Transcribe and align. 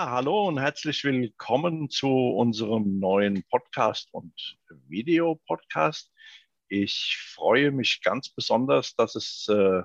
Ja, 0.00 0.12
hallo 0.12 0.48
und 0.48 0.58
herzlich 0.58 1.04
willkommen 1.04 1.90
zu 1.90 2.08
unserem 2.08 3.00
neuen 3.00 3.44
Podcast 3.50 4.08
und 4.14 4.32
Videopodcast. 4.88 6.10
Ich 6.68 7.18
freue 7.34 7.70
mich 7.70 8.00
ganz 8.02 8.30
besonders, 8.30 8.94
dass 8.96 9.14
es 9.14 9.46
äh, 9.50 9.82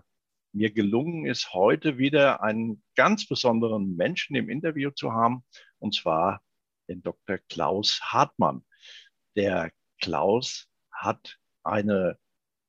mir 0.53 0.71
gelungen 0.71 1.25
ist, 1.25 1.51
heute 1.53 1.97
wieder 1.97 2.41
einen 2.41 2.81
ganz 2.95 3.27
besonderen 3.27 3.97
Menschen 3.97 4.37
im 4.37 4.49
Interview 4.49 4.89
zu 4.89 5.11
haben, 5.11 5.43
und 5.79 5.93
zwar 5.93 6.41
den 6.87 7.03
Dr. 7.03 7.39
Klaus 7.49 7.99
Hartmann. 8.01 8.63
Der 9.35 9.69
Klaus 9.99 10.69
hat 10.93 11.37
eine, 11.61 12.17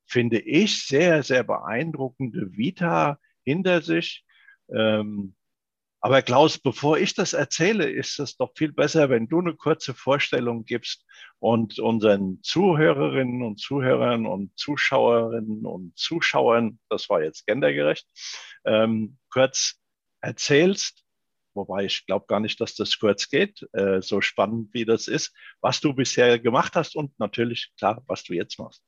finde 0.05 0.41
ich, 0.41 0.85
sehr, 0.85 1.23
sehr 1.23 1.45
beeindruckende 1.45 2.57
Vita 2.57 3.21
hinter 3.45 3.83
sich. 3.83 4.25
Ähm, 4.69 5.37
aber 6.01 6.23
Klaus, 6.23 6.59
bevor 6.59 6.99
ich 6.99 7.15
das 7.15 7.33
erzähle, 7.33 7.91
ist 7.91 8.19
es 8.21 8.37
doch 8.37 8.53
viel 8.55 8.73
besser, 8.73 9.11
wenn 9.11 9.29
du 9.29 9.41
eine 9.41 9.55
kurze 9.55 9.95
Vorstellung 9.95 10.65
gibst 10.65 11.05
und 11.39 11.79
unseren 11.79 12.41
Zuhörerinnen 12.43 13.43
und 13.43 13.59
Zuhörern 13.59 14.27
und 14.27 14.57
Zuschauerinnen 14.59 15.65
und 15.65 15.99
Zuschauern, 15.99 16.79
das 16.89 17.09
war 17.09 17.23
jetzt 17.23 17.47
gendergerecht, 17.47 18.07
ähm, 18.65 19.19
kurz 19.31 19.81
erzählst, 20.21 21.03
wobei 21.55 21.85
ich 21.87 22.07
glaube 22.07 22.27
gar 22.29 22.41
nicht, 22.41 22.61
dass 22.61 22.75
das 22.75 22.99
kurz 22.99 23.29
geht, 23.29 23.67
äh, 23.73 24.03
so 24.03 24.21
spannend 24.21 24.73
wie 24.75 24.85
das 24.85 25.09
ist, 25.09 25.33
was 25.61 25.81
du 25.81 25.95
bisher 25.95 26.39
gemacht 26.39 26.77
hast 26.77 26.95
und 26.95 27.19
natürlich 27.19 27.73
klar, 27.79 28.03
was 28.07 28.23
du 28.23 28.35
jetzt 28.35 28.59
machst. 28.59 28.83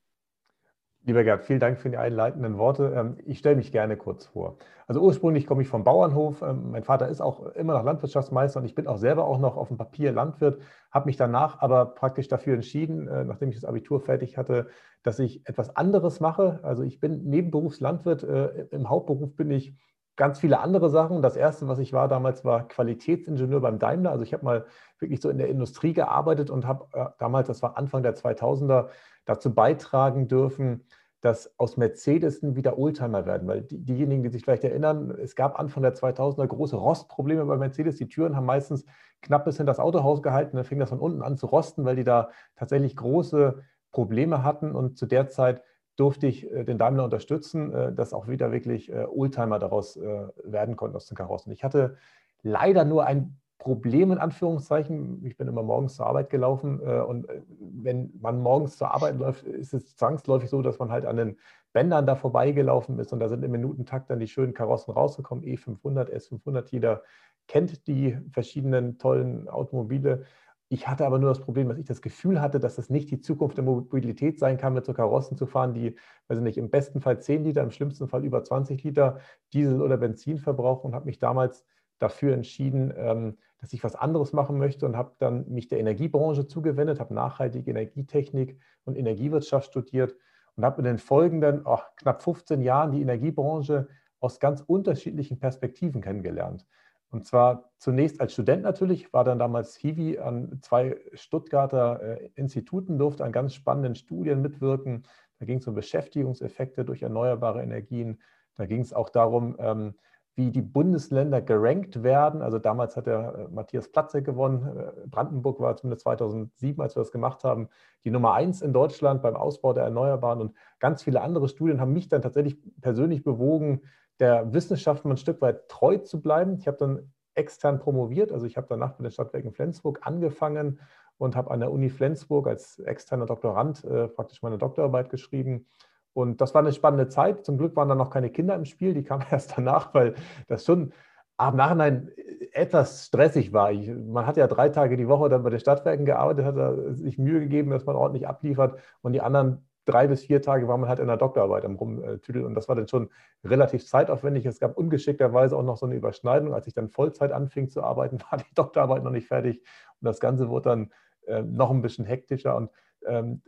Lieber 1.05 1.25
Gerd, 1.25 1.45
vielen 1.45 1.61
Dank 1.61 1.79
für 1.79 1.89
die 1.89 1.97
einleitenden 1.97 2.59
Worte. 2.59 2.93
Ähm, 2.95 3.17
ich 3.25 3.39
stelle 3.39 3.57
mich 3.57 3.73
gerne 3.73 3.97
kurz 3.97 4.27
vor. 4.27 4.59
Also 4.87 5.01
ursprünglich 5.01 5.47
komme 5.47 5.63
ich 5.63 5.69
vom 5.69 5.85
Bauernhof. 5.85 6.43
Ähm, 6.43 6.71
mein 6.73 6.83
Vater 6.83 7.09
ist 7.09 7.21
auch 7.21 7.47
immer 7.55 7.75
noch 7.75 7.85
Landwirtschaftsmeister 7.85 8.61
und 8.61 8.67
ich 8.67 8.75
bin 8.75 8.87
auch 8.87 8.99
selber 8.99 9.25
auch 9.25 9.39
noch 9.39 9.57
auf 9.57 9.69
dem 9.69 9.77
Papier 9.77 10.13
Landwirt, 10.13 10.61
habe 10.91 11.07
mich 11.07 11.17
danach 11.17 11.61
aber 11.61 11.87
praktisch 11.87 12.29
dafür 12.29 12.55
entschieden, 12.55 13.07
äh, 13.09 13.25
nachdem 13.25 13.49
ich 13.49 13.55
das 13.55 13.65
Abitur 13.65 14.01
fertig 14.01 14.37
hatte, 14.37 14.69
dass 15.03 15.19
ich 15.19 15.47
etwas 15.49 15.75
anderes 15.77 16.21
mache. 16.21 16.61
Also 16.63 16.83
ich 16.83 17.01
bin 17.01 17.25
Nebenberufslandwirt. 17.25 18.25
Äh, 18.25 18.67
Im 18.71 18.91
Hauptberuf 18.91 19.35
bin 19.37 19.51
ich 19.51 19.75
ganz 20.17 20.41
viele 20.41 20.59
andere 20.59 20.91
Sachen. 20.91 21.23
Das 21.23 21.37
erste, 21.37 21.69
was 21.69 21.79
ich 21.79 21.95
war 21.95 22.09
damals, 22.09 22.45
war 22.45 22.69
Qualitätsingenieur 22.69 23.61
beim 23.61 23.79
Daimler. 23.79 24.11
Also 24.11 24.25
ich 24.25 24.35
habe 24.35 24.45
mal 24.45 24.67
wirklich 24.99 25.21
so 25.21 25.31
in 25.31 25.39
der 25.39 25.49
Industrie 25.49 25.95
gearbeitet 25.95 26.51
und 26.51 26.67
habe 26.67 26.87
äh, 26.93 27.07
damals, 27.19 27.47
das 27.47 27.63
war 27.63 27.79
Anfang 27.79 28.03
der 28.03 28.17
2000er, 28.17 28.89
dazu 29.29 29.55
beitragen 29.55 30.27
dürfen, 30.27 30.85
dass 31.21 31.53
aus 31.59 31.77
Mercedes 31.77 32.41
wieder 32.43 32.79
Oldtimer 32.79 33.27
werden. 33.27 33.47
Weil 33.47 33.63
die, 33.63 33.79
diejenigen, 33.79 34.23
die 34.23 34.31
sich 34.31 34.43
vielleicht 34.43 34.65
erinnern, 34.65 35.11
es 35.11 35.35
gab 35.35 35.59
Anfang 35.59 35.83
der 35.83 35.95
2000er 35.95 36.47
große 36.47 36.77
Rostprobleme 36.77 37.45
bei 37.45 37.57
Mercedes. 37.57 37.97
Die 37.97 38.09
Türen 38.09 38.37
haben 38.37 38.47
meistens 38.47 38.87
knapp 39.21 39.45
bis 39.45 39.59
hin 39.59 39.67
das 39.67 39.81
Autohaus 39.81 40.23
gehalten. 40.23 40.57
Dann 40.57 40.65
fing 40.65 40.79
das 40.79 40.89
von 40.89 41.01
unten 41.01 41.23
an 41.23 41.37
zu 41.37 41.47
rosten, 41.47 41.85
weil 41.85 41.97
die 41.97 42.05
da 42.05 42.31
tatsächlich 42.57 42.97
große 42.97 43.63
Probleme 43.91 44.43
hatten. 44.45 44.75
Und 44.75 44.97
zu 44.97 45.07
der 45.07 45.29
Zeit 45.29 45.63
durfte 45.97 46.27
ich 46.27 46.51
äh, 46.51 46.65
den 46.65 46.79
Daimler 46.79 47.05
unterstützen, 47.05 47.75
äh, 47.75 47.93
dass 47.93 48.15
auch 48.15 48.29
wieder 48.29 48.51
wirklich 48.53 48.91
äh, 48.91 49.05
Oldtimer 49.05 49.59
daraus 49.59 49.99
werden 49.99 50.77
konnten 50.77 50.97
aus 50.97 51.07
den 51.07 51.17
Karossen. 51.17 51.53
Ich 51.53 51.65
hatte 51.65 51.97
leider 52.43 52.85
nur 52.85 53.05
ein 53.05 53.37
Problem 53.69 54.13
in 54.13 54.19
Anführungszeichen. 54.19 55.23
Ich 55.27 55.37
bin 55.37 55.47
immer 55.47 55.63
morgens 55.63 55.97
zur 55.97 56.07
Arbeit 56.07 56.31
gelaufen 56.31 56.81
äh, 56.83 57.01
und 57.01 57.29
äh, 57.29 57.43
wenn 57.61 58.11
man 58.19 58.41
morgens 58.41 58.79
zur 58.79 58.95
Arbeit 58.95 59.19
läuft, 59.19 59.45
ist 59.45 59.75
es 59.75 59.95
zwangsläufig 59.95 60.49
so, 60.49 60.63
dass 60.63 60.79
man 60.79 60.91
halt 60.91 61.05
an 61.05 61.19
den 61.19 61.37
Bändern 61.75 62.07
da 62.07 62.15
vorbeigelaufen 62.15 62.99
ist 62.99 63.13
und 63.13 63.21
da 63.21 63.29
sind 63.29 63.45
im 63.45 63.51
Minutentakt 63.51 64.09
dann 64.09 64.21
die 64.21 64.27
schönen 64.27 64.55
Karossen 64.55 64.95
rausgekommen, 64.95 65.45
E500, 65.45 66.11
S500. 66.11 66.71
Jeder 66.71 67.03
kennt 67.47 67.87
die 67.87 68.17
verschiedenen 68.33 68.97
tollen 68.97 69.51
Automobile. 69.51 70.25
Ich 70.71 70.89
hatte 70.89 71.05
aber 71.05 71.19
nur 71.19 71.29
das 71.29 71.41
Problem, 71.41 71.69
dass 71.69 71.79
ich 71.79 71.87
das 71.87 72.01
Gefühl 72.01 72.41
hatte, 72.41 72.61
dass 72.61 72.79
es 72.79 72.89
nicht 72.89 73.11
die 73.11 73.21
Zukunft 73.21 73.59
der 73.59 73.65
Mobilität 73.65 74.39
sein 74.39 74.57
kann, 74.57 74.73
mit 74.73 74.87
so 74.87 74.95
Karossen 74.95 75.37
zu 75.37 75.45
fahren, 75.45 75.75
die, 75.75 75.95
weiß 76.29 76.39
ich 76.39 76.45
nicht, 76.45 76.59
im 76.59 76.71
besten 76.71 77.03
Fall 77.03 77.21
10 77.21 77.45
Liter, 77.45 77.63
im 77.63 77.71
schlimmsten 77.71 78.09
Fall 78.09 78.25
über 78.25 78.43
20 78.43 78.83
Liter 78.83 79.21
Diesel 79.53 79.83
oder 79.83 79.99
Benzin 79.99 80.39
verbrauchen 80.39 80.87
und 80.89 80.95
habe 80.95 81.05
mich 81.05 81.19
damals 81.19 81.67
dafür 81.99 82.35
entschieden, 82.35 82.93
ähm, 82.97 83.39
dass 83.61 83.73
ich 83.73 83.83
was 83.83 83.97
anderes 83.97 84.33
machen 84.33 84.59
möchte 84.59 84.87
und 84.87 84.97
habe 84.97 85.13
dann 85.19 85.49
mich 85.49 85.69
der 85.69 85.81
Energiebranche 85.81 86.47
zugewendet, 86.47 87.01
habe 87.01 87.15
nachhaltige 87.15 87.71
Energietechnik 87.71 88.59
und 88.85 88.97
Energiewirtschaft 88.97 89.69
studiert 89.69 90.15
und 90.57 90.65
habe 90.65 90.79
in 90.79 90.85
den 90.85 90.99
folgenden 90.99 91.63
oh, 91.65 91.79
knapp 91.97 92.23
15 92.23 92.63
Jahren 92.63 92.93
die 92.93 93.03
Energiebranche 93.03 93.89
aus 94.21 94.41
ganz 94.41 94.61
unterschiedlichen 94.61 95.39
Perspektiven 95.39 96.01
kennengelernt. 96.01 96.67
Und 97.11 97.27
zwar 97.27 97.71
zunächst 97.79 98.21
als 98.21 98.35
Student 98.35 98.63
natürlich, 98.63 99.13
war 99.13 99.25
dann 99.25 99.39
damals 99.39 99.77
Hiwi 99.77 100.19
an 100.19 100.59
zwei 100.61 100.97
Stuttgarter 101.15 102.03
äh, 102.03 102.31
Instituten, 102.35 102.99
durfte 102.99 103.25
an 103.25 103.33
ganz 103.33 103.55
spannenden 103.55 103.95
Studien 103.95 104.43
mitwirken. 104.43 105.05
Da 105.39 105.47
ging 105.47 105.59
es 105.59 105.67
um 105.67 105.75
Beschäftigungseffekte 105.75 106.85
durch 106.85 107.03
erneuerbare 107.03 107.63
Energien. 107.63 108.21
Da 108.57 108.67
ging 108.67 108.81
es 108.81 108.93
auch 108.93 109.09
darum, 109.09 109.57
ähm, 109.59 109.95
wie 110.39 110.53
die 110.53 110.63
Bundesländer 110.63 111.43
gerankt 111.43 112.05
werden. 112.05 112.43
Also 112.43 112.61
damals 112.61 112.97
hat 112.97 113.09
der 113.09 113.35
äh, 113.35 113.53
Matthias 113.53 113.89
Platze 113.89 114.23
gewonnen. 114.23 114.79
Äh, 114.79 115.09
Brandenburg 115.09 115.59
war 115.59 115.77
zumindest 115.77 116.05
2007, 116.05 116.81
als 116.81 116.95
wir 116.95 117.01
das 117.03 117.11
gemacht 117.11 117.43
haben, 117.43 117.69
die 118.05 118.13
Nummer 118.13 118.35
eins 118.35 118.63
in 118.63 118.73
Deutschland 118.73 119.21
beim 119.21 119.35
Ausbau 119.35 119.73
der 119.73 119.83
Erneuerbaren. 119.83 120.41
Und 120.41 120.55
ganz 120.79 121.03
viele 121.03 121.23
andere 121.23 121.49
Studien 121.49 121.81
haben 121.81 121.93
mich 121.93 122.09
dann 122.09 122.23
tatsächlich 122.23 122.57
persönlich 122.81 123.25
bewogen, 123.25 123.83
der 124.21 124.55
Wissenschaft 124.55 125.05
mal 125.05 125.15
ein 125.15 125.17
Stück 125.17 125.41
weit 125.43 125.69
treu 125.69 125.99
zu 125.99 126.23
bleiben. 126.23 126.55
Ich 126.55 126.69
habe 126.69 126.77
dann 126.77 127.13
extern 127.35 127.81
promoviert. 127.81 128.31
Also 128.31 128.47
ich 128.47 128.57
habe 128.57 128.69
danach 128.71 128.93
bei 128.93 129.03
den 129.03 129.11
Stadtwerken 129.11 129.51
Flensburg 129.51 129.99
angefangen 130.03 130.79
und 131.17 131.35
habe 131.35 131.51
an 131.51 131.59
der 131.59 131.73
Uni 131.73 131.91
Flensburg 131.91 132.47
als 132.47 132.79
externer 132.79 133.27
Doktorand 133.27 133.83
äh, 133.85 134.07
praktisch 134.07 134.41
meine 134.43 134.57
Doktorarbeit 134.59 135.11
geschrieben 135.11 135.67
und 136.13 136.41
das 136.41 136.55
war 136.55 136.63
eine 136.63 136.73
spannende 136.73 137.09
Zeit. 137.09 137.45
Zum 137.45 137.59
Glück 137.59 137.77
waren 137.77 137.89
da 137.89 137.95
noch 137.95 138.11
keine 138.11 138.31
Kinder 138.31 138.55
im 138.55 138.65
Spiel, 138.65 138.95
die 138.95 139.05
kamen 139.05 139.25
erst 139.31 139.57
danach, 139.57 139.95
weil 139.95 140.15
das 140.47 140.65
schon 140.65 140.93
am 141.37 141.57
Nachhinein 141.57 142.11
etwas 142.53 143.07
stressig 143.07 143.53
war. 143.53 143.71
Ich, 143.71 143.89
man 143.89 144.27
hat 144.27 144.37
ja 144.37 144.49
drei 144.49 144.69
Tage 144.69 144.97
die 144.97 145.09
Woche 145.09 145.29
dann 145.29 145.45
bei 145.45 145.51
den 145.51 145.61
Stadtwerken 145.61 146.05
gearbeitet, 146.05 146.45
hat 146.45 146.97
sich 146.97 147.17
Mühe 147.19 147.41
gegeben, 147.41 147.71
dass 147.71 147.87
man 147.87 147.95
ordentlich 147.95 148.27
abliefert. 148.27 148.81
Und 149.03 149.13
die 149.13 149.21
anderen 149.21 149.65
drei 149.85 150.07
bis 150.07 150.25
vier 150.25 150.43
Tage 150.43 150.69
war 150.69 150.77
man 150.77 150.89
halt 150.89 150.99
in 150.99 151.07
der 151.07 151.17
Doktorarbeit 151.17 151.65
am 151.65 151.77
Rumtüdeln. 151.77 152.45
Und 152.45 152.55
das 152.55 152.69
war 152.69 152.75
dann 152.75 152.89
schon 152.89 153.09
relativ 153.45 153.87
zeitaufwendig. 153.87 154.45
Es 154.47 154.59
gab 154.61 154.77
ungeschickterweise 154.77 155.57
auch 155.57 155.63
noch 155.63 155.77
so 155.77 155.87
eine 155.87 155.95
Überschneidung. 155.95 156.53
Als 156.53 156.67
ich 156.67 156.75
dann 156.75 156.91
Vollzeit 156.91 157.33
anfing 157.33 157.69
zu 157.69 157.83
arbeiten, 157.83 158.19
war 158.31 158.39
die 158.39 158.55
Doktorarbeit 158.55 159.05
noch 159.05 159.13
nicht 159.13 159.29
fertig. 159.29 159.61
Und 160.01 160.07
das 160.07 160.21
Ganze 160.21 160.49
wurde 160.49 160.71
dann 160.71 160.93
äh, 161.27 161.43
noch 161.43 161.71
ein 161.71 161.83
bisschen 161.83 162.05
hektischer. 162.05 162.57
Und 162.57 162.71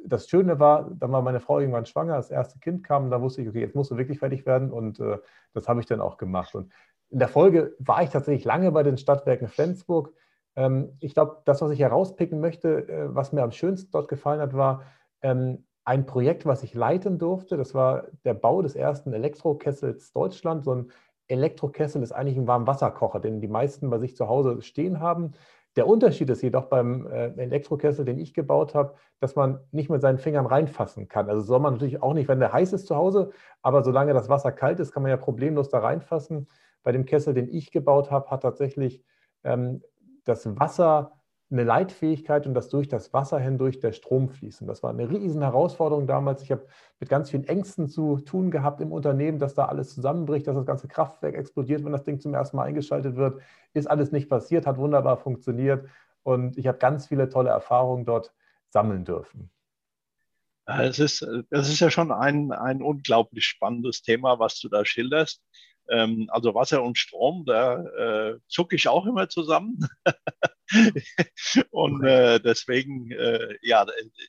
das 0.04 0.28
Schöne 0.28 0.58
war, 0.58 0.90
dann 0.90 1.12
war 1.12 1.22
meine 1.22 1.40
Frau 1.40 1.58
irgendwann 1.58 1.86
schwanger, 1.86 2.16
das 2.16 2.30
erste 2.30 2.58
Kind 2.60 2.84
kam, 2.84 3.10
da 3.10 3.20
wusste 3.20 3.42
ich, 3.42 3.48
okay, 3.48 3.60
jetzt 3.60 3.74
musst 3.74 3.90
du 3.90 3.96
wirklich 3.96 4.18
fertig 4.18 4.46
werden 4.46 4.70
und 4.72 5.00
äh, 5.00 5.18
das 5.52 5.68
habe 5.68 5.80
ich 5.80 5.86
dann 5.86 6.00
auch 6.00 6.16
gemacht. 6.16 6.54
Und 6.54 6.72
in 7.10 7.18
der 7.18 7.28
Folge 7.28 7.74
war 7.78 8.02
ich 8.02 8.10
tatsächlich 8.10 8.44
lange 8.44 8.70
bei 8.72 8.82
den 8.82 8.96
Stadtwerken 8.96 9.48
Flensburg. 9.48 10.12
Ähm, 10.56 10.96
ich 11.00 11.14
glaube, 11.14 11.42
das, 11.44 11.60
was 11.60 11.72
ich 11.72 11.80
herauspicken 11.80 12.40
möchte, 12.40 12.88
äh, 12.88 13.14
was 13.14 13.32
mir 13.32 13.42
am 13.42 13.50
schönsten 13.50 13.90
dort 13.90 14.08
gefallen 14.08 14.40
hat, 14.40 14.54
war 14.54 14.82
ähm, 15.22 15.64
ein 15.84 16.06
Projekt, 16.06 16.46
was 16.46 16.62
ich 16.62 16.74
leiten 16.74 17.18
durfte. 17.18 17.56
Das 17.56 17.74
war 17.74 18.06
der 18.24 18.34
Bau 18.34 18.62
des 18.62 18.76
ersten 18.76 19.12
Elektrokessels 19.12 20.12
Deutschland. 20.12 20.64
So 20.64 20.74
ein 20.74 20.92
Elektrokessel 21.26 22.02
ist 22.02 22.12
eigentlich 22.12 22.36
ein 22.36 22.46
Warmwasserkocher, 22.46 23.20
den 23.20 23.40
die 23.40 23.48
meisten 23.48 23.90
bei 23.90 23.98
sich 23.98 24.16
zu 24.16 24.28
Hause 24.28 24.62
stehen 24.62 25.00
haben. 25.00 25.32
Der 25.76 25.86
Unterschied 25.86 26.28
ist 26.30 26.42
jedoch 26.42 26.66
beim 26.66 27.06
äh, 27.06 27.28
Elektrokessel, 27.36 28.04
den 28.04 28.18
ich 28.18 28.34
gebaut 28.34 28.74
habe, 28.74 28.94
dass 29.20 29.36
man 29.36 29.60
nicht 29.70 29.88
mit 29.88 30.02
seinen 30.02 30.18
Fingern 30.18 30.46
reinfassen 30.46 31.06
kann. 31.08 31.28
Also 31.28 31.42
soll 31.42 31.60
man 31.60 31.74
natürlich 31.74 32.02
auch 32.02 32.14
nicht, 32.14 32.28
wenn 32.28 32.40
der 32.40 32.52
heiß 32.52 32.72
ist 32.72 32.86
zu 32.86 32.96
Hause, 32.96 33.30
aber 33.62 33.84
solange 33.84 34.12
das 34.12 34.28
Wasser 34.28 34.50
kalt 34.50 34.80
ist, 34.80 34.92
kann 34.92 35.02
man 35.02 35.10
ja 35.10 35.16
problemlos 35.16 35.68
da 35.68 35.78
reinfassen. 35.78 36.48
Bei 36.82 36.92
dem 36.92 37.04
Kessel, 37.04 37.34
den 37.34 37.48
ich 37.48 37.70
gebaut 37.70 38.10
habe, 38.10 38.30
hat 38.30 38.42
tatsächlich 38.42 39.04
ähm, 39.44 39.82
das 40.24 40.58
Wasser 40.58 41.19
eine 41.50 41.64
Leitfähigkeit 41.64 42.46
und 42.46 42.54
dass 42.54 42.68
durch 42.68 42.86
das 42.86 43.12
Wasser 43.12 43.38
hindurch 43.38 43.80
der 43.80 43.92
Strom 43.92 44.28
fließt. 44.28 44.60
Und 44.62 44.68
das 44.68 44.82
war 44.82 44.90
eine 44.90 45.10
riesen 45.10 45.42
Herausforderung 45.42 46.06
damals. 46.06 46.42
Ich 46.42 46.52
habe 46.52 46.66
mit 47.00 47.08
ganz 47.08 47.30
vielen 47.30 47.44
Ängsten 47.44 47.88
zu 47.88 48.18
tun 48.20 48.50
gehabt 48.50 48.80
im 48.80 48.92
Unternehmen, 48.92 49.38
dass 49.38 49.54
da 49.54 49.64
alles 49.64 49.94
zusammenbricht, 49.94 50.46
dass 50.46 50.54
das 50.54 50.66
ganze 50.66 50.86
Kraftwerk 50.86 51.34
explodiert, 51.34 51.84
wenn 51.84 51.92
das 51.92 52.04
Ding 52.04 52.20
zum 52.20 52.34
ersten 52.34 52.56
Mal 52.56 52.64
eingeschaltet 52.64 53.16
wird. 53.16 53.40
Ist 53.74 53.90
alles 53.90 54.12
nicht 54.12 54.28
passiert, 54.28 54.66
hat 54.66 54.78
wunderbar 54.78 55.16
funktioniert 55.16 55.88
und 56.22 56.56
ich 56.56 56.66
habe 56.68 56.78
ganz 56.78 57.08
viele 57.08 57.28
tolle 57.28 57.50
Erfahrungen 57.50 58.04
dort 58.04 58.32
sammeln 58.68 59.04
dürfen. 59.04 59.50
Es 60.66 61.00
ist, 61.00 61.26
das 61.50 61.68
ist 61.68 61.80
ja 61.80 61.90
schon 61.90 62.12
ein, 62.12 62.52
ein 62.52 62.80
unglaublich 62.80 63.44
spannendes 63.44 64.02
Thema, 64.02 64.38
was 64.38 64.60
du 64.60 64.68
da 64.68 64.84
schilderst. 64.84 65.42
Ähm, 65.88 66.28
also 66.30 66.54
Wasser 66.54 66.84
und 66.84 66.96
Strom, 66.96 67.44
da 67.44 67.82
äh, 67.82 68.38
zucke 68.46 68.76
ich 68.76 68.86
auch 68.86 69.06
immer 69.06 69.28
zusammen. 69.28 69.80
und 71.70 72.04
äh, 72.04 72.40
deswegen, 72.40 73.10
äh, 73.10 73.56
ja, 73.62 73.86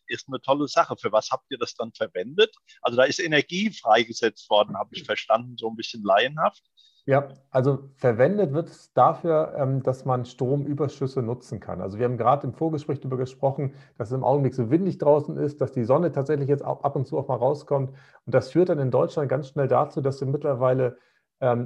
ist 0.08 0.28
eine 0.28 0.42
tolle 0.42 0.68
Sache. 0.68 0.96
Für 1.00 1.12
was 1.12 1.30
habt 1.32 1.46
ihr 1.52 1.58
das 1.58 1.76
dann 1.76 1.92
verwendet? 1.94 2.56
Also 2.82 2.98
da 2.98 3.04
ist 3.04 3.20
Energie 3.20 3.70
freigesetzt 3.72 4.50
worden, 4.50 4.78
habe 4.78 4.90
ich 4.94 5.04
verstanden, 5.04 5.58
so 5.58 5.70
ein 5.70 5.76
bisschen 5.76 6.04
laienhaft. 6.04 6.64
Ja, 7.08 7.30
also 7.50 7.90
verwendet 7.96 8.54
wird 8.54 8.70
es 8.70 8.94
dafür, 8.94 9.56
ähm, 9.58 9.82
dass 9.82 10.06
man 10.06 10.24
Stromüberschüsse 10.24 11.24
nutzen 11.24 11.60
kann. 11.60 11.82
Also 11.82 11.98
wir 11.98 12.06
haben 12.06 12.18
gerade 12.18 12.46
im 12.46 12.54
Vorgespräch 12.54 13.00
darüber 13.00 13.18
gesprochen, 13.18 13.74
dass 13.98 14.10
es 14.10 14.14
im 14.14 14.24
Augenblick 14.24 14.54
so 14.54 14.70
windig 14.70 15.00
draußen 15.00 15.36
ist, 15.38 15.62
dass 15.62 15.72
die 15.72 15.84
Sonne 15.84 16.12
tatsächlich 16.12 16.48
jetzt 16.48 16.64
ab 16.64 16.96
und 16.96 17.08
zu 17.08 17.18
auch 17.18 17.28
mal 17.28 17.36
rauskommt. 17.38 17.90
Und 17.90 18.36
das 18.36 18.52
führt 18.52 18.70
dann 18.70 18.78
in 18.78 18.92
Deutschland 18.92 19.30
ganz 19.30 19.50
schnell 19.50 19.68
dazu, 19.68 20.02
dass 20.02 20.22
wir 20.22 20.28
mittlerweile 20.28 20.98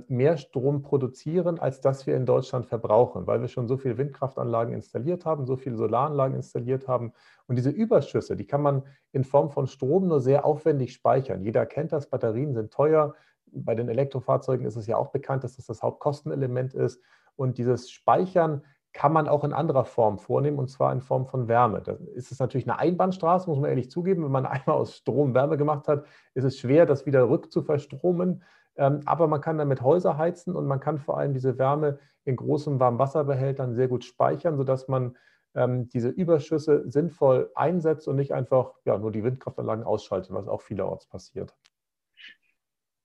mehr 0.07 0.37
Strom 0.37 0.83
produzieren, 0.83 1.59
als 1.59 1.81
dass 1.81 2.07
wir 2.07 2.15
in 2.15 2.25
Deutschland 2.25 2.65
verbrauchen, 2.65 3.27
weil 3.27 3.41
wir 3.41 3.49
schon 3.49 3.67
so 3.67 3.75
viele 3.75 3.97
Windkraftanlagen 3.97 4.73
installiert 4.73 5.25
haben, 5.25 5.45
so 5.45 5.57
viele 5.57 5.75
Solaranlagen 5.75 6.37
installiert 6.37 6.87
haben. 6.87 7.11
Und 7.47 7.57
diese 7.57 7.71
Überschüsse, 7.71 8.37
die 8.37 8.47
kann 8.47 8.61
man 8.61 8.83
in 9.11 9.25
Form 9.25 9.51
von 9.51 9.67
Strom 9.67 10.07
nur 10.07 10.21
sehr 10.21 10.45
aufwendig 10.45 10.93
speichern. 10.93 11.43
Jeder 11.43 11.65
kennt 11.65 11.91
das, 11.91 12.09
Batterien 12.09 12.53
sind 12.53 12.71
teuer. 12.71 13.15
Bei 13.51 13.75
den 13.75 13.89
Elektrofahrzeugen 13.89 14.65
ist 14.65 14.77
es 14.77 14.87
ja 14.87 14.95
auch 14.95 15.11
bekannt, 15.11 15.43
dass 15.43 15.57
das 15.57 15.65
das 15.65 15.83
Hauptkostenelement 15.83 16.73
ist. 16.73 17.01
Und 17.35 17.57
dieses 17.57 17.91
Speichern 17.91 18.61
kann 18.93 19.11
man 19.11 19.27
auch 19.27 19.43
in 19.43 19.51
anderer 19.51 19.83
Form 19.83 20.19
vornehmen, 20.19 20.57
und 20.57 20.69
zwar 20.69 20.93
in 20.93 21.01
Form 21.01 21.25
von 21.25 21.49
Wärme. 21.49 21.81
Da 21.81 21.97
ist 22.13 22.31
es 22.31 22.39
natürlich 22.39 22.65
eine 22.65 22.79
Einbahnstraße, 22.79 23.49
muss 23.49 23.59
man 23.59 23.69
ehrlich 23.69 23.91
zugeben. 23.91 24.23
Wenn 24.23 24.31
man 24.31 24.45
einmal 24.45 24.77
aus 24.77 24.95
Strom 24.95 25.33
Wärme 25.33 25.57
gemacht 25.57 25.89
hat, 25.89 26.05
ist 26.33 26.45
es 26.45 26.57
schwer, 26.57 26.85
das 26.85 27.05
wieder 27.05 27.29
rückzuverstromen. 27.29 28.41
Ähm, 28.77 29.01
aber 29.05 29.27
man 29.27 29.41
kann 29.41 29.57
damit 29.57 29.81
Häuser 29.81 30.17
heizen 30.17 30.55
und 30.55 30.67
man 30.67 30.79
kann 30.79 30.99
vor 30.99 31.17
allem 31.17 31.33
diese 31.33 31.57
Wärme 31.57 31.99
in 32.25 32.35
großen 32.35 32.79
Warmwasserbehältern 32.79 33.75
sehr 33.75 33.87
gut 33.87 34.03
speichern, 34.03 34.57
sodass 34.57 34.87
man 34.87 35.15
ähm, 35.55 35.87
diese 35.89 36.09
Überschüsse 36.09 36.83
sinnvoll 36.89 37.51
einsetzt 37.55 38.07
und 38.07 38.17
nicht 38.17 38.33
einfach 38.33 38.73
ja, 38.83 38.97
nur 38.97 39.11
die 39.11 39.23
Windkraftanlagen 39.23 39.83
ausschaltet, 39.83 40.33
was 40.33 40.47
auch 40.47 40.61
vielerorts 40.61 41.07
passiert. 41.07 41.55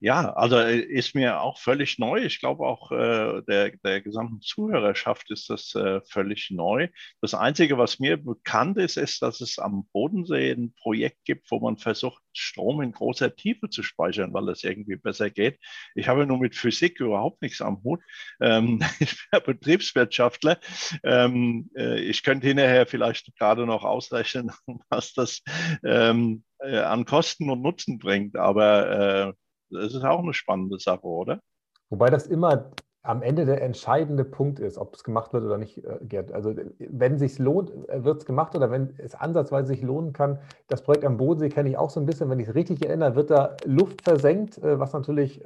Ja, 0.03 0.33
also 0.33 0.57
äh, 0.57 0.79
ist 0.81 1.15
mir 1.15 1.43
auch 1.43 1.59
völlig 1.59 1.99
neu. 1.99 2.23
Ich 2.25 2.41
glaube 2.41 2.65
auch 2.67 2.91
äh, 2.91 3.43
der, 3.47 3.73
der 3.85 4.01
gesamten 4.01 4.41
Zuhörerschaft 4.41 5.31
ist 5.31 5.51
das 5.51 5.75
äh, 5.75 6.01
völlig 6.09 6.51
neu. 6.51 6.89
Das 7.21 7.35
Einzige, 7.35 7.77
was 7.77 7.99
mir 7.99 8.17
bekannt 8.17 8.79
ist, 8.79 8.97
ist, 8.97 9.21
dass 9.21 9.43
es 9.43 9.59
am 9.59 9.87
Bodensee 9.93 10.53
ein 10.53 10.73
Projekt 10.81 11.19
gibt, 11.27 11.51
wo 11.51 11.61
man 11.61 11.77
versucht, 11.77 12.23
Strom 12.33 12.81
in 12.81 12.93
großer 12.93 13.37
Tiefe 13.37 13.69
zu 13.69 13.83
speichern, 13.83 14.33
weil 14.33 14.47
das 14.47 14.65
irgendwie 14.65 14.97
besser 14.97 15.29
geht. 15.29 15.59
Ich 15.95 16.09
habe 16.09 16.25
nur 16.27 16.39
mit 16.39 16.57
Physik 16.57 16.99
überhaupt 17.01 17.43
nichts 17.43 17.61
am 17.61 17.83
Hut. 17.85 18.01
Ähm, 18.41 18.81
ich 19.01 19.19
bin 19.31 19.43
Betriebswirtschaftler. 19.45 20.59
Ähm, 21.05 21.71
äh, 21.77 22.01
ich 22.01 22.23
könnte 22.23 22.47
hinterher 22.47 22.87
vielleicht 22.87 23.37
gerade 23.37 23.67
noch 23.67 23.85
ausrechnen, 23.85 24.51
was 24.89 25.13
das 25.13 25.43
ähm, 25.85 26.43
äh, 26.59 26.79
an 26.79 27.05
Kosten 27.05 27.51
und 27.51 27.61
Nutzen 27.61 27.99
bringt. 27.99 28.37
Aber 28.37 29.29
äh, 29.29 29.33
das 29.71 29.95
ist 29.95 30.05
auch 30.05 30.21
eine 30.21 30.35
spannende 30.35 30.79
Sache, 30.79 31.07
oder? 31.07 31.41
Wobei 31.89 32.11
das 32.11 32.27
immer 32.27 32.71
am 33.03 33.23
Ende 33.23 33.47
der 33.47 33.63
entscheidende 33.63 34.25
Punkt 34.25 34.59
ist, 34.59 34.77
ob 34.77 34.95
es 34.95 35.05
gemacht 35.05 35.33
wird 35.33 35.45
oder 35.45 35.57
nicht, 35.57 35.83
äh, 35.85 35.99
Gerd. 36.03 36.33
Also 36.33 36.55
wenn 36.79 37.15
es 37.15 37.21
sich 37.21 37.39
lohnt, 37.39 37.71
äh, 37.89 38.05
wird 38.05 38.19
es 38.19 38.27
gemacht 38.27 38.55
oder 38.55 38.71
wenn 38.71 38.95
es 38.99 39.15
ansatzweise 39.15 39.69
sich 39.69 39.81
lohnen 39.81 40.13
kann. 40.13 40.39
Das 40.69 40.83
Projekt 40.83 41.07
am 41.07 41.17
Bodensee 41.17 41.49
kenne 41.49 41.71
ich 41.71 41.79
auch 41.79 41.89
so 41.89 41.99
ein 41.99 42.05
bisschen, 42.05 42.29
wenn 42.29 42.39
ich 42.41 42.49
es 42.49 42.55
richtig 42.55 42.85
erinnere, 42.85 43.17
wird 43.17 43.31
da 43.31 43.57
Luft 43.65 44.03
versenkt, 44.03 44.59
äh, 44.59 44.79
was 44.79 44.93
natürlich 44.93 45.43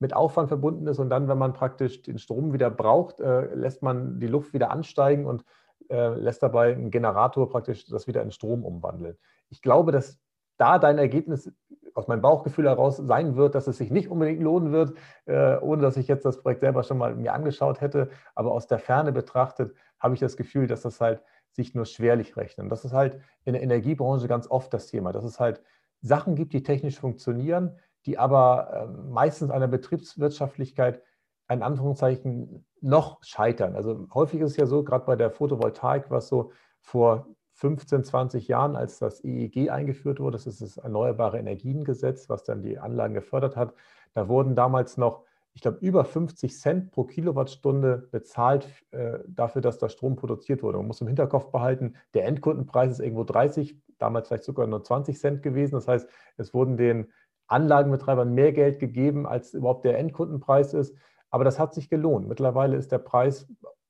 mit 0.00 0.14
Aufwand 0.14 0.48
verbunden 0.48 0.86
ist. 0.86 0.98
Und 1.00 1.10
dann, 1.10 1.26
wenn 1.28 1.38
man 1.38 1.52
praktisch 1.52 2.02
den 2.02 2.18
Strom 2.18 2.52
wieder 2.52 2.70
braucht, 2.70 3.18
lässt 3.18 3.82
man 3.82 4.20
die 4.20 4.28
Luft 4.28 4.52
wieder 4.52 4.70
ansteigen 4.70 5.26
und 5.26 5.44
lässt 5.88 6.40
dabei 6.40 6.72
einen 6.72 6.92
Generator 6.92 7.48
praktisch 7.48 7.84
das 7.86 8.06
wieder 8.06 8.22
in 8.22 8.30
Strom 8.30 8.64
umwandeln. 8.64 9.16
Ich 9.48 9.60
glaube, 9.60 9.90
dass 9.90 10.20
da 10.56 10.78
dein 10.78 10.98
Ergebnis 10.98 11.52
aus 11.94 12.08
meinem 12.08 12.22
Bauchgefühl 12.22 12.66
heraus 12.66 12.96
sein 12.96 13.36
wird, 13.36 13.54
dass 13.54 13.66
es 13.66 13.78
sich 13.78 13.90
nicht 13.90 14.08
unbedingt 14.10 14.42
lohnen 14.42 14.72
wird, 14.72 14.94
äh, 15.26 15.56
ohne 15.58 15.82
dass 15.82 15.96
ich 15.96 16.08
jetzt 16.08 16.24
das 16.24 16.40
Projekt 16.40 16.60
selber 16.60 16.82
schon 16.82 16.98
mal 16.98 17.14
mir 17.14 17.32
angeschaut 17.32 17.80
hätte. 17.80 18.10
Aber 18.34 18.52
aus 18.52 18.66
der 18.66 18.78
Ferne 18.78 19.12
betrachtet 19.12 19.74
habe 19.98 20.14
ich 20.14 20.20
das 20.20 20.36
Gefühl, 20.36 20.66
dass 20.66 20.82
das 20.82 21.00
halt 21.00 21.22
sich 21.52 21.74
nur 21.74 21.86
schwerlich 21.86 22.36
rechnet. 22.36 22.70
das 22.70 22.84
ist 22.84 22.92
halt 22.92 23.20
in 23.44 23.54
der 23.54 23.62
Energiebranche 23.62 24.28
ganz 24.28 24.48
oft 24.48 24.72
das 24.72 24.86
Thema, 24.86 25.12
dass 25.12 25.24
es 25.24 25.40
halt 25.40 25.62
Sachen 26.00 26.36
gibt, 26.36 26.52
die 26.52 26.62
technisch 26.62 27.00
funktionieren, 27.00 27.76
die 28.06 28.18
aber 28.18 28.70
äh, 28.72 28.86
meistens 29.10 29.50
einer 29.50 29.66
Betriebswirtschaftlichkeit 29.66 31.02
in 31.50 31.62
Anführungszeichen 31.62 32.66
noch 32.80 33.22
scheitern. 33.22 33.74
Also 33.74 34.06
häufig 34.14 34.40
ist 34.40 34.52
es 34.52 34.56
ja 34.56 34.66
so, 34.66 34.84
gerade 34.84 35.06
bei 35.06 35.16
der 35.16 35.30
Photovoltaik, 35.30 36.10
was 36.10 36.28
so 36.28 36.52
vor 36.80 37.26
15, 37.58 38.04
20 38.04 38.46
Jahren, 38.46 38.76
als 38.76 39.00
das 39.00 39.24
EEG 39.24 39.70
eingeführt 39.70 40.20
wurde, 40.20 40.36
das 40.36 40.46
ist 40.46 40.62
das 40.62 40.76
Erneuerbare 40.76 41.38
Energiengesetz, 41.38 42.28
was 42.28 42.44
dann 42.44 42.62
die 42.62 42.78
Anlagen 42.78 43.14
gefördert 43.14 43.56
hat, 43.56 43.74
da 44.14 44.28
wurden 44.28 44.54
damals 44.54 44.96
noch, 44.96 45.24
ich 45.54 45.62
glaube, 45.62 45.78
über 45.80 46.04
50 46.04 46.56
Cent 46.56 46.92
pro 46.92 47.02
Kilowattstunde 47.02 48.08
bezahlt 48.12 48.68
äh, 48.92 49.18
dafür, 49.26 49.60
dass 49.60 49.78
da 49.78 49.88
Strom 49.88 50.14
produziert 50.14 50.62
wurde. 50.62 50.78
Man 50.78 50.86
muss 50.86 51.00
im 51.00 51.08
Hinterkopf 51.08 51.50
behalten, 51.50 51.94
der 52.14 52.26
Endkundenpreis 52.26 52.92
ist 52.92 53.00
irgendwo 53.00 53.24
30, 53.24 53.76
damals 53.98 54.28
vielleicht 54.28 54.44
sogar 54.44 54.68
nur 54.68 54.84
20 54.84 55.18
Cent 55.18 55.42
gewesen. 55.42 55.74
Das 55.74 55.88
heißt, 55.88 56.08
es 56.36 56.54
wurden 56.54 56.76
den 56.76 57.08
Anlagenbetreibern 57.48 58.32
mehr 58.32 58.52
Geld 58.52 58.78
gegeben, 58.78 59.26
als 59.26 59.52
überhaupt 59.52 59.84
der 59.84 59.98
Endkundenpreis 59.98 60.74
ist. 60.74 60.94
Aber 61.30 61.42
das 61.42 61.58
hat 61.58 61.74
sich 61.74 61.90
gelohnt. 61.90 62.28
Mittlerweile 62.28 62.76
ist 62.76 62.92
der 62.92 62.98
Preis 62.98 63.48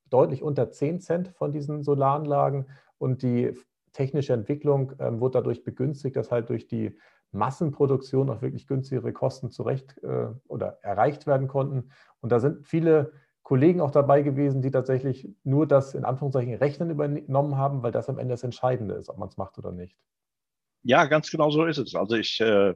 deutlich 0.08 0.42
unter 0.42 0.70
10 0.70 1.00
Cent 1.00 1.28
von 1.28 1.52
diesen 1.52 1.82
Solaranlagen 1.82 2.66
und 2.98 3.22
die 3.22 3.54
technische 3.92 4.32
Entwicklung 4.32 4.92
ähm, 4.98 5.20
wird 5.20 5.34
dadurch 5.34 5.64
begünstigt, 5.64 6.16
dass 6.16 6.30
halt 6.30 6.50
durch 6.50 6.66
die 6.66 6.96
Massenproduktion 7.32 8.30
auch 8.30 8.42
wirklich 8.42 8.66
günstigere 8.66 9.12
Kosten 9.12 9.50
zurecht 9.50 9.98
äh, 10.02 10.28
oder 10.46 10.78
erreicht 10.82 11.26
werden 11.26 11.48
konnten. 11.48 11.90
Und 12.20 12.32
da 12.32 12.40
sind 12.40 12.66
viele 12.66 13.12
Kollegen 13.42 13.80
auch 13.80 13.90
dabei 13.90 14.22
gewesen, 14.22 14.62
die 14.62 14.70
tatsächlich 14.70 15.28
nur 15.42 15.66
das 15.66 15.94
in 15.94 16.04
Anführungszeichen 16.04 16.54
Rechnen 16.54 16.90
übernommen 16.90 17.56
haben, 17.56 17.82
weil 17.82 17.92
das 17.92 18.08
am 18.08 18.18
Ende 18.18 18.34
das 18.34 18.44
Entscheidende 18.44 18.94
ist, 18.94 19.08
ob 19.08 19.18
man 19.18 19.28
es 19.28 19.36
macht 19.36 19.58
oder 19.58 19.72
nicht. 19.72 19.96
Ja, 20.82 21.06
ganz 21.06 21.30
genau 21.30 21.50
so 21.50 21.64
ist 21.64 21.78
es. 21.78 21.94
Also 21.94 22.16
ich 22.16 22.40
äh, 22.40 22.74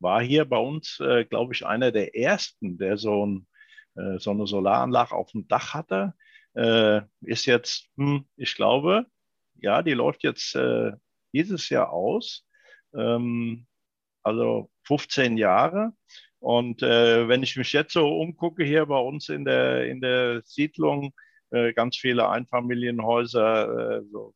war 0.00 0.22
hier 0.22 0.44
bei 0.44 0.58
uns, 0.58 0.98
äh, 1.00 1.24
glaube 1.24 1.54
ich, 1.54 1.66
einer 1.66 1.92
der 1.92 2.16
ersten, 2.16 2.78
der 2.78 2.96
so, 2.96 3.26
ein, 3.26 3.46
äh, 3.96 4.18
so 4.18 4.30
eine 4.30 4.46
Solaranlage 4.46 5.14
auf 5.14 5.30
dem 5.32 5.46
Dach 5.46 5.74
hatte. 5.74 6.14
Äh, 6.54 7.02
ist 7.22 7.46
jetzt, 7.46 7.88
hm, 7.96 8.26
ich 8.36 8.54
glaube, 8.54 9.06
ja, 9.60 9.82
die 9.82 9.92
läuft 9.92 10.22
jetzt 10.24 10.54
äh, 10.54 10.92
dieses 11.32 11.68
Jahr 11.68 11.92
aus, 11.92 12.46
ähm, 12.94 13.66
also 14.22 14.70
15 14.84 15.36
Jahre. 15.36 15.92
Und 16.38 16.82
äh, 16.82 17.26
wenn 17.26 17.42
ich 17.42 17.56
mich 17.56 17.72
jetzt 17.72 17.94
so 17.94 18.06
umgucke 18.06 18.64
hier 18.64 18.86
bei 18.86 18.98
uns 18.98 19.28
in 19.30 19.44
der, 19.44 19.86
in 19.88 20.00
der 20.00 20.42
Siedlung, 20.44 21.14
äh, 21.50 21.72
ganz 21.72 21.96
viele 21.96 22.28
Einfamilienhäuser, 22.28 23.98
äh, 23.98 24.02
so. 24.10 24.34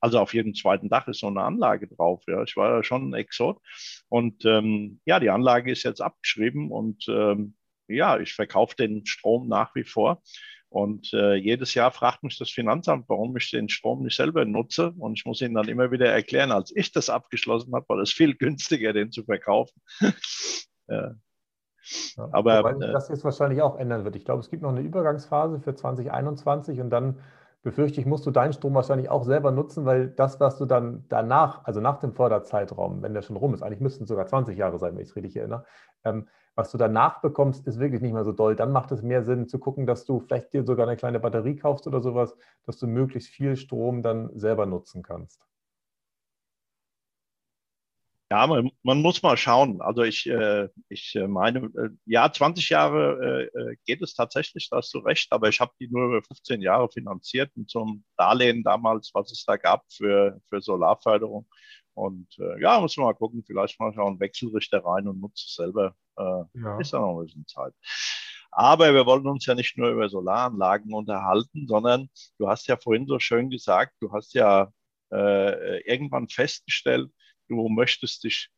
also 0.00 0.18
auf 0.20 0.34
jedem 0.34 0.54
zweiten 0.54 0.88
Dach 0.88 1.08
ist 1.08 1.20
so 1.20 1.28
eine 1.28 1.42
Anlage 1.42 1.88
drauf. 1.88 2.22
Ja. 2.26 2.42
Ich 2.42 2.56
war 2.56 2.76
ja 2.76 2.82
schon 2.82 3.10
ein 3.10 3.14
Exot. 3.14 3.60
Und 4.08 4.44
ähm, 4.44 5.00
ja, 5.06 5.20
die 5.20 5.30
Anlage 5.30 5.72
ist 5.72 5.84
jetzt 5.84 6.02
abgeschrieben 6.02 6.70
und 6.70 7.06
ähm, 7.08 7.54
ja, 7.88 8.18
ich 8.18 8.34
verkaufe 8.34 8.76
den 8.76 9.06
Strom 9.06 9.48
nach 9.48 9.74
wie 9.74 9.84
vor. 9.84 10.22
Und 10.70 11.12
äh, 11.14 11.34
jedes 11.34 11.74
Jahr 11.74 11.90
fragt 11.90 12.22
mich 12.22 12.38
das 12.38 12.50
Finanzamt, 12.50 13.08
warum 13.08 13.36
ich 13.36 13.50
den 13.50 13.68
Strom 13.68 14.02
nicht 14.02 14.16
selber 14.16 14.44
nutze. 14.44 14.92
Und 14.98 15.14
ich 15.14 15.24
muss 15.24 15.40
ihnen 15.40 15.54
dann 15.54 15.68
immer 15.68 15.90
wieder 15.90 16.08
erklären, 16.08 16.52
als 16.52 16.74
ich 16.76 16.92
das 16.92 17.08
abgeschlossen 17.08 17.74
habe, 17.74 17.88
war 17.88 17.98
es 17.98 18.12
viel 18.12 18.34
günstiger, 18.36 18.92
den 18.92 19.10
zu 19.10 19.24
verkaufen. 19.24 19.80
ja. 20.88 21.14
Ja, 22.16 22.28
aber 22.32 22.58
Wobei 22.58 22.86
äh, 22.86 22.92
das 22.92 23.08
jetzt 23.08 23.24
wahrscheinlich 23.24 23.62
auch 23.62 23.78
ändern 23.78 24.04
wird. 24.04 24.16
Ich 24.16 24.24
glaube, 24.26 24.40
es 24.40 24.50
gibt 24.50 24.62
noch 24.62 24.70
eine 24.70 24.80
Übergangsphase 24.80 25.60
für 25.60 25.74
2021 25.74 26.80
und 26.80 26.90
dann 26.90 27.18
befürchte 27.62 28.00
ich, 28.00 28.06
musst 28.06 28.26
du 28.26 28.30
deinen 28.30 28.52
Strom 28.52 28.74
wahrscheinlich 28.74 29.08
auch 29.08 29.24
selber 29.24 29.50
nutzen, 29.50 29.84
weil 29.84 30.08
das, 30.08 30.38
was 30.38 30.58
du 30.58 30.66
dann 30.66 31.04
danach, 31.08 31.64
also 31.64 31.80
nach 31.80 31.98
dem 31.98 32.14
Förderzeitraum, 32.14 33.02
wenn 33.02 33.14
der 33.14 33.22
schon 33.22 33.36
rum 33.36 33.54
ist, 33.54 33.62
eigentlich 33.62 33.80
müssten 33.80 34.04
es 34.04 34.08
sogar 34.08 34.26
20 34.26 34.56
Jahre 34.56 34.78
sein, 34.78 34.94
wenn 34.94 35.02
ich 35.02 35.08
es 35.08 35.16
richtig 35.16 35.36
erinnere, 35.36 35.64
ähm, 36.04 36.28
was 36.58 36.72
du 36.72 36.76
danach 36.76 37.20
bekommst, 37.20 37.68
ist 37.68 37.78
wirklich 37.78 38.02
nicht 38.02 38.12
mehr 38.12 38.24
so 38.24 38.32
doll. 38.32 38.56
Dann 38.56 38.72
macht 38.72 38.90
es 38.90 39.00
mehr 39.00 39.22
Sinn 39.22 39.46
zu 39.46 39.60
gucken, 39.60 39.86
dass 39.86 40.04
du 40.04 40.18
vielleicht 40.18 40.52
dir 40.52 40.64
sogar 40.64 40.88
eine 40.88 40.96
kleine 40.96 41.20
Batterie 41.20 41.54
kaufst 41.54 41.86
oder 41.86 42.00
sowas, 42.00 42.36
dass 42.66 42.78
du 42.78 42.88
möglichst 42.88 43.30
viel 43.30 43.54
Strom 43.56 44.02
dann 44.02 44.36
selber 44.36 44.66
nutzen 44.66 45.04
kannst. 45.04 45.40
Ja, 48.28 48.44
man, 48.48 48.72
man, 48.82 49.00
muss 49.00 49.22
mal 49.22 49.36
schauen. 49.36 49.80
Also 49.80 50.02
ich, 50.02 50.28
äh, 50.28 50.68
ich 50.88 51.14
äh, 51.14 51.28
meine, 51.28 51.60
äh, 51.60 51.90
ja, 52.06 52.30
20 52.30 52.68
Jahre 52.70 53.50
äh, 53.54 53.58
äh, 53.58 53.76
geht 53.86 54.02
es 54.02 54.14
tatsächlich, 54.14 54.68
da 54.68 54.78
hast 54.78 54.92
du 54.92 54.98
recht, 54.98 55.32
aber 55.32 55.48
ich 55.48 55.60
habe 55.60 55.72
die 55.78 55.88
nur 55.88 56.06
über 56.06 56.22
15 56.22 56.60
Jahre 56.60 56.90
finanziert 56.90 57.52
so 57.68 57.82
einem 57.82 58.04
Darlehen 58.16 58.64
damals, 58.64 59.12
was 59.14 59.30
es 59.30 59.44
da 59.44 59.56
gab 59.56 59.84
für, 59.92 60.40
für 60.48 60.60
Solarförderung. 60.60 61.46
Und 61.98 62.28
äh, 62.38 62.60
ja, 62.60 62.80
muss 62.80 62.96
man 62.96 63.06
mal 63.06 63.14
gucken, 63.14 63.42
vielleicht 63.44 63.78
mal 63.80 63.92
schauen, 63.92 64.20
Wechselrichter 64.20 64.84
rein 64.84 65.08
und 65.08 65.20
nutze 65.20 65.44
es 65.46 65.54
selber. 65.54 65.94
ja. 66.16 66.78
Ist 66.80 66.92
ja 66.92 67.00
noch 67.00 67.18
ein 67.18 67.26
bisschen 67.26 67.46
Zeit. 67.46 67.74
Aber 68.50 68.92
wir 68.92 69.06
wollen 69.06 69.26
uns 69.26 69.46
ja 69.46 69.54
nicht 69.54 69.76
nur 69.76 69.90
über 69.90 70.08
Solaranlagen 70.08 70.92
unterhalten, 70.92 71.68
sondern 71.68 72.08
du 72.38 72.48
hast 72.48 72.66
ja 72.66 72.76
vorhin 72.76 73.06
so 73.06 73.18
schön 73.18 73.50
gesagt, 73.50 73.94
du 74.00 74.12
hast 74.12 74.34
ja 74.34 74.72
irgendwann 75.10 76.28
festgestellt, 76.28 77.10
du 77.48 77.68
möchtest 77.68 78.24
dich 78.24 78.50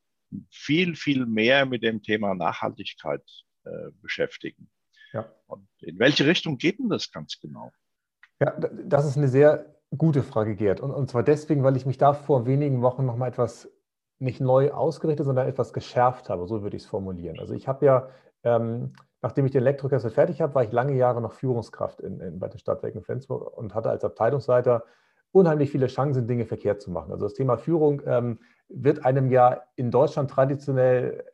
viel, 0.50 0.96
viel 0.96 1.26
mehr 1.26 1.66
mit 1.66 1.82
dem 1.82 2.02
Thema 2.02 2.34
Nachhaltigkeit 2.34 3.22
äh, 3.64 3.90
beschäftigen. 4.00 4.70
Ja. 5.12 5.30
Und 5.46 5.68
in 5.80 5.98
welche 5.98 6.26
Richtung 6.26 6.56
geht 6.56 6.78
denn 6.78 6.88
das 6.88 7.10
ganz 7.10 7.38
genau? 7.40 7.72
Ja, 8.40 8.58
das 8.58 9.06
ist 9.06 9.16
eine 9.16 9.28
sehr 9.28 9.79
gute 9.96 10.22
Frage, 10.22 10.54
Gerd. 10.54 10.80
Und, 10.80 10.90
und 10.90 11.10
zwar 11.10 11.22
deswegen, 11.22 11.62
weil 11.62 11.76
ich 11.76 11.86
mich 11.86 11.98
da 11.98 12.12
vor 12.12 12.46
wenigen 12.46 12.82
Wochen 12.82 13.04
nochmal 13.04 13.28
etwas 13.28 13.70
nicht 14.18 14.40
neu 14.40 14.70
ausgerichtet, 14.70 15.26
sondern 15.26 15.48
etwas 15.48 15.72
geschärft 15.72 16.28
habe. 16.28 16.46
So 16.46 16.62
würde 16.62 16.76
ich 16.76 16.84
es 16.84 16.88
formulieren. 16.88 17.38
Also 17.38 17.54
ich 17.54 17.66
habe 17.66 17.86
ja, 17.86 18.08
ähm, 18.44 18.92
nachdem 19.22 19.46
ich 19.46 19.52
den 19.52 19.62
Elektrokessel 19.62 20.10
fertig 20.10 20.40
habe, 20.40 20.54
war 20.54 20.62
ich 20.62 20.72
lange 20.72 20.94
Jahre 20.94 21.20
noch 21.20 21.32
Führungskraft 21.32 22.00
in, 22.00 22.20
in, 22.20 22.38
bei 22.38 22.48
den 22.48 22.58
Stadtwerken 22.58 23.02
Flensburg 23.02 23.56
und 23.56 23.74
hatte 23.74 23.90
als 23.90 24.04
Abteilungsleiter 24.04 24.84
unheimlich 25.32 25.70
viele 25.70 25.86
Chancen, 25.86 26.26
Dinge 26.26 26.44
verkehrt 26.44 26.82
zu 26.82 26.90
machen. 26.90 27.12
Also 27.12 27.24
das 27.24 27.34
Thema 27.34 27.56
Führung 27.56 28.02
ähm, 28.04 28.40
wird 28.68 29.04
einem 29.04 29.30
ja 29.30 29.62
in 29.76 29.90
Deutschland 29.90 30.30
traditionell 30.30 31.24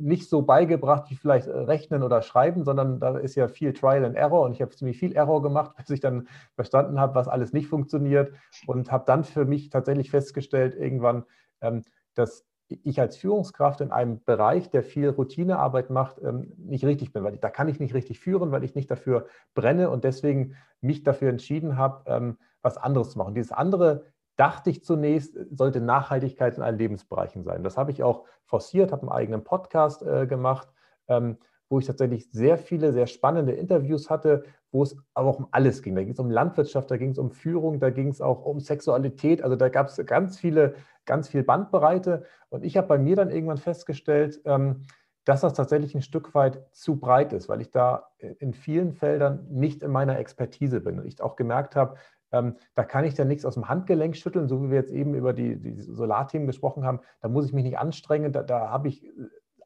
nicht 0.00 0.28
so 0.28 0.42
beigebracht 0.42 1.10
wie 1.10 1.16
vielleicht 1.16 1.46
äh, 1.46 1.50
Rechnen 1.50 2.02
oder 2.02 2.22
Schreiben, 2.22 2.64
sondern 2.64 3.00
da 3.00 3.18
ist 3.18 3.34
ja 3.34 3.48
viel 3.48 3.72
Trial 3.72 4.04
and 4.04 4.16
Error 4.16 4.42
und 4.42 4.52
ich 4.52 4.62
habe 4.62 4.74
ziemlich 4.74 4.98
viel 4.98 5.12
Error 5.12 5.42
gemacht, 5.42 5.74
bis 5.76 5.90
ich 5.90 6.00
dann 6.00 6.28
verstanden 6.54 7.00
habe, 7.00 7.14
was 7.14 7.28
alles 7.28 7.52
nicht 7.52 7.68
funktioniert 7.68 8.32
und 8.66 8.90
habe 8.90 9.04
dann 9.06 9.24
für 9.24 9.44
mich 9.44 9.70
tatsächlich 9.70 10.10
festgestellt, 10.10 10.74
irgendwann, 10.74 11.24
ähm, 11.60 11.82
dass 12.14 12.44
ich 12.68 13.00
als 13.00 13.16
Führungskraft 13.16 13.80
in 13.80 13.90
einem 13.90 14.22
Bereich, 14.22 14.70
der 14.70 14.82
viel 14.82 15.08
Routinearbeit 15.08 15.90
macht, 15.90 16.22
ähm, 16.22 16.52
nicht 16.56 16.84
richtig 16.84 17.12
bin, 17.12 17.24
weil 17.24 17.36
da 17.36 17.50
kann 17.50 17.68
ich 17.68 17.80
nicht 17.80 17.94
richtig 17.94 18.20
führen, 18.20 18.52
weil 18.52 18.64
ich 18.64 18.74
nicht 18.74 18.90
dafür 18.90 19.26
brenne 19.54 19.90
und 19.90 20.04
deswegen 20.04 20.56
mich 20.80 21.02
dafür 21.02 21.30
entschieden 21.30 21.76
habe, 21.76 22.04
ähm, 22.06 22.38
was 22.62 22.76
anderes 22.76 23.10
zu 23.10 23.18
machen. 23.18 23.34
Dieses 23.34 23.52
andere 23.52 24.04
dachte 24.40 24.70
ich 24.70 24.82
zunächst, 24.82 25.38
sollte 25.50 25.82
Nachhaltigkeit 25.82 26.56
in 26.56 26.62
allen 26.62 26.78
Lebensbereichen 26.78 27.44
sein. 27.44 27.62
Das 27.62 27.76
habe 27.76 27.90
ich 27.90 28.02
auch 28.02 28.24
forciert, 28.46 28.90
habe 28.90 29.02
einen 29.02 29.12
eigenen 29.12 29.44
Podcast 29.44 30.02
äh, 30.02 30.26
gemacht, 30.26 30.66
ähm, 31.08 31.36
wo 31.68 31.78
ich 31.78 31.86
tatsächlich 31.86 32.30
sehr 32.32 32.56
viele, 32.56 32.94
sehr 32.94 33.06
spannende 33.06 33.52
Interviews 33.52 34.08
hatte, 34.08 34.44
wo 34.72 34.82
es 34.82 34.96
aber 35.12 35.28
auch 35.28 35.38
um 35.40 35.48
alles 35.50 35.82
ging. 35.82 35.94
Da 35.94 36.02
ging 36.02 36.14
es 36.14 36.18
um 36.18 36.30
Landwirtschaft, 36.30 36.90
da 36.90 36.96
ging 36.96 37.10
es 37.10 37.18
um 37.18 37.30
Führung, 37.30 37.80
da 37.80 37.90
ging 37.90 38.08
es 38.08 38.22
auch 38.22 38.46
um 38.46 38.60
Sexualität. 38.60 39.42
Also 39.42 39.56
da 39.56 39.68
gab 39.68 39.88
es 39.88 40.00
ganz 40.06 40.38
viele, 40.38 40.74
ganz 41.04 41.28
viel 41.28 41.42
Bandbreite. 41.42 42.24
Und 42.48 42.64
ich 42.64 42.78
habe 42.78 42.88
bei 42.88 42.98
mir 42.98 43.16
dann 43.16 43.28
irgendwann 43.28 43.58
festgestellt, 43.58 44.40
ähm, 44.46 44.86
dass 45.26 45.42
das 45.42 45.52
tatsächlich 45.52 45.94
ein 45.94 46.00
Stück 46.00 46.34
weit 46.34 46.64
zu 46.72 46.98
breit 46.98 47.34
ist, 47.34 47.50
weil 47.50 47.60
ich 47.60 47.70
da 47.70 48.08
in 48.38 48.54
vielen 48.54 48.94
Feldern 48.94 49.46
nicht 49.50 49.82
in 49.82 49.90
meiner 49.90 50.18
Expertise 50.18 50.80
bin. 50.80 50.98
Und 50.98 51.04
ich 51.06 51.20
auch 51.20 51.36
gemerkt 51.36 51.76
habe, 51.76 51.96
ähm, 52.32 52.56
da 52.74 52.84
kann 52.84 53.04
ich 53.04 53.14
dann 53.14 53.28
nichts 53.28 53.44
aus 53.44 53.54
dem 53.54 53.68
Handgelenk 53.68 54.16
schütteln, 54.16 54.48
so 54.48 54.62
wie 54.62 54.70
wir 54.70 54.78
jetzt 54.78 54.92
eben 54.92 55.14
über 55.14 55.32
die, 55.32 55.56
die 55.56 55.74
Solarthemen 55.80 56.46
gesprochen 56.46 56.84
haben. 56.84 57.00
Da 57.20 57.28
muss 57.28 57.46
ich 57.46 57.52
mich 57.52 57.64
nicht 57.64 57.78
anstrengen. 57.78 58.32
Da, 58.32 58.42
da 58.42 58.70
habe 58.70 58.88
ich 58.88 59.04
äh, 59.04 59.10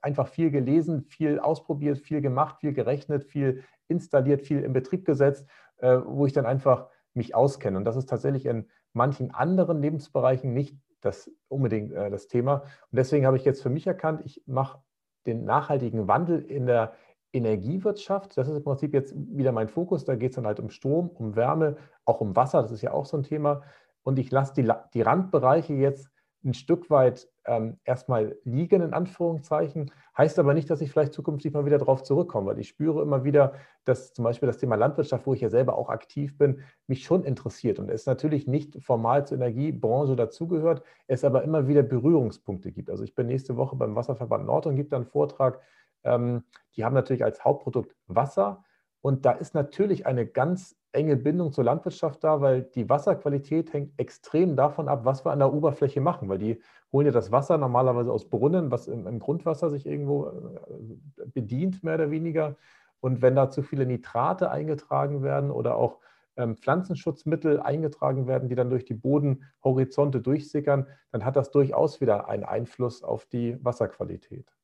einfach 0.00 0.28
viel 0.28 0.50
gelesen, 0.50 1.02
viel 1.02 1.38
ausprobiert, 1.38 1.98
viel 1.98 2.20
gemacht, 2.20 2.60
viel 2.60 2.72
gerechnet, 2.72 3.24
viel 3.24 3.64
installiert, 3.88 4.42
viel 4.42 4.60
in 4.62 4.72
Betrieb 4.72 5.04
gesetzt, 5.04 5.46
äh, 5.78 5.98
wo 6.04 6.26
ich 6.26 6.32
dann 6.32 6.46
einfach 6.46 6.88
mich 7.14 7.34
auskenne. 7.34 7.76
Und 7.76 7.84
das 7.84 7.96
ist 7.96 8.08
tatsächlich 8.08 8.46
in 8.46 8.68
manchen 8.92 9.30
anderen 9.32 9.80
Lebensbereichen 9.80 10.52
nicht 10.52 10.76
das 11.00 11.30
unbedingt 11.48 11.92
äh, 11.92 12.10
das 12.10 12.28
Thema. 12.28 12.62
Und 12.90 12.96
deswegen 12.96 13.26
habe 13.26 13.36
ich 13.36 13.44
jetzt 13.44 13.62
für 13.62 13.70
mich 13.70 13.86
erkannt, 13.86 14.22
ich 14.24 14.42
mache 14.46 14.82
den 15.26 15.44
nachhaltigen 15.44 16.08
Wandel 16.08 16.42
in 16.42 16.66
der 16.66 16.92
Energiewirtschaft. 17.34 18.36
Das 18.36 18.48
ist 18.48 18.56
im 18.56 18.64
Prinzip 18.64 18.94
jetzt 18.94 19.14
wieder 19.16 19.52
mein 19.52 19.68
Fokus. 19.68 20.04
Da 20.04 20.16
geht 20.16 20.30
es 20.30 20.36
dann 20.36 20.46
halt 20.46 20.60
um 20.60 20.70
Strom, 20.70 21.08
um 21.10 21.36
Wärme, 21.36 21.76
auch 22.04 22.20
um 22.20 22.36
Wasser. 22.36 22.62
Das 22.62 22.70
ist 22.70 22.82
ja 22.82 22.92
auch 22.92 23.06
so 23.06 23.16
ein 23.16 23.22
Thema. 23.22 23.62
Und 24.02 24.18
ich 24.18 24.30
lasse 24.30 24.54
die, 24.54 24.70
die 24.92 25.02
Randbereiche 25.02 25.74
jetzt 25.74 26.10
ein 26.44 26.54
Stück 26.54 26.90
weit 26.90 27.28
ähm, 27.46 27.78
erstmal 27.84 28.38
liegen, 28.44 28.82
in 28.82 28.92
Anführungszeichen. 28.92 29.90
Heißt 30.16 30.38
aber 30.38 30.54
nicht, 30.54 30.70
dass 30.70 30.80
ich 30.80 30.90
vielleicht 30.90 31.12
zukünftig 31.12 31.52
mal 31.52 31.66
wieder 31.66 31.78
darauf 31.78 32.02
zurückkomme, 32.02 32.50
weil 32.50 32.58
ich 32.58 32.68
spüre 32.68 33.02
immer 33.02 33.24
wieder, 33.24 33.54
dass 33.84 34.12
zum 34.12 34.24
Beispiel 34.24 34.46
das 34.46 34.58
Thema 34.58 34.76
Landwirtschaft, 34.76 35.26
wo 35.26 35.34
ich 35.34 35.40
ja 35.40 35.50
selber 35.50 35.76
auch 35.76 35.88
aktiv 35.88 36.38
bin, 36.38 36.60
mich 36.86 37.04
schon 37.04 37.24
interessiert 37.24 37.78
und 37.78 37.90
es 37.90 38.06
natürlich 38.06 38.46
nicht 38.46 38.82
formal 38.82 39.26
zur 39.26 39.38
Energiebranche 39.38 40.16
dazugehört, 40.16 40.82
es 41.06 41.24
aber 41.24 41.42
immer 41.42 41.66
wieder 41.66 41.82
Berührungspunkte 41.82 42.72
gibt. 42.72 42.90
Also 42.90 43.04
ich 43.04 43.14
bin 43.14 43.26
nächste 43.26 43.56
Woche 43.56 43.76
beim 43.76 43.96
Wasserverband 43.96 44.46
Nord 44.46 44.66
und 44.66 44.76
gebe 44.76 44.88
dann 44.88 45.02
einen 45.02 45.10
Vortrag 45.10 45.60
ähm, 46.04 46.44
die 46.76 46.84
haben 46.84 46.94
natürlich 46.94 47.24
als 47.24 47.44
Hauptprodukt 47.44 47.94
Wasser. 48.06 48.64
Und 49.00 49.26
da 49.26 49.32
ist 49.32 49.54
natürlich 49.54 50.06
eine 50.06 50.26
ganz 50.26 50.76
enge 50.92 51.16
Bindung 51.16 51.52
zur 51.52 51.64
Landwirtschaft 51.64 52.22
da, 52.24 52.40
weil 52.40 52.62
die 52.62 52.88
Wasserqualität 52.88 53.72
hängt 53.72 53.92
extrem 53.98 54.56
davon 54.56 54.88
ab, 54.88 55.04
was 55.04 55.24
wir 55.26 55.32
an 55.32 55.40
der 55.40 55.52
Oberfläche 55.52 56.00
machen, 56.00 56.28
weil 56.28 56.38
die 56.38 56.62
holen 56.92 57.06
ja 57.06 57.12
das 57.12 57.32
Wasser 57.32 57.58
normalerweise 57.58 58.12
aus 58.12 58.30
Brunnen, 58.30 58.70
was 58.70 58.86
im, 58.86 59.06
im 59.06 59.18
Grundwasser 59.18 59.70
sich 59.70 59.86
irgendwo 59.86 60.28
äh, 60.28 61.26
bedient, 61.26 61.82
mehr 61.82 61.96
oder 61.96 62.10
weniger. 62.10 62.56
Und 63.00 63.20
wenn 63.20 63.36
da 63.36 63.50
zu 63.50 63.62
viele 63.62 63.84
Nitrate 63.84 64.50
eingetragen 64.50 65.22
werden 65.22 65.50
oder 65.50 65.76
auch 65.76 65.98
ähm, 66.36 66.56
Pflanzenschutzmittel 66.56 67.60
eingetragen 67.60 68.26
werden, 68.26 68.48
die 68.48 68.54
dann 68.54 68.70
durch 68.70 68.84
die 68.84 68.94
Bodenhorizonte 68.94 70.20
durchsickern, 70.20 70.86
dann 71.12 71.24
hat 71.24 71.36
das 71.36 71.50
durchaus 71.50 72.00
wieder 72.00 72.28
einen 72.28 72.44
Einfluss 72.44 73.02
auf 73.02 73.26
die 73.26 73.62
Wasserqualität. 73.62 74.54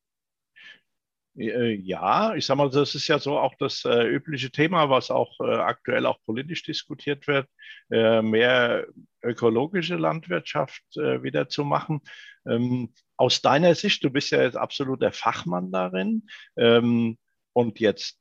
Äh, 1.40 1.74
ja, 1.74 2.34
ich 2.34 2.44
sage 2.46 2.58
mal, 2.58 2.70
das 2.70 2.94
ist 2.94 3.08
ja 3.08 3.18
so 3.18 3.38
auch 3.38 3.54
das 3.58 3.84
äh, 3.84 4.04
übliche 4.04 4.50
Thema, 4.50 4.90
was 4.90 5.10
auch 5.10 5.40
äh, 5.40 5.54
aktuell 5.54 6.06
auch 6.06 6.18
politisch 6.24 6.62
diskutiert 6.62 7.26
wird, 7.26 7.48
äh, 7.90 8.20
mehr 8.22 8.86
ökologische 9.22 9.96
Landwirtschaft 9.96 10.82
äh, 10.96 11.22
wieder 11.22 11.48
zu 11.48 11.64
machen. 11.64 12.00
Ähm, 12.46 12.92
aus 13.16 13.40
deiner 13.42 13.74
Sicht, 13.74 14.04
du 14.04 14.10
bist 14.10 14.30
ja 14.30 14.42
jetzt 14.42 14.56
absolut 14.56 15.02
der 15.02 15.12
Fachmann 15.12 15.72
darin 15.72 16.26
ähm, 16.56 17.18
und 17.52 17.80
jetzt 17.80 18.18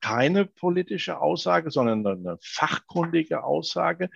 keine 0.00 0.46
politische 0.46 1.20
Aussage, 1.20 1.70
sondern 1.70 2.06
eine 2.06 2.38
fachkundige 2.42 3.44
Aussage. 3.44 4.08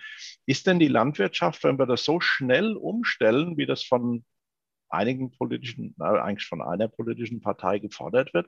Ist 0.45 0.67
denn 0.67 0.79
die 0.79 0.87
Landwirtschaft, 0.87 1.63
wenn 1.63 1.77
wir 1.77 1.85
das 1.85 2.03
so 2.03 2.19
schnell 2.19 2.75
umstellen, 2.75 3.57
wie 3.57 3.65
das 3.65 3.83
von 3.83 4.25
einigen 4.95 5.31
politischen, 5.31 5.95
eigentlich 5.99 6.47
von 6.47 6.61
einer 6.61 6.87
politischen 6.87 7.41
Partei 7.41 7.79
gefordert 7.79 8.33
wird. 8.33 8.47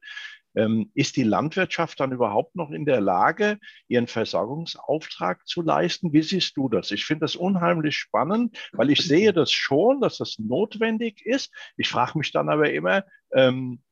Ähm, 0.56 0.92
ist 0.96 1.16
die 1.18 1.24
Landwirtschaft 1.24 2.00
dann 2.00 2.12
überhaupt 2.12 2.56
noch 2.56 2.72
in 2.72 2.86
der 2.86 3.01
Lage, 3.01 3.60
ihren 3.88 4.08
Versorgungsauftrag 4.08 5.46
zu 5.48 5.62
leisten? 5.62 6.13
Wie 6.13 6.24
siehst 6.24 6.58
du 6.58 6.70
das? 6.70 6.92
Ich 6.92 7.06
finde 7.06 7.25
das 7.25 7.36
unheimlich 7.36 7.98
spannend, 7.98 8.58
weil 8.72 8.89
ich 8.89 9.01
sehe 9.01 9.34
das 9.34 9.51
schon, 9.51 10.01
dass 10.01 10.18
das 10.18 10.39
notwendig 10.39 11.25
ist. 11.25 11.54
Ich 11.77 11.89
frage 11.89 12.18
mich 12.18 12.32
dann 12.32 12.50
aber 12.50 12.72
immer, 12.72 13.04
ähm, 13.34 13.84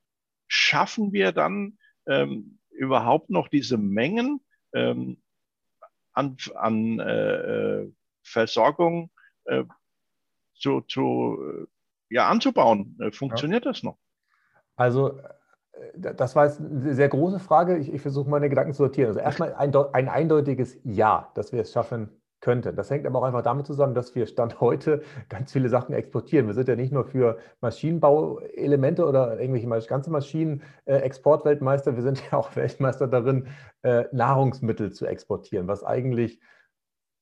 schaffen 0.48 1.14
wir 1.14 1.32
dann 1.32 1.78
ähm, 2.08 2.60
überhaupt 2.72 3.30
noch 3.30 3.48
diese 3.48 3.78
Mengen 3.78 4.42
an, 4.74 5.18
an 6.56 7.00
äh, 7.00 7.82
äh 7.82 7.92
Versorgung 8.24 9.12
äh, 9.46 9.64
zu, 10.56 10.82
zu 10.82 11.68
ja, 12.16 12.30
anzubauen. 12.30 12.98
Äh, 13.00 13.12
funktioniert 13.12 13.66
ja. 13.66 13.72
das 13.72 13.84
noch? 13.84 13.98
Also, 14.78 15.20
äh, 15.74 16.14
das 16.16 16.36
war 16.36 16.46
jetzt 16.46 16.62
eine 16.62 16.94
sehr 16.94 17.10
große 17.10 17.40
Frage. 17.40 17.78
Ich, 17.78 17.94
ich 17.94 18.02
versuche 18.02 18.30
meine 18.30 18.50
Gedanken 18.50 18.72
zu 18.74 18.84
sortieren. 18.84 19.10
Also 19.10 19.20
erstmal 19.20 19.54
ein, 19.54 19.76
ein 19.76 20.08
eindeutiges 20.08 20.78
Ja, 20.84 21.30
dass 21.36 21.52
wir 21.52 21.62
es 21.62 21.74
schaffen 21.74 22.10
könnten. 22.40 22.76
Das 22.76 22.90
hängt 22.90 23.06
aber 23.06 23.20
auch 23.20 23.24
einfach 23.24 23.42
damit 23.42 23.66
zusammen, 23.66 23.96
dass 23.96 24.16
wir 24.16 24.28
Stand 24.28 24.62
heute 24.62 25.02
ganz 25.28 25.52
viele 25.52 25.68
Sachen 25.68 25.94
exportieren. 25.94 26.48
Wir 26.48 26.54
sind 26.54 26.70
ja 26.70 26.78
nicht 26.78 26.94
nur 26.94 27.04
für 27.04 27.38
Maschinenbauelemente 27.60 29.06
oder 29.06 29.40
irgendwelche 29.40 29.88
ganze 29.88 30.10
Maschinen 30.10 30.62
äh, 30.86 30.98
Exportweltmeister, 30.98 31.96
wir 31.96 32.04
sind 32.04 32.24
ja 32.32 32.38
auch 32.38 32.56
Weltmeister 32.56 33.08
darin, 33.08 33.48
äh, 33.82 34.06
Nahrungsmittel 34.14 34.94
zu 34.94 35.06
exportieren, 35.06 35.68
was 35.68 35.84
eigentlich 35.84 36.40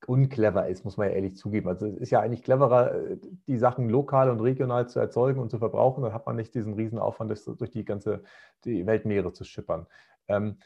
unclever 0.07 0.67
ist, 0.67 0.85
muss 0.85 0.97
man 0.97 1.09
ja 1.09 1.15
ehrlich 1.15 1.35
zugeben. 1.35 1.69
Also 1.69 1.85
es 1.87 1.97
ist 1.97 2.09
ja 2.11 2.19
eigentlich 2.21 2.43
cleverer, 2.43 2.93
äh, 2.93 3.17
die 3.47 3.57
Sachen 3.57 3.89
lokal 3.89 4.29
und 4.29 4.39
regional 4.39 4.87
zu 4.87 4.99
erzeugen 4.99 5.39
und 5.39 5.49
zu 5.49 5.59
verbrauchen. 5.59 6.03
Dann 6.03 6.13
hat 6.13 6.25
man 6.25 6.35
nicht 6.35 6.53
diesen 6.55 6.73
Riesenaufwand, 6.73 7.31
das 7.31 7.45
durch 7.45 7.71
die 7.71 7.85
ganze 7.85 8.23
die 8.65 8.85
Weltmeere 8.85 9.33
zu 9.33 9.43
schippern. 9.43 9.87
Ähm, 10.27 10.57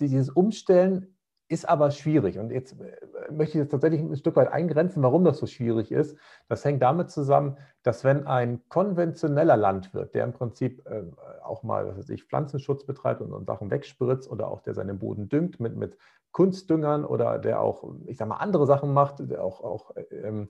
dieses 0.00 0.30
Umstellen 0.30 1.13
ist 1.48 1.68
aber 1.68 1.90
schwierig. 1.90 2.38
Und 2.38 2.50
jetzt 2.50 2.80
äh, 2.80 3.32
möchte 3.32 3.58
ich 3.58 3.62
jetzt 3.62 3.70
tatsächlich 3.70 4.00
ein 4.00 4.16
Stück 4.16 4.36
weit 4.36 4.52
eingrenzen, 4.52 5.02
warum 5.02 5.24
das 5.24 5.38
so 5.38 5.46
schwierig 5.46 5.92
ist. 5.92 6.16
Das 6.48 6.64
hängt 6.64 6.82
damit 6.82 7.10
zusammen, 7.10 7.58
dass 7.82 8.04
wenn 8.04 8.26
ein 8.26 8.62
konventioneller 8.68 9.56
Landwirt, 9.56 10.14
der 10.14 10.24
im 10.24 10.32
Prinzip 10.32 10.86
äh, 10.86 11.02
auch 11.42 11.62
mal 11.62 11.86
was 11.86 11.98
weiß 11.98 12.10
ich, 12.10 12.24
Pflanzenschutz 12.24 12.84
betreibt 12.84 13.20
und, 13.20 13.32
und 13.32 13.46
Sachen 13.46 13.70
wegspritzt 13.70 14.30
oder 14.30 14.48
auch 14.48 14.60
der 14.60 14.74
seinen 14.74 14.98
Boden 14.98 15.28
düngt 15.28 15.60
mit, 15.60 15.76
mit 15.76 15.96
Kunstdüngern 16.32 17.04
oder 17.04 17.38
der 17.38 17.60
auch, 17.60 17.84
ich 18.06 18.16
sag 18.16 18.28
mal, 18.28 18.36
andere 18.36 18.66
Sachen 18.66 18.92
macht, 18.92 19.30
der 19.30 19.44
auch, 19.44 19.60
auch 19.62 19.94
ähm, 20.10 20.48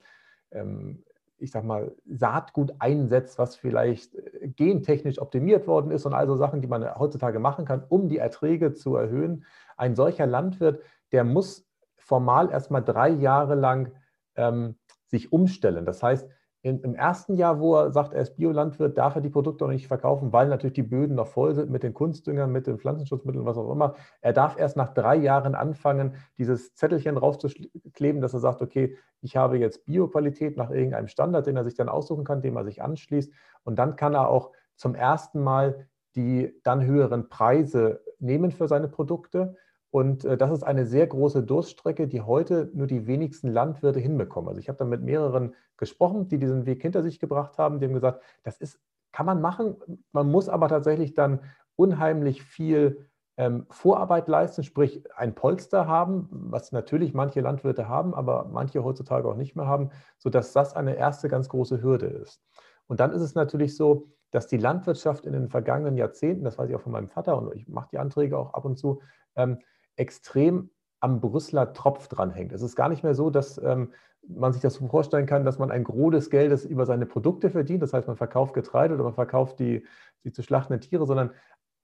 ähm, 0.51 1.05
ich 1.39 1.51
sag 1.51 1.65
mal, 1.65 1.95
Saatgut 2.07 2.73
einsetzt, 2.79 3.39
was 3.39 3.57
vielleicht 3.57 4.15
äh, 4.15 4.49
gentechnisch 4.49 5.21
optimiert 5.21 5.67
worden 5.67 5.91
ist 5.91 6.07
und 6.07 6.15
also 6.15 6.37
Sachen, 6.37 6.61
die 6.61 6.69
man 6.69 6.99
heutzutage 6.99 7.39
machen 7.39 7.65
kann, 7.65 7.85
um 7.89 8.09
die 8.09 8.19
Erträge 8.19 8.73
zu 8.73 8.97
erhöhen. 8.97 9.45
Ein 9.76 9.95
solcher 9.95 10.26
Landwirt, 10.26 10.83
der 11.12 11.25
muss 11.25 11.66
formal 11.97 12.50
erstmal 12.50 12.83
drei 12.83 13.09
Jahre 13.09 13.54
lang 13.54 13.93
ähm, 14.37 14.76
sich 15.07 15.33
umstellen. 15.33 15.87
Das 15.87 16.02
heißt, 16.02 16.28
in, 16.64 16.81
im 16.81 16.95
ersten 16.95 17.35
Jahr, 17.35 17.61
wo 17.61 17.76
er 17.76 17.93
sagt, 17.93 18.14
er 18.14 18.23
ist 18.23 18.37
Biolandwirt, 18.37 18.97
darf 18.97 19.14
er 19.14 19.21
die 19.21 19.28
Produkte 19.28 19.64
noch 19.64 19.71
nicht 19.71 19.87
verkaufen, 19.87 20.33
weil 20.33 20.49
natürlich 20.49 20.73
die 20.73 20.83
Böden 20.83 21.14
noch 21.14 21.26
voll 21.26 21.54
sind 21.54 21.71
mit 21.71 21.83
den 21.83 21.93
Kunstdüngern, 21.93 22.50
mit 22.50 22.66
den 22.66 22.78
Pflanzenschutzmitteln, 22.78 23.45
was 23.45 23.59
auch 23.59 23.71
immer. 23.71 23.97
Er 24.23 24.33
darf 24.33 24.59
erst 24.59 24.75
nach 24.75 24.95
drei 24.95 25.16
Jahren 25.16 25.54
anfangen, 25.54 26.14
dieses 26.38 26.75
Zettelchen 26.75 27.16
draufzukleben, 27.16 28.23
dass 28.23 28.33
er 28.33 28.40
sagt, 28.40 28.62
okay, 28.62 28.97
ich 29.21 29.37
habe 29.37 29.59
jetzt 29.59 29.85
Bioqualität 29.85 30.57
nach 30.57 30.71
irgendeinem 30.71 31.09
Standard, 31.09 31.47
den 31.47 31.57
er 31.59 31.64
sich 31.64 31.75
dann 31.75 31.90
aussuchen 31.90 32.25
kann, 32.25 32.40
dem 32.40 32.57
er 32.57 32.64
sich 32.64 32.83
anschließt. 32.83 33.31
Und 33.64 33.78
dann 33.78 33.97
kann 33.97 34.14
er 34.14 34.28
auch 34.28 34.50
zum 34.75 34.95
ersten 34.95 35.43
Mal 35.43 35.87
die 36.16 36.59
dann 36.62 36.85
höheren 36.85 37.28
Preise 37.28 38.00
nehmen 38.21 38.52
für 38.52 38.69
seine 38.69 38.88
Produkte. 38.88 39.57
Und 39.95 40.25
äh, 40.25 40.37
das 40.37 40.51
ist 40.51 40.65
eine 40.65 40.87
sehr 40.87 41.07
große 41.07 41.45
Durststrecke, 41.45 42.09
die 42.09 42.21
heute 42.21 42.69
nur 42.75 42.89
die 42.89 43.07
wenigsten 43.07 43.47
Landwirte 43.53 44.01
hinbekommen. 44.01 44.49
Also 44.49 44.59
ich 44.59 44.69
habe 44.69 44.77
da 44.77 44.85
mit 44.85 45.03
mehreren 45.03 45.55
gesprochen, 45.77 46.27
die 46.27 46.39
diesen 46.39 46.67
Weg 46.67 46.83
hinter 46.83 47.05
sich 47.05 47.21
gebracht 47.21 47.59
haben. 47.59 47.79
Die 47.79 47.87
haben 47.87 47.95
gesagt, 47.95 48.21
das 48.43 48.59
ist, 48.59 48.81
kann 49.13 49.25
man 49.25 49.41
machen. 49.41 49.77
Man 50.11 50.29
muss 50.29 50.49
aber 50.49 50.67
tatsächlich 50.67 51.15
dann 51.15 51.43
unheimlich 51.77 52.43
viel 52.43 53.09
ähm, 53.37 53.67
Vorarbeit 53.71 54.27
leisten, 54.27 54.65
sprich 54.65 55.05
ein 55.15 55.37
Polster 55.37 55.87
haben, 55.87 56.29
was 56.33 56.73
natürlich 56.73 57.15
manche 57.15 57.41
Landwirte 57.41 57.89
haben, 57.89 58.15
aber 58.15 58.49
manche 58.51 58.83
heutzutage 58.83 59.29
auch 59.29 59.37
nicht 59.37 59.55
mehr 59.55 59.67
haben, 59.67 59.91
sodass 60.19 60.53
das 60.53 60.75
eine 60.75 60.97
erste 60.97 61.29
ganz 61.29 61.49
große 61.49 61.83
Hürde 61.83 62.07
ist. 62.07 62.43
Und 62.89 62.99
dann 62.99 63.13
ist 63.13 63.23
es 63.23 63.37
natürlich 63.37 63.77
so, 63.77 64.09
dass 64.33 64.49
die 64.49 64.57
Landwirtschaft 64.57 65.25
in 65.25 65.35
den 65.35 65.49
vergangenen 65.51 65.97
Jahrzehnten, 65.97 66.43
das 66.43 66.59
weiß 66.59 66.69
ich 66.69 66.75
auch 66.75 66.81
von 66.81 66.91
meinem 66.91 67.07
Vater 67.07 67.39
und 67.39 67.55
ich 67.55 67.69
mache 67.69 67.91
die 67.93 67.99
Anträge 67.99 68.37
auch 68.37 68.55
ab 68.55 68.65
und 68.65 68.77
zu, 68.77 69.01
ähm, 69.37 69.59
extrem 69.97 70.71
am 71.01 71.21
Brüsseler 71.21 71.73
Tropf 71.73 72.09
dranhängt. 72.09 72.53
Es 72.53 72.63
ist 72.63 72.77
gar 72.77 72.89
nicht 72.89 73.03
mehr 73.03 73.15
so, 73.15 73.31
dass 73.31 73.59
ähm, 73.59 73.93
man 74.27 74.53
sich 74.53 74.63
das 74.63 74.79
vorstellen 74.79 75.27
kann, 75.27 75.45
dass 75.45 75.59
man 75.59 75.71
ein 75.71 75.85
Gros 75.85 76.13
des 76.13 76.31
Geldes 76.31 76.65
über 76.65 76.87
seine 76.87 77.07
Produkte 77.07 77.51
verdient. 77.51 77.83
Das 77.83 77.93
heißt, 77.93 78.09
man 78.09 78.17
verkauft 78.17 78.55
Getreide 78.55 78.95
oder 78.95 79.05
man 79.05 79.15
verkauft 79.15 79.59
die, 79.59 79.85
die 80.25 80.33
zu 80.33 80.43
schlachtenden 80.43 80.81
Tiere, 80.81 81.07
sondern 81.07 81.31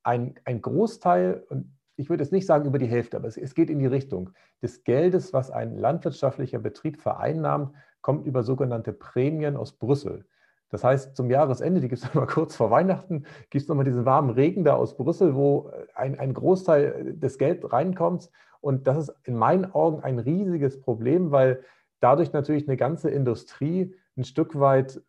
ein, 0.03 0.35
ein 0.45 0.63
Großteil, 0.63 1.45
und 1.51 1.77
ich 1.97 2.09
würde 2.09 2.25
jetzt 2.25 2.33
nicht 2.33 2.47
sagen 2.47 2.67
über 2.67 2.79
die 2.79 2.87
Hälfte, 2.87 3.19
aber 3.19 3.29
es, 3.29 3.37
es 3.37 3.55
geht 3.55 3.69
in 3.69 3.79
die 3.79 3.87
Richtung 3.87 4.31
des 4.63 4.85
Geldes, 4.85 5.33
was 5.35 5.51
ein 5.51 5.77
landwirtschaftlicher 5.77 6.59
Betrieb 6.59 7.01
vereinnahmt, 7.01 7.75
kommt 8.01 8.27
über 8.27 8.43
sogenannte 8.43 8.95
Prämien 8.95 9.57
aus 9.57 9.73
Brüssel. 9.73 10.25
Das 10.71 10.85
heißt, 10.85 11.17
zum 11.17 11.31
Jahresende, 11.31 11.81
die 11.81 11.89
gibt 11.89 12.03
es 12.03 12.15
mal 12.15 12.27
kurz 12.27 12.57
vor 12.57 12.71
Weihnachten, 12.71 13.25
gibt 13.51 13.63
es 13.63 13.69
nochmal 13.69 13.85
diesen 13.85 14.05
warmen 14.05 14.31
Regen 14.31 14.65
da 14.65 14.75
aus 14.75 14.97
Brüssel, 14.97 15.35
wo 15.35 15.71
ein, 15.95 16.19
ein 16.19 16.33
Großteil 16.33 17.15
des 17.17 17.39
Geld 17.39 17.71
reinkommt. 17.73 18.31
Und 18.61 18.87
das 18.87 19.09
ist 19.09 19.15
in 19.25 19.37
meinen 19.37 19.73
Augen 19.73 20.03
ein 20.03 20.19
riesiges 20.19 20.81
Problem, 20.81 21.31
weil 21.31 21.63
dadurch 22.01 22.33
natürlich 22.33 22.69
eine 22.69 22.77
ganze 22.77 23.11
Industrie 23.11 23.95
ein 24.17 24.25
Stück 24.25 24.59
weit 24.59 25.01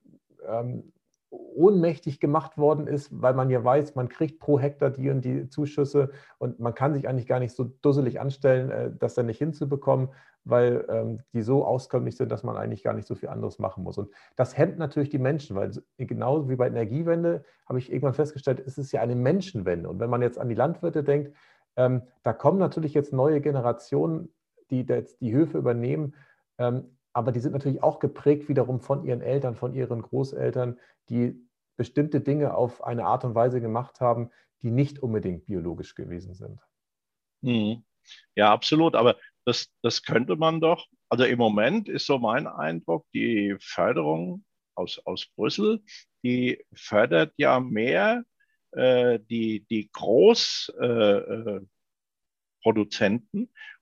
ähm, 0.48 0.91
ohnmächtig 1.31 2.19
gemacht 2.19 2.57
worden 2.57 2.88
ist, 2.88 3.09
weil 3.21 3.33
man 3.33 3.50
ja 3.50 3.63
weiß, 3.63 3.95
man 3.95 4.09
kriegt 4.09 4.39
pro 4.39 4.59
Hektar 4.59 4.89
die 4.91 5.09
und 5.09 5.23
die 5.23 5.47
Zuschüsse 5.47 6.11
und 6.38 6.59
man 6.59 6.75
kann 6.75 6.93
sich 6.93 7.07
eigentlich 7.07 7.27
gar 7.27 7.39
nicht 7.39 7.55
so 7.55 7.63
dusselig 7.81 8.19
anstellen, 8.19 8.69
äh, 8.69 8.91
das 8.97 9.15
dann 9.15 9.25
nicht 9.25 9.39
hinzubekommen 9.39 10.09
weil 10.43 10.85
ähm, 10.89 11.19
die 11.33 11.41
so 11.41 11.65
auskömmlich 11.65 12.17
sind, 12.17 12.31
dass 12.31 12.43
man 12.43 12.57
eigentlich 12.57 12.83
gar 12.83 12.93
nicht 12.93 13.07
so 13.07 13.15
viel 13.15 13.29
anderes 13.29 13.59
machen 13.59 13.83
muss. 13.83 13.97
Und 13.97 14.09
das 14.35 14.57
hemmt 14.57 14.77
natürlich 14.77 15.10
die 15.10 15.19
Menschen, 15.19 15.56
weil 15.56 15.71
genauso 15.97 16.49
wie 16.49 16.56
bei 16.56 16.67
Energiewende 16.67 17.43
habe 17.67 17.79
ich 17.79 17.91
irgendwann 17.91 18.13
festgestellt, 18.13 18.62
es 18.65 18.77
ist 18.77 18.91
ja 18.91 19.01
eine 19.01 19.15
Menschenwende. 19.15 19.89
Und 19.89 19.99
wenn 19.99 20.10
man 20.10 20.21
jetzt 20.21 20.39
an 20.39 20.49
die 20.49 20.56
Landwirte 20.56 21.03
denkt, 21.03 21.36
ähm, 21.75 22.03
da 22.23 22.34
kommen 22.34 22.58
natürlich 22.58 22.93
jetzt 22.93 23.13
neue 23.13 23.41
Generationen, 23.41 24.34
die 24.71 24.82
jetzt 24.82 25.21
die 25.21 25.34
Höfe 25.34 25.58
übernehmen, 25.58 26.15
ähm, 26.58 26.97
aber 27.13 27.32
die 27.32 27.39
sind 27.39 27.52
natürlich 27.52 27.84
auch 27.84 28.00
geprägt 28.00 28.50
wiederum 28.50 28.80
von 28.80 29.04
ihren 29.04 29.21
Eltern, 29.21 29.56
von 29.56 29.74
ihren 29.74 30.02
Großeltern, 30.02 30.80
die 31.10 31.36
bestimmte 31.78 32.21
Dinge 32.21 32.54
auf 32.54 32.84
eine 32.84 33.06
Art 33.06 33.26
und 33.26 33.36
Weise 33.36 33.62
gemacht 33.62 34.00
haben, 34.02 34.30
die 34.62 34.71
nicht 34.71 35.00
unbedingt 35.00 35.45
biologisch 35.45 35.95
gewesen 35.95 36.34
sind. 36.34 36.60
Mhm. 37.41 37.84
Ja, 38.36 38.52
absolut. 38.52 38.95
Aber 38.95 39.17
das, 39.45 39.69
das 39.82 40.04
könnte 40.04 40.36
man 40.36 40.62
doch. 40.62 40.88
Also 41.10 41.24
im 41.26 41.39
Moment 41.39 41.89
ist 41.89 42.06
so 42.06 42.17
mein 42.19 42.47
Eindruck, 42.47 43.06
die 43.13 43.56
Förderung 43.60 44.45
aus, 44.76 45.00
aus 45.06 45.28
Brüssel, 45.36 45.82
die 46.24 46.63
fördert 46.74 47.34
ja 47.38 47.60
mehr 47.60 48.24
äh, 48.71 49.19
die, 49.19 49.65
die 49.69 49.89
Großproduzenten 49.91 51.65
äh, 51.65 51.67
äh 52.63 53.19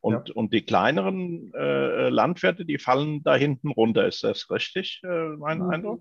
und, 0.02 0.30
ja. 0.30 0.36
und 0.36 0.54
die 0.54 0.62
kleineren 0.62 1.52
äh, 1.54 2.10
Landwirte, 2.10 2.66
die 2.66 2.78
fallen 2.78 3.22
da 3.24 3.36
hinten 3.36 3.70
runter. 3.70 4.08
Ist 4.08 4.24
das 4.24 4.50
richtig, 4.50 5.02
äh, 5.04 5.30
mein 5.38 5.62
Eindruck? 5.62 6.00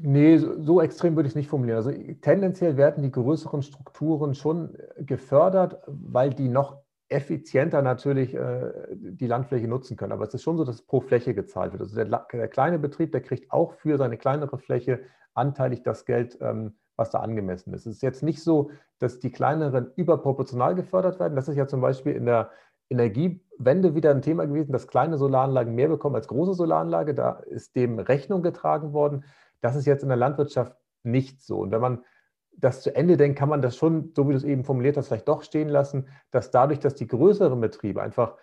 Nee, 0.00 0.38
so, 0.38 0.62
so 0.62 0.80
extrem 0.80 1.16
würde 1.16 1.26
ich 1.26 1.32
es 1.32 1.36
nicht 1.36 1.48
formulieren. 1.48 1.78
Also 1.78 1.92
tendenziell 2.20 2.76
werden 2.76 3.02
die 3.02 3.10
größeren 3.10 3.62
Strukturen 3.62 4.34
schon 4.34 4.76
gefördert, 4.98 5.78
weil 5.86 6.30
die 6.30 6.48
noch 6.48 6.78
effizienter 7.08 7.82
natürlich 7.82 8.34
äh, 8.34 8.70
die 8.92 9.26
Landfläche 9.26 9.66
nutzen 9.66 9.96
können. 9.96 10.12
Aber 10.12 10.24
es 10.24 10.32
ist 10.32 10.44
schon 10.44 10.56
so, 10.56 10.64
dass 10.64 10.82
pro 10.82 11.00
Fläche 11.00 11.34
gezahlt 11.34 11.72
wird. 11.72 11.82
Also 11.82 11.96
der, 11.96 12.26
der 12.32 12.48
kleine 12.48 12.78
Betrieb, 12.78 13.10
der 13.10 13.20
kriegt 13.20 13.50
auch 13.50 13.74
für 13.74 13.98
seine 13.98 14.16
kleinere 14.16 14.58
Fläche 14.58 15.00
anteilig 15.34 15.82
das 15.82 16.04
Geld, 16.04 16.38
ähm, 16.40 16.76
was 17.00 17.10
da 17.10 17.20
angemessen 17.20 17.72
ist. 17.72 17.86
Es 17.86 17.96
ist 17.96 18.02
jetzt 18.02 18.22
nicht 18.22 18.42
so, 18.42 18.70
dass 18.98 19.18
die 19.18 19.32
kleineren 19.32 19.90
überproportional 19.96 20.74
gefördert 20.74 21.18
werden. 21.18 21.34
Das 21.34 21.48
ist 21.48 21.56
ja 21.56 21.66
zum 21.66 21.80
Beispiel 21.80 22.14
in 22.14 22.26
der 22.26 22.50
Energiewende 22.90 23.94
wieder 23.94 24.10
ein 24.10 24.20
Thema 24.20 24.46
gewesen, 24.46 24.72
dass 24.72 24.86
kleine 24.86 25.16
Solaranlagen 25.16 25.74
mehr 25.74 25.88
bekommen 25.88 26.16
als 26.16 26.28
große 26.28 26.54
Solaranlage. 26.54 27.14
Da 27.14 27.40
ist 27.46 27.74
dem 27.74 27.98
Rechnung 27.98 28.42
getragen 28.42 28.92
worden. 28.92 29.24
Das 29.62 29.76
ist 29.76 29.86
jetzt 29.86 30.02
in 30.02 30.08
der 30.10 30.18
Landwirtschaft 30.18 30.76
nicht 31.02 31.40
so. 31.40 31.60
Und 31.60 31.70
wenn 31.70 31.80
man 31.80 32.04
das 32.52 32.82
zu 32.82 32.94
Ende 32.94 33.16
denkt, 33.16 33.38
kann 33.38 33.48
man 33.48 33.62
das 33.62 33.76
schon, 33.76 34.12
so 34.14 34.28
wie 34.28 34.32
du 34.32 34.36
es 34.36 34.44
eben 34.44 34.64
formuliert 34.64 34.98
hast, 34.98 35.08
vielleicht 35.08 35.28
doch 35.28 35.42
stehen 35.42 35.70
lassen, 35.70 36.06
dass 36.30 36.50
dadurch, 36.50 36.80
dass 36.80 36.94
die 36.94 37.06
größeren 37.06 37.58
Betriebe 37.60 38.02
einfach 38.02 38.36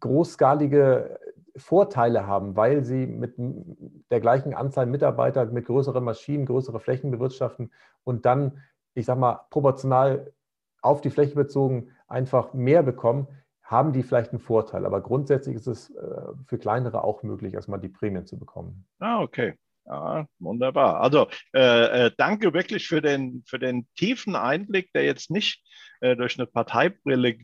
großskalige 0.00 1.20
Vorteile 1.56 2.26
haben, 2.26 2.56
weil 2.56 2.84
sie 2.84 3.06
mit 3.06 3.34
der 4.10 4.20
gleichen 4.20 4.54
Anzahl 4.54 4.86
Mitarbeiter 4.86 5.46
mit 5.46 5.66
größeren 5.66 6.04
Maschinen, 6.04 6.46
größere 6.46 6.80
Flächen 6.80 7.10
bewirtschaften 7.10 7.72
und 8.04 8.26
dann, 8.26 8.62
ich 8.94 9.06
sage 9.06 9.20
mal, 9.20 9.40
proportional 9.50 10.32
auf 10.82 11.00
die 11.00 11.10
Fläche 11.10 11.34
bezogen 11.34 11.90
einfach 12.06 12.54
mehr 12.54 12.82
bekommen, 12.82 13.26
haben 13.62 13.92
die 13.92 14.02
vielleicht 14.02 14.30
einen 14.30 14.40
Vorteil. 14.40 14.86
Aber 14.86 15.00
grundsätzlich 15.00 15.56
ist 15.56 15.66
es 15.66 15.90
äh, 15.90 16.20
für 16.46 16.58
kleinere 16.58 17.02
auch 17.02 17.22
möglich, 17.22 17.54
erstmal 17.54 17.80
die 17.80 17.88
Prämien 17.88 18.26
zu 18.26 18.38
bekommen. 18.38 18.86
Ah, 19.00 19.20
okay. 19.20 19.54
Ja, 19.86 20.26
wunderbar. 20.38 21.00
Also 21.00 21.28
äh, 21.54 22.06
äh, 22.06 22.10
danke 22.16 22.52
wirklich 22.52 22.88
für 22.88 23.00
den, 23.00 23.44
für 23.46 23.58
den 23.58 23.86
tiefen 23.94 24.34
Einblick, 24.34 24.92
der 24.92 25.04
jetzt 25.04 25.30
nicht 25.30 25.62
äh, 26.00 26.16
durch 26.16 26.38
eine 26.38 26.46
Parteibrille 26.46 27.38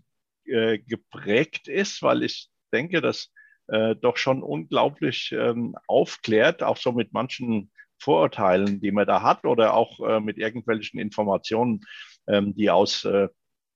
äh, 0.44 0.78
geprägt 0.78 1.68
ist, 1.68 2.02
weil 2.02 2.24
ich 2.24 2.50
denke, 2.72 3.00
das 3.00 3.30
äh, 3.72 3.96
doch 3.96 4.16
schon 4.16 4.42
unglaublich 4.42 5.32
ähm, 5.32 5.76
aufklärt, 5.86 6.62
auch 6.62 6.76
so 6.76 6.92
mit 6.92 7.12
manchen 7.12 7.72
Vorurteilen, 7.98 8.80
die 8.80 8.92
man 8.92 9.06
da 9.06 9.22
hat 9.22 9.44
oder 9.44 9.74
auch 9.74 10.00
äh, 10.00 10.20
mit 10.20 10.36
irgendwelchen 10.36 11.00
Informationen, 11.00 11.80
ähm, 12.28 12.54
die 12.54 12.70
aus 12.70 13.08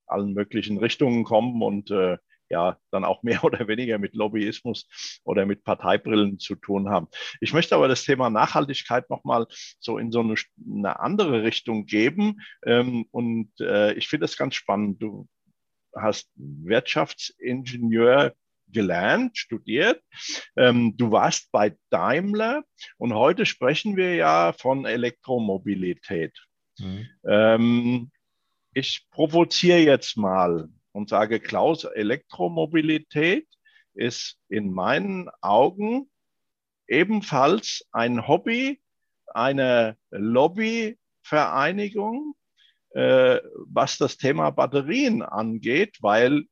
allen 0.09 0.35
möglichen 0.35 0.79
Richtungen 0.79 1.25
kommen 1.25 1.63
und 1.63 1.91
ja 2.49 2.79
dann 2.91 3.05
auch 3.05 3.23
mehr 3.23 3.43
oder 3.45 3.67
weniger 3.69 3.99
mit 3.99 4.15
Lobbyismus 4.15 4.89
oder 5.25 5.47
mit 5.47 5.65
Parteibrillen 5.65 6.39
zu 6.39 6.55
tun 6.55 6.89
haben. 6.89 7.09
Ich 7.41 7.53
möchte 7.53 7.75
aber 7.75 7.89
das 7.89 8.05
Thema 8.05 8.31
Nachhaltigkeit 8.31 9.11
nochmal 9.11 9.47
so 9.81 9.99
in 9.99 10.13
so 10.13 10.21
eine, 10.21 10.35
eine 10.65 11.01
andere 11.01 11.43
Richtung 11.43 11.87
geben. 11.87 12.41
Ähm, 12.65 13.07
und 13.11 13.51
äh, 13.61 13.95
ich 13.95 14.09
finde 14.09 14.25
das 14.25 14.37
ganz 14.37 14.55
spannend. 14.55 15.03
Du 15.03 15.29
hast 15.95 16.31
Wirtschaftsingenieur 16.37 18.35
gelernt, 18.69 19.39
studiert. 19.39 20.03
Ähm, 20.57 20.97
du 20.97 21.11
warst 21.11 21.51
bei 21.53 21.77
Daimler 21.91 22.65
und 22.99 23.15
heute 23.15 23.47
sprechen 23.47 23.97
wir 23.97 24.15
ja 24.15 24.53
von 24.53 24.87
Elektromobilität. 24.87 26.39
Mhm. 26.79 27.09
Ähm, 27.27 28.11
ich 28.73 29.07
provoziere 29.11 29.79
jetzt 29.79 30.17
mal 30.17 30.69
und 30.93 31.09
sage, 31.09 31.41
Klaus, 31.41 31.85
Elektromobilität 31.85 33.49
ist 33.95 34.39
in 34.49 34.73
meinen 34.73 35.29
Augen 35.41 36.09
ebenfalls 36.89 37.85
ein 37.93 38.29
Hobby, 38.29 38.81
eine 39.27 39.97
Lobbyvereinigung, 40.11 42.35
äh, 42.91 43.41
was 43.67 43.99
das 43.99 44.17
Thema 44.17 44.51
Batterien 44.51 45.23
angeht, 45.23 45.99
weil 46.01 46.47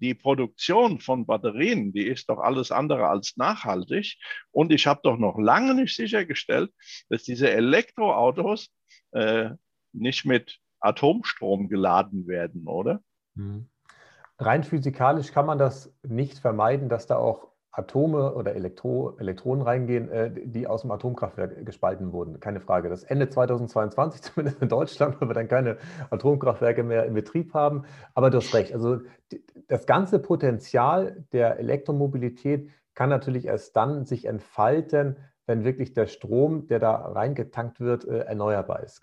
die 0.00 0.14
Produktion 0.14 1.00
von 1.00 1.26
Batterien, 1.26 1.92
die 1.92 2.06
ist 2.06 2.28
doch 2.28 2.38
alles 2.38 2.70
andere 2.70 3.08
als 3.08 3.36
nachhaltig. 3.36 4.16
Und 4.50 4.72
ich 4.72 4.86
habe 4.86 5.00
doch 5.02 5.18
noch 5.18 5.38
lange 5.38 5.74
nicht 5.74 5.94
sichergestellt, 5.94 6.72
dass 7.08 7.22
diese 7.22 7.50
Elektroautos 7.50 8.70
äh, 9.12 9.50
nicht 9.92 10.24
mit 10.24 10.58
Atomstrom 10.80 11.68
geladen 11.68 12.26
werden, 12.26 12.66
oder? 12.66 13.00
Mhm. 13.34 13.68
Rein 14.38 14.64
physikalisch 14.64 15.32
kann 15.32 15.46
man 15.46 15.58
das 15.58 15.94
nicht 16.02 16.38
vermeiden, 16.38 16.88
dass 16.88 17.06
da 17.06 17.16
auch 17.16 17.56
Atome 17.76 18.34
oder 18.34 18.54
Elektro, 18.54 19.16
Elektronen 19.18 19.62
reingehen, 19.62 20.08
äh, 20.10 20.30
die 20.32 20.66
aus 20.66 20.80
dem 20.80 20.90
Atomkraftwerk 20.90 21.64
gespalten 21.66 22.10
wurden. 22.12 22.40
Keine 22.40 22.60
Frage. 22.60 22.88
Das 22.88 23.04
Ende 23.04 23.28
2022, 23.28 24.22
zumindest 24.34 24.62
in 24.62 24.68
Deutschland, 24.68 25.20
weil 25.20 25.28
wir 25.28 25.34
dann 25.34 25.48
keine 25.48 25.76
Atomkraftwerke 26.10 26.82
mehr 26.82 27.04
in 27.04 27.12
Betrieb 27.12 27.52
haben. 27.52 27.84
Aber 28.14 28.30
du 28.30 28.38
hast 28.38 28.54
recht. 28.54 28.72
Also 28.72 29.00
das 29.68 29.86
ganze 29.86 30.18
Potenzial 30.18 31.24
der 31.32 31.58
Elektromobilität 31.58 32.70
kann 32.94 33.10
natürlich 33.10 33.46
erst 33.46 33.76
dann 33.76 34.04
sich 34.04 34.24
entfalten, 34.24 35.16
wenn 35.46 35.64
wirklich 35.64 35.92
der 35.92 36.06
Strom, 36.06 36.66
der 36.66 36.78
da 36.78 36.94
reingetankt 36.94 37.80
wird, 37.80 38.04
äh, 38.04 38.20
erneuerbar 38.20 38.82
ist. 38.82 39.00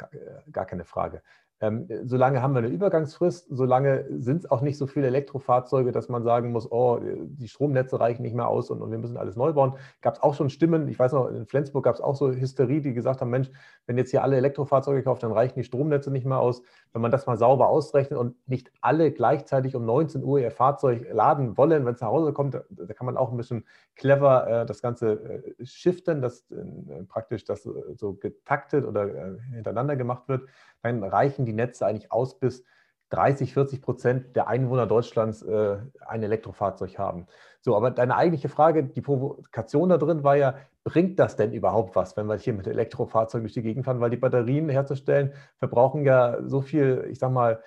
Gar 0.52 0.66
keine 0.66 0.84
Frage. 0.84 1.22
Ähm, 1.64 1.88
solange 2.04 2.42
haben 2.42 2.54
wir 2.54 2.58
eine 2.60 2.68
Übergangsfrist, 2.68 3.48
solange 3.50 4.06
sind 4.20 4.40
es 4.40 4.52
auch 4.52 4.60
nicht 4.60 4.78
so 4.78 4.86
viele 4.86 5.08
Elektrofahrzeuge, 5.08 5.94
dass 5.94 6.10
man 6.10 6.22
sagen 6.22 6.52
muss, 6.52 6.70
oh, 6.70 7.00
die 7.02 7.48
Stromnetze 7.48 8.02
reichen 8.02 8.22
nicht 8.22 8.36
mehr 8.36 8.50
aus 8.50 8.70
und, 8.70 8.82
und 8.82 8.92
wir 8.92 8.98
müssen 8.98 9.16
alles 9.16 9.38
neu 9.38 9.54
bauen. 9.54 9.76
Gab 10.02 10.16
es 10.16 10.22
auch 10.22 10.34
schon 10.34 10.50
Stimmen, 10.50 10.90
ich 10.90 11.00
weiß 11.00 11.14
noch, 11.14 11.30
in 11.30 11.46
Flensburg 11.46 11.86
gab 11.86 11.96
es 11.96 12.02
auch 12.02 12.18
so 12.18 12.34
Hysterie, 12.34 12.82
die 12.82 12.94
gesagt 12.94 13.22
haben, 13.22 13.30
Mensch, 13.30 13.50
wenn 13.86 13.98
jetzt 13.98 14.12
hier 14.12 14.24
alle 14.24 14.36
Elektrofahrzeuge 14.36 15.04
kauft, 15.04 15.24
dann 15.24 15.32
reichen 15.32 15.58
die 15.58 15.64
Stromnetze 15.64 16.12
nicht 16.12 16.26
mehr 16.26 16.40
aus. 16.40 16.64
Wenn 16.92 17.02
man 17.02 17.12
das 17.12 17.28
mal 17.28 17.38
sauber 17.38 17.70
ausrechnet 17.70 18.20
und 18.20 18.36
nicht 18.46 18.70
alle 18.82 19.14
gleichzeitig 19.14 19.74
um 19.74 19.86
19 19.86 20.22
Uhr 20.22 20.40
ihr 20.40 20.52
Fahrzeug 20.52 21.08
laden 21.14 21.56
wollen, 21.56 21.86
wenn 21.86 21.94
es 21.94 22.02
nach 22.02 22.10
Hause 22.10 22.34
kommt, 22.34 22.56
da, 22.56 22.64
da, 22.72 22.94
kann 22.94 23.06
man 23.06 23.16
auch 23.16 23.32
ein 23.32 23.38
bisschen 23.38 23.64
clever 23.96 24.64
äh, 24.64 24.66
das 24.66 24.82
Ganze 24.82 25.14
äh, 25.58 25.66
shiften, 25.66 26.22
dass 26.22 26.52
äh, 26.52 27.04
praktisch 27.08 27.46
das 27.46 27.64
so 27.64 28.16
getaktet 28.16 28.84
oder 28.84 29.08
äh, 29.08 29.38
hintereinander 29.54 29.96
gemacht 29.96 30.28
wird 30.28 30.42
dann 30.84 31.04
reichen 31.04 31.46
die 31.46 31.54
Netze 31.54 31.86
eigentlich 31.86 32.12
aus, 32.12 32.40
bis 32.40 32.64
30, 33.10 33.54
40 33.54 33.82
Prozent 33.82 34.36
der 34.36 34.48
Einwohner 34.48 34.88
Deutschlands 34.88 35.44
äh, 35.44 35.78
ein 36.06 36.24
Elektrofahrzeug 36.24 36.98
haben. 36.98 37.28
So, 37.62 37.76
aber 37.76 37.92
deine 37.92 38.16
eigentliche 38.16 38.50
Frage, 38.50 38.84
die 38.84 39.02
Provokation 39.02 39.90
da 39.90 39.98
drin 39.98 40.24
war 40.24 40.36
ja, 40.36 40.56
bringt 40.84 41.20
das 41.20 41.36
denn 41.36 41.54
überhaupt 41.54 41.96
was, 41.96 42.18
wenn 42.18 42.26
wir 42.26 42.36
hier 42.36 42.54
mit 42.54 42.68
Elektrofahrzeugen 42.68 43.46
durch 43.46 43.54
die 43.54 43.62
Gegend 43.62 43.86
fahren? 43.86 44.02
Weil 44.02 44.10
die 44.10 44.18
Batterien 44.18 44.68
herzustellen 44.68 45.34
verbrauchen 45.60 46.04
ja 46.04 46.40
so 46.44 46.62
viel, 46.62 47.08
ich 47.10 47.20
sag 47.20 47.32
mal, 47.32 47.62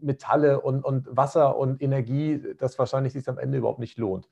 Metalle 0.00 0.60
und, 0.60 0.84
und 0.84 1.08
Wasser 1.16 1.56
und 1.56 1.82
Energie, 1.82 2.54
dass 2.58 2.78
wahrscheinlich 2.78 3.14
sich 3.14 3.28
am 3.28 3.38
Ende 3.38 3.58
überhaupt 3.58 3.78
nicht 3.78 3.98
lohnt. 3.98 4.28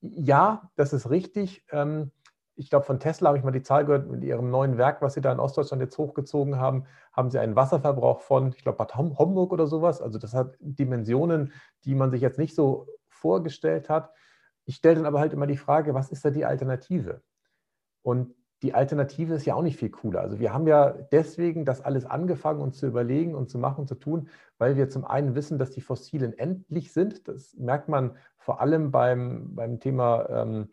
Ja, 0.00 0.70
das 0.76 0.92
ist 0.92 1.08
richtig. 1.08 1.64
Ähm, 1.70 2.10
ich 2.56 2.70
glaube, 2.70 2.84
von 2.84 3.00
Tesla 3.00 3.28
habe 3.28 3.38
ich 3.38 3.44
mal 3.44 3.50
die 3.50 3.62
Zahl 3.62 3.84
gehört, 3.84 4.08
mit 4.08 4.22
ihrem 4.22 4.50
neuen 4.50 4.78
Werk, 4.78 5.02
was 5.02 5.14
sie 5.14 5.20
da 5.20 5.32
in 5.32 5.40
Ostdeutschland 5.40 5.82
jetzt 5.82 5.98
hochgezogen 5.98 6.58
haben, 6.58 6.84
haben 7.12 7.30
sie 7.30 7.38
einen 7.38 7.56
Wasserverbrauch 7.56 8.20
von, 8.20 8.48
ich 8.48 8.62
glaube, 8.62 8.78
Bad 8.78 8.94
Homburg 8.96 9.52
oder 9.52 9.66
sowas. 9.66 10.00
Also 10.00 10.18
das 10.18 10.34
hat 10.34 10.56
Dimensionen, 10.60 11.52
die 11.84 11.94
man 11.94 12.10
sich 12.10 12.20
jetzt 12.20 12.38
nicht 12.38 12.54
so 12.54 12.86
vorgestellt 13.08 13.88
hat. 13.88 14.12
Ich 14.66 14.76
stelle 14.76 14.96
dann 14.96 15.06
aber 15.06 15.20
halt 15.20 15.32
immer 15.32 15.46
die 15.46 15.56
Frage, 15.56 15.94
was 15.94 16.10
ist 16.10 16.24
da 16.24 16.30
die 16.30 16.44
Alternative? 16.44 17.22
Und 18.02 18.34
die 18.62 18.72
Alternative 18.72 19.34
ist 19.34 19.44
ja 19.44 19.54
auch 19.54 19.62
nicht 19.62 19.76
viel 19.76 19.90
cooler. 19.90 20.20
Also 20.20 20.38
wir 20.38 20.54
haben 20.54 20.66
ja 20.66 20.90
deswegen 20.90 21.66
das 21.66 21.82
alles 21.82 22.06
angefangen, 22.06 22.62
uns 22.62 22.78
zu 22.78 22.86
überlegen 22.86 23.34
und 23.34 23.50
zu 23.50 23.58
machen, 23.58 23.86
zu 23.86 23.94
tun, 23.94 24.28
weil 24.56 24.76
wir 24.76 24.88
zum 24.88 25.04
einen 25.04 25.34
wissen, 25.34 25.58
dass 25.58 25.70
die 25.70 25.82
Fossilen 25.82 26.32
endlich 26.38 26.92
sind. 26.92 27.28
Das 27.28 27.54
merkt 27.58 27.88
man 27.88 28.16
vor 28.38 28.62
allem 28.62 28.90
beim, 28.90 29.54
beim 29.54 29.80
Thema 29.80 30.28
ähm, 30.30 30.68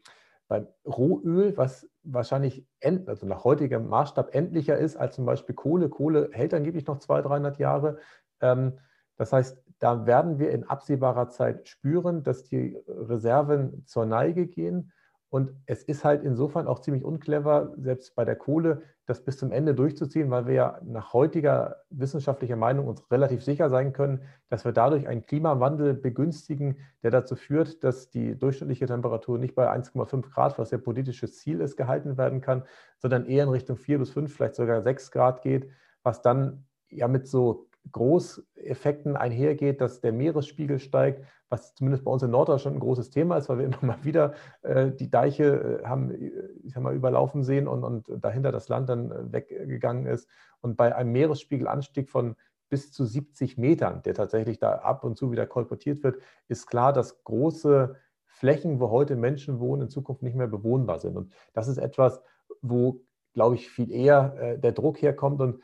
beim 0.51 0.67
Rohöl, 0.85 1.55
was 1.55 1.89
wahrscheinlich 2.03 2.67
end, 2.81 3.07
also 3.07 3.25
nach 3.25 3.45
heutigem 3.45 3.87
Maßstab 3.87 4.35
endlicher 4.35 4.77
ist 4.77 4.97
als 4.97 5.15
zum 5.15 5.25
Beispiel 5.25 5.55
Kohle. 5.55 5.87
Kohle 5.87 6.27
hält 6.33 6.53
angeblich 6.53 6.85
noch 6.87 6.99
200, 6.99 7.29
300 7.29 7.57
Jahre. 7.57 7.99
Ähm, 8.41 8.77
das 9.15 9.31
heißt, 9.31 9.63
da 9.79 10.05
werden 10.05 10.39
wir 10.39 10.51
in 10.51 10.65
absehbarer 10.65 11.29
Zeit 11.29 11.69
spüren, 11.69 12.23
dass 12.23 12.43
die 12.43 12.77
Reserven 12.85 13.85
zur 13.85 14.05
Neige 14.05 14.45
gehen. 14.45 14.91
Und 15.31 15.53
es 15.65 15.81
ist 15.83 16.03
halt 16.03 16.23
insofern 16.23 16.67
auch 16.67 16.79
ziemlich 16.79 17.05
unclever, 17.05 17.73
selbst 17.77 18.15
bei 18.15 18.25
der 18.25 18.35
Kohle, 18.35 18.81
das 19.05 19.23
bis 19.23 19.37
zum 19.37 19.53
Ende 19.53 19.73
durchzuziehen, 19.73 20.29
weil 20.29 20.45
wir 20.45 20.53
ja 20.53 20.79
nach 20.83 21.13
heutiger 21.13 21.77
wissenschaftlicher 21.89 22.57
Meinung 22.57 22.85
uns 22.85 23.09
relativ 23.09 23.41
sicher 23.41 23.69
sein 23.69 23.93
können, 23.93 24.23
dass 24.49 24.65
wir 24.65 24.73
dadurch 24.73 25.07
einen 25.07 25.25
Klimawandel 25.25 25.93
begünstigen, 25.93 26.79
der 27.01 27.11
dazu 27.11 27.37
führt, 27.37 27.81
dass 27.81 28.09
die 28.09 28.37
durchschnittliche 28.37 28.87
Temperatur 28.87 29.37
nicht 29.37 29.55
bei 29.55 29.71
1,5 29.71 30.29
Grad, 30.33 30.59
was 30.59 30.71
ja 30.71 30.77
politisches 30.77 31.37
Ziel 31.37 31.61
ist, 31.61 31.77
gehalten 31.77 32.17
werden 32.17 32.41
kann, 32.41 32.63
sondern 32.97 33.25
eher 33.25 33.45
in 33.45 33.49
Richtung 33.49 33.77
4 33.77 33.99
bis 33.99 34.11
5, 34.11 34.35
vielleicht 34.35 34.55
sogar 34.55 34.81
6 34.81 35.11
Grad 35.11 35.43
geht, 35.43 35.69
was 36.03 36.21
dann 36.21 36.65
ja 36.89 37.07
mit 37.07 37.25
so 37.25 37.69
Großeffekten 37.89 39.15
einhergeht, 39.15 39.79
dass 39.79 40.01
der 40.01 40.11
Meeresspiegel 40.11 40.77
steigt, 40.79 41.25
was 41.51 41.75
zumindest 41.75 42.03
bei 42.05 42.11
uns 42.11 42.23
in 42.23 42.31
Norddeutschland 42.31 42.77
ein 42.77 42.79
großes 42.79 43.09
Thema 43.09 43.37
ist, 43.37 43.49
weil 43.49 43.59
wir 43.59 43.65
immer 43.65 43.77
mal 43.81 44.03
wieder 44.03 44.33
äh, 44.61 44.89
die 44.91 45.11
Deiche 45.11 45.81
äh, 45.83 45.85
haben 45.85 46.11
äh, 46.11 46.31
ich 46.63 46.73
sag 46.73 46.81
mal, 46.81 46.95
überlaufen 46.95 47.43
sehen 47.43 47.67
und, 47.67 47.83
und 47.83 48.05
dahinter 48.23 48.51
das 48.51 48.69
Land 48.69 48.89
dann 48.89 49.11
äh, 49.11 49.31
weggegangen 49.33 50.07
ist. 50.07 50.27
Und 50.61 50.77
bei 50.77 50.95
einem 50.95 51.11
Meeresspiegelanstieg 51.11 52.09
von 52.09 52.35
bis 52.69 52.93
zu 52.93 53.05
70 53.05 53.57
Metern, 53.57 54.01
der 54.03 54.13
tatsächlich 54.13 54.57
da 54.57 54.75
ab 54.75 55.03
und 55.03 55.17
zu 55.17 55.31
wieder 55.31 55.45
kolportiert 55.45 56.03
wird, 56.03 56.21
ist 56.47 56.67
klar, 56.67 56.93
dass 56.93 57.23
große 57.23 57.95
Flächen, 58.23 58.79
wo 58.79 58.89
heute 58.89 59.17
Menschen 59.17 59.59
wohnen, 59.59 59.83
in 59.83 59.89
Zukunft 59.89 60.23
nicht 60.23 60.35
mehr 60.35 60.47
bewohnbar 60.47 60.99
sind. 60.99 61.17
Und 61.17 61.33
das 61.53 61.67
ist 61.67 61.77
etwas, 61.77 62.21
wo, 62.61 63.01
glaube 63.33 63.55
ich, 63.55 63.69
viel 63.69 63.91
eher 63.91 64.35
äh, 64.39 64.57
der 64.57 64.71
Druck 64.71 65.01
herkommt. 65.01 65.41
Und 65.41 65.61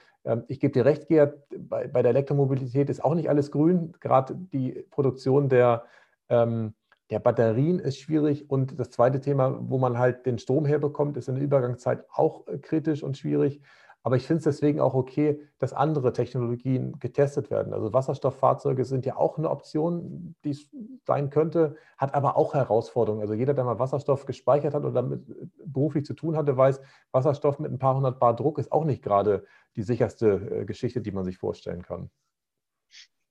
ich 0.48 0.60
gebe 0.60 0.74
dir 0.74 0.86
recht, 0.86 1.08
Gerd, 1.08 1.38
bei, 1.58 1.88
bei, 1.88 2.02
der 2.02 2.12
Elektromobilität 2.12 2.90
ist 2.90 3.04
auch 3.04 3.16
nicht 3.16 3.30
alles 3.30 3.52
grün. 3.52 3.94
Gerade 4.00 4.36
die 4.36 4.86
Produktion 4.90 5.50
der, 5.50 5.86
ähm, 6.30 6.74
der 7.10 7.20
Batterien 7.20 7.80
ist 7.80 8.00
schwierig. 8.00 8.50
Und 8.50 8.80
das 8.80 8.90
zweite 8.90 9.22
Thema, 9.22 9.58
wo 9.62 9.78
man 9.78 9.98
halt 9.98 10.26
den 10.26 10.40
Strom 10.40 10.66
herbekommt, 10.66 11.18
ist 11.18 11.30
in 11.30 11.36
der 11.36 11.44
Übergangszeit 11.44 12.04
auch 12.12 12.48
äh, 12.48 12.58
kritisch 12.58 13.04
und 13.04 13.18
schwierig. 13.18 13.62
Aber 14.08 14.16
ich 14.16 14.26
finde 14.26 14.38
es 14.38 14.46
deswegen 14.46 14.80
auch 14.80 14.94
okay, 14.94 15.42
dass 15.60 15.74
andere 15.74 16.14
Technologien 16.14 16.98
getestet 16.98 17.52
werden. 17.52 17.74
Also 17.74 17.92
Wasserstofffahrzeuge 17.92 18.86
sind 18.86 19.06
ja 19.06 19.18
auch 19.18 19.38
eine 19.38 19.50
Option, 19.50 20.34
die 20.46 20.52
es 20.52 20.70
sein 21.06 21.30
könnte, 21.30 21.76
hat 21.98 22.16
aber 22.16 22.38
auch 22.38 22.54
Herausforderungen. 22.54 23.22
Also 23.22 23.34
jeder, 23.34 23.54
der 23.54 23.66
mal 23.66 23.80
Wasserstoff 23.80 24.26
gespeichert 24.26 24.74
hat 24.74 24.86
oder 24.86 24.94
damit 24.94 25.26
beruflich 25.66 26.06
zu 26.06 26.14
tun 26.14 26.38
hatte, 26.38 26.56
weiß, 26.56 26.80
Wasserstoff 27.12 27.60
mit 27.60 27.70
ein 27.70 27.80
paar 27.80 27.98
hundert 27.98 28.18
Bar 28.18 28.34
Druck 28.34 28.60
ist 28.60 28.72
auch 28.72 28.86
nicht 28.86 29.04
gerade 29.04 29.44
die 29.76 29.84
sicherste 29.84 30.62
äh, 30.62 30.64
Geschichte, 30.64 31.02
die 31.02 31.12
man 31.12 31.26
sich 31.26 31.38
vorstellen 31.38 31.82
kann. 31.82 32.10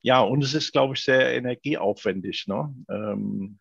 Ja, 0.03 0.21
und 0.21 0.45
es 0.45 0.53
ist, 0.53 0.73
glaube 0.73 0.93
ich, 0.93 1.03
sehr 1.03 1.35
energieaufwendig. 1.35 2.49
Ne? 2.49 2.75
Ähm, 2.91 3.61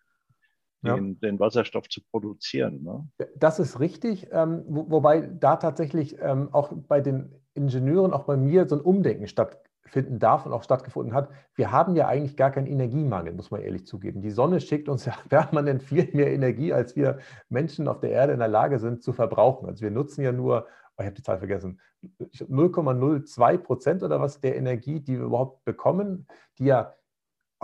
den, 0.85 1.13
ja. 1.13 1.29
den 1.29 1.39
Wasserstoff 1.39 1.89
zu 1.89 2.01
produzieren. 2.11 2.83
Ne? 2.83 3.07
Das 3.35 3.59
ist 3.59 3.79
richtig, 3.79 4.27
ähm, 4.31 4.63
wo, 4.67 4.89
wobei 4.89 5.21
da 5.21 5.57
tatsächlich 5.57 6.17
ähm, 6.21 6.49
auch 6.53 6.71
bei 6.87 7.01
den 7.01 7.35
Ingenieuren, 7.53 8.13
auch 8.13 8.23
bei 8.23 8.37
mir, 8.37 8.67
so 8.67 8.75
ein 8.75 8.81
Umdenken 8.81 9.27
stattfinden 9.27 10.19
darf 10.19 10.45
und 10.45 10.53
auch 10.53 10.63
stattgefunden 10.63 11.13
hat. 11.13 11.29
Wir 11.55 11.71
haben 11.71 11.95
ja 11.95 12.07
eigentlich 12.07 12.37
gar 12.37 12.51
keinen 12.51 12.67
Energiemangel, 12.67 13.33
muss 13.33 13.51
man 13.51 13.61
ehrlich 13.61 13.85
zugeben. 13.85 14.21
Die 14.21 14.31
Sonne 14.31 14.61
schickt 14.61 14.89
uns 14.89 15.05
ja 15.05 15.15
permanent 15.29 15.83
viel 15.83 16.09
mehr 16.13 16.31
Energie, 16.31 16.73
als 16.73 16.95
wir 16.95 17.19
Menschen 17.49 17.87
auf 17.87 17.99
der 17.99 18.11
Erde 18.11 18.33
in 18.33 18.39
der 18.39 18.47
Lage 18.47 18.79
sind 18.79 19.03
zu 19.03 19.13
verbrauchen. 19.13 19.67
Also 19.67 19.81
wir 19.81 19.91
nutzen 19.91 20.21
ja 20.21 20.31
nur 20.31 20.67
oh, 20.97 21.01
ich 21.01 21.05
habe 21.05 21.15
die 21.15 21.23
Zahl 21.23 21.39
vergessen, 21.39 21.79
0,02 22.19 23.57
Prozent 23.57 24.03
oder 24.03 24.21
was 24.21 24.39
der 24.39 24.55
Energie, 24.55 24.99
die 24.99 25.17
wir 25.17 25.25
überhaupt 25.25 25.65
bekommen, 25.65 26.27
die 26.57 26.65
ja 26.65 26.93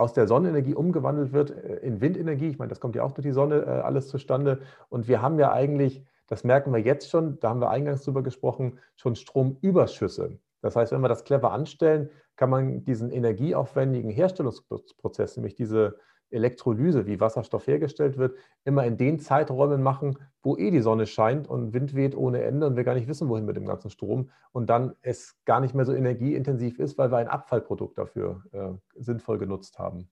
aus 0.02 0.12
der 0.12 0.26
Sonnenenergie 0.26 0.74
umgewandelt 0.74 1.32
wird 1.32 1.50
äh, 1.50 1.76
in 1.76 2.00
Windenergie. 2.00 2.48
Ich 2.48 2.58
meine, 2.58 2.68
das 2.68 2.80
kommt 2.80 2.96
ja 2.96 3.02
auch 3.04 3.12
durch 3.12 3.24
die 3.24 3.32
Sonne 3.32 3.62
äh, 3.62 3.68
alles 3.68 4.08
zustande. 4.08 4.60
Und 4.88 5.08
wir 5.08 5.22
haben 5.22 5.38
ja 5.38 5.52
eigentlich, 5.52 6.04
das 6.26 6.44
merken 6.44 6.72
wir 6.72 6.80
jetzt 6.80 7.08
schon, 7.08 7.38
da 7.40 7.50
haben 7.50 7.60
wir 7.60 7.70
eingangs 7.70 8.04
drüber 8.04 8.22
gesprochen, 8.22 8.78
schon 8.96 9.16
Stromüberschüsse. 9.16 10.38
Das 10.60 10.76
heißt, 10.76 10.92
wenn 10.92 11.00
wir 11.00 11.08
das 11.08 11.24
clever 11.24 11.52
anstellen, 11.52 12.10
kann 12.36 12.50
man 12.50 12.84
diesen 12.84 13.10
energieaufwendigen 13.10 14.10
Herstellungsprozess, 14.10 15.36
nämlich 15.36 15.54
diese 15.54 15.98
Elektrolyse, 16.32 17.06
wie 17.06 17.20
Wasserstoff 17.20 17.66
hergestellt 17.66 18.16
wird, 18.18 18.36
immer 18.64 18.84
in 18.84 18.96
den 18.96 19.18
Zeiträumen 19.18 19.82
machen, 19.82 20.18
wo 20.42 20.56
eh 20.56 20.70
die 20.70 20.80
Sonne 20.80 21.06
scheint 21.06 21.48
und 21.48 21.72
Wind 21.72 21.94
weht 21.94 22.16
ohne 22.16 22.42
Ende 22.42 22.66
und 22.66 22.76
wir 22.76 22.84
gar 22.84 22.94
nicht 22.94 23.08
wissen, 23.08 23.28
wohin 23.28 23.44
mit 23.44 23.56
dem 23.56 23.66
ganzen 23.66 23.90
Strom 23.90 24.30
und 24.52 24.68
dann 24.68 24.94
es 25.02 25.36
gar 25.44 25.60
nicht 25.60 25.74
mehr 25.74 25.84
so 25.84 25.92
energieintensiv 25.92 26.78
ist, 26.78 26.98
weil 26.98 27.10
wir 27.10 27.18
ein 27.18 27.28
Abfallprodukt 27.28 27.98
dafür 27.98 28.42
äh, 28.52 29.00
sinnvoll 29.00 29.38
genutzt 29.38 29.78
haben. 29.78 30.10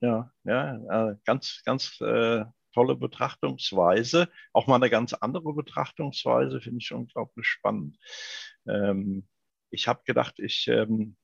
Ja, 0.00 0.30
ja, 0.44 1.10
äh, 1.10 1.16
ganz, 1.24 1.62
ganz 1.64 2.00
äh, 2.00 2.44
tolle 2.74 2.96
Betrachtungsweise. 2.96 4.28
Auch 4.52 4.66
mal 4.66 4.76
eine 4.76 4.90
ganz 4.90 5.14
andere 5.14 5.54
Betrachtungsweise 5.54 6.60
finde 6.60 6.78
ich 6.82 6.92
unglaublich 6.92 7.46
spannend. 7.46 7.96
Ähm, 8.68 9.26
ich 9.70 9.88
habe 9.88 10.02
gedacht, 10.04 10.38
ich 10.38 10.68
ähm, 10.68 11.16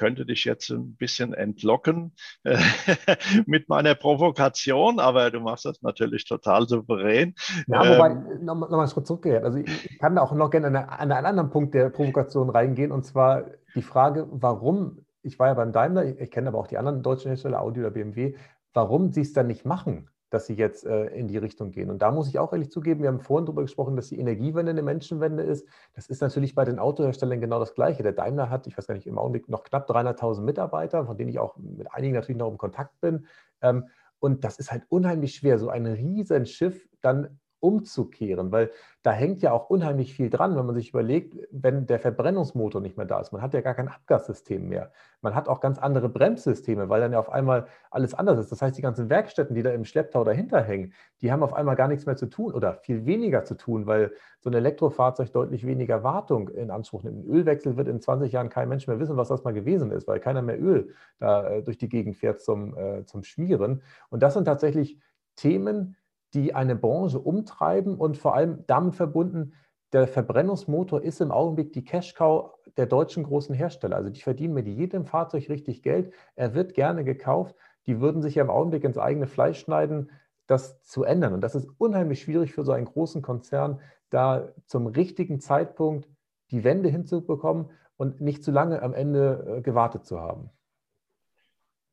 könnte 0.00 0.24
dich 0.24 0.46
jetzt 0.46 0.70
ein 0.70 0.96
bisschen 0.96 1.34
entlocken 1.34 2.12
äh, 2.44 2.56
mit 3.46 3.68
meiner 3.68 3.94
Provokation, 3.94 4.98
aber 4.98 5.30
du 5.30 5.40
machst 5.40 5.66
das 5.66 5.82
natürlich 5.82 6.24
total 6.24 6.66
souverän. 6.66 7.34
Ja, 7.66 7.80
wobei, 7.80 8.12
ähm, 8.12 8.42
nochmal 8.46 8.70
noch 8.70 8.78
mal 8.78 9.04
zurückgehört. 9.04 9.44
Also 9.44 9.58
ich 9.58 9.98
kann 9.98 10.16
auch 10.16 10.32
noch 10.32 10.48
gerne 10.48 10.68
an, 10.68 10.76
an 10.76 11.12
einen 11.12 11.26
anderen 11.26 11.50
Punkt 11.50 11.74
der 11.74 11.90
Provokation 11.90 12.48
reingehen, 12.48 12.92
und 12.92 13.04
zwar 13.04 13.44
die 13.74 13.82
Frage, 13.82 14.26
warum, 14.30 15.04
ich 15.22 15.38
war 15.38 15.48
ja 15.48 15.54
beim 15.54 15.70
Daimler, 15.70 16.06
ich, 16.06 16.18
ich 16.18 16.30
kenne 16.30 16.48
aber 16.48 16.60
auch 16.60 16.66
die 16.66 16.78
anderen 16.78 17.02
deutschen 17.02 17.28
Hersteller, 17.28 17.60
Audi 17.60 17.80
oder 17.80 17.90
BMW, 17.90 18.36
warum 18.72 19.12
sie 19.12 19.20
es 19.20 19.34
dann 19.34 19.48
nicht 19.48 19.66
machen. 19.66 20.08
Dass 20.30 20.46
sie 20.46 20.54
jetzt 20.54 20.86
äh, 20.86 21.06
in 21.06 21.28
die 21.28 21.36
Richtung 21.36 21.72
gehen. 21.72 21.90
Und 21.90 22.00
da 22.00 22.10
muss 22.10 22.28
ich 22.28 22.38
auch 22.38 22.52
ehrlich 22.52 22.70
zugeben, 22.70 23.02
wir 23.02 23.08
haben 23.08 23.20
vorhin 23.20 23.46
darüber 23.46 23.62
gesprochen, 23.62 23.96
dass 23.96 24.08
die 24.08 24.18
Energiewende 24.18 24.70
eine 24.70 24.82
Menschenwende 24.82 25.42
ist. 25.42 25.66
Das 25.94 26.08
ist 26.08 26.22
natürlich 26.22 26.54
bei 26.54 26.64
den 26.64 26.78
Autoherstellern 26.78 27.40
genau 27.40 27.58
das 27.58 27.74
Gleiche. 27.74 28.02
Der 28.02 28.12
Daimler 28.12 28.48
hat, 28.48 28.66
ich 28.66 28.78
weiß 28.78 28.86
gar 28.86 28.94
nicht, 28.94 29.06
im 29.06 29.18
Augenblick 29.18 29.48
noch 29.48 29.64
knapp 29.64 29.90
300.000 29.90 30.42
Mitarbeiter, 30.42 31.04
von 31.04 31.16
denen 31.16 31.30
ich 31.30 31.38
auch 31.38 31.56
mit 31.56 31.92
einigen 31.92 32.14
natürlich 32.14 32.38
noch 32.38 32.50
im 32.50 32.58
Kontakt 32.58 33.00
bin. 33.00 33.26
Ähm, 33.60 33.88
und 34.20 34.44
das 34.44 34.58
ist 34.58 34.70
halt 34.70 34.84
unheimlich 34.88 35.34
schwer, 35.34 35.58
so 35.58 35.68
ein 35.68 35.86
Riesenschiff 35.86 36.88
dann 37.00 37.40
umzukehren, 37.60 38.52
weil 38.52 38.70
da 39.02 39.12
hängt 39.12 39.40
ja 39.42 39.52
auch 39.52 39.70
unheimlich 39.70 40.12
viel 40.12 40.28
dran, 40.28 40.56
wenn 40.56 40.66
man 40.66 40.74
sich 40.74 40.90
überlegt, 40.90 41.36
wenn 41.50 41.86
der 41.86 41.98
Verbrennungsmotor 41.98 42.80
nicht 42.80 42.96
mehr 42.96 43.06
da 43.06 43.20
ist. 43.20 43.32
Man 43.32 43.40
hat 43.40 43.54
ja 43.54 43.62
gar 43.62 43.74
kein 43.74 43.88
Abgassystem 43.88 44.68
mehr. 44.68 44.92
Man 45.22 45.34
hat 45.34 45.48
auch 45.48 45.60
ganz 45.60 45.78
andere 45.78 46.08
Bremssysteme, 46.08 46.88
weil 46.88 47.00
dann 47.00 47.12
ja 47.12 47.18
auf 47.18 47.30
einmal 47.30 47.66
alles 47.90 48.12
anders 48.12 48.38
ist. 48.38 48.52
Das 48.52 48.60
heißt, 48.60 48.76
die 48.76 48.82
ganzen 48.82 49.08
Werkstätten, 49.08 49.54
die 49.54 49.62
da 49.62 49.70
im 49.70 49.84
Schlepptau 49.84 50.24
dahinter 50.24 50.62
hängen, 50.62 50.92
die 51.22 51.32
haben 51.32 51.42
auf 51.42 51.54
einmal 51.54 51.76
gar 51.76 51.88
nichts 51.88 52.04
mehr 52.04 52.16
zu 52.16 52.26
tun 52.26 52.52
oder 52.52 52.74
viel 52.74 53.06
weniger 53.06 53.44
zu 53.44 53.56
tun, 53.56 53.86
weil 53.86 54.12
so 54.40 54.50
ein 54.50 54.54
Elektrofahrzeug 54.54 55.32
deutlich 55.32 55.66
weniger 55.66 56.02
Wartung 56.02 56.48
in 56.48 56.70
Anspruch 56.70 57.02
nimmt. 57.02 57.26
Ein 57.26 57.30
Ölwechsel 57.30 57.76
wird 57.76 57.88
in 57.88 58.00
20 58.00 58.32
Jahren 58.32 58.48
kein 58.50 58.68
Mensch 58.68 58.86
mehr 58.86 59.00
wissen, 59.00 59.16
was 59.16 59.28
das 59.28 59.44
mal 59.44 59.52
gewesen 59.54 59.92
ist, 59.92 60.08
weil 60.08 60.20
keiner 60.20 60.42
mehr 60.42 60.60
Öl 60.60 60.94
da 61.18 61.48
äh, 61.48 61.62
durch 61.62 61.78
die 61.78 61.88
Gegend 61.88 62.16
fährt 62.16 62.40
zum, 62.40 62.76
äh, 62.76 63.04
zum 63.04 63.22
Schmieren. 63.22 63.82
Und 64.10 64.22
das 64.22 64.34
sind 64.34 64.44
tatsächlich 64.44 64.98
Themen, 65.36 65.96
die 66.34 66.54
eine 66.54 66.76
Branche 66.76 67.18
umtreiben 67.18 67.96
und 67.96 68.16
vor 68.16 68.34
allem 68.34 68.64
damit 68.66 68.94
verbunden, 68.94 69.54
der 69.92 70.06
Verbrennungsmotor 70.06 71.02
ist 71.02 71.20
im 71.20 71.32
Augenblick 71.32 71.72
die 71.72 71.84
Cash-Cow 71.84 72.52
der 72.76 72.86
deutschen 72.86 73.24
großen 73.24 73.54
Hersteller. 73.54 73.96
Also 73.96 74.10
die 74.10 74.20
verdienen 74.20 74.54
mit 74.54 74.68
jedem 74.68 75.04
Fahrzeug 75.04 75.48
richtig 75.48 75.82
Geld. 75.82 76.12
Er 76.36 76.54
wird 76.54 76.74
gerne 76.74 77.02
gekauft. 77.02 77.56
Die 77.86 78.00
würden 78.00 78.22
sich 78.22 78.36
ja 78.36 78.44
im 78.44 78.50
Augenblick 78.50 78.84
ins 78.84 78.98
eigene 78.98 79.26
Fleisch 79.26 79.58
schneiden, 79.58 80.10
das 80.46 80.82
zu 80.82 81.02
ändern. 81.02 81.32
Und 81.32 81.40
das 81.40 81.56
ist 81.56 81.68
unheimlich 81.78 82.22
schwierig 82.22 82.52
für 82.52 82.64
so 82.64 82.72
einen 82.72 82.86
großen 82.86 83.22
Konzern, 83.22 83.80
da 84.10 84.52
zum 84.66 84.86
richtigen 84.86 85.40
Zeitpunkt 85.40 86.08
die 86.50 86.64
Wende 86.64 86.88
hinzubekommen 86.88 87.70
und 87.96 88.20
nicht 88.20 88.44
zu 88.44 88.50
lange 88.50 88.82
am 88.82 88.94
Ende 88.94 89.58
äh, 89.58 89.60
gewartet 89.62 90.04
zu 90.04 90.20
haben. 90.20 90.50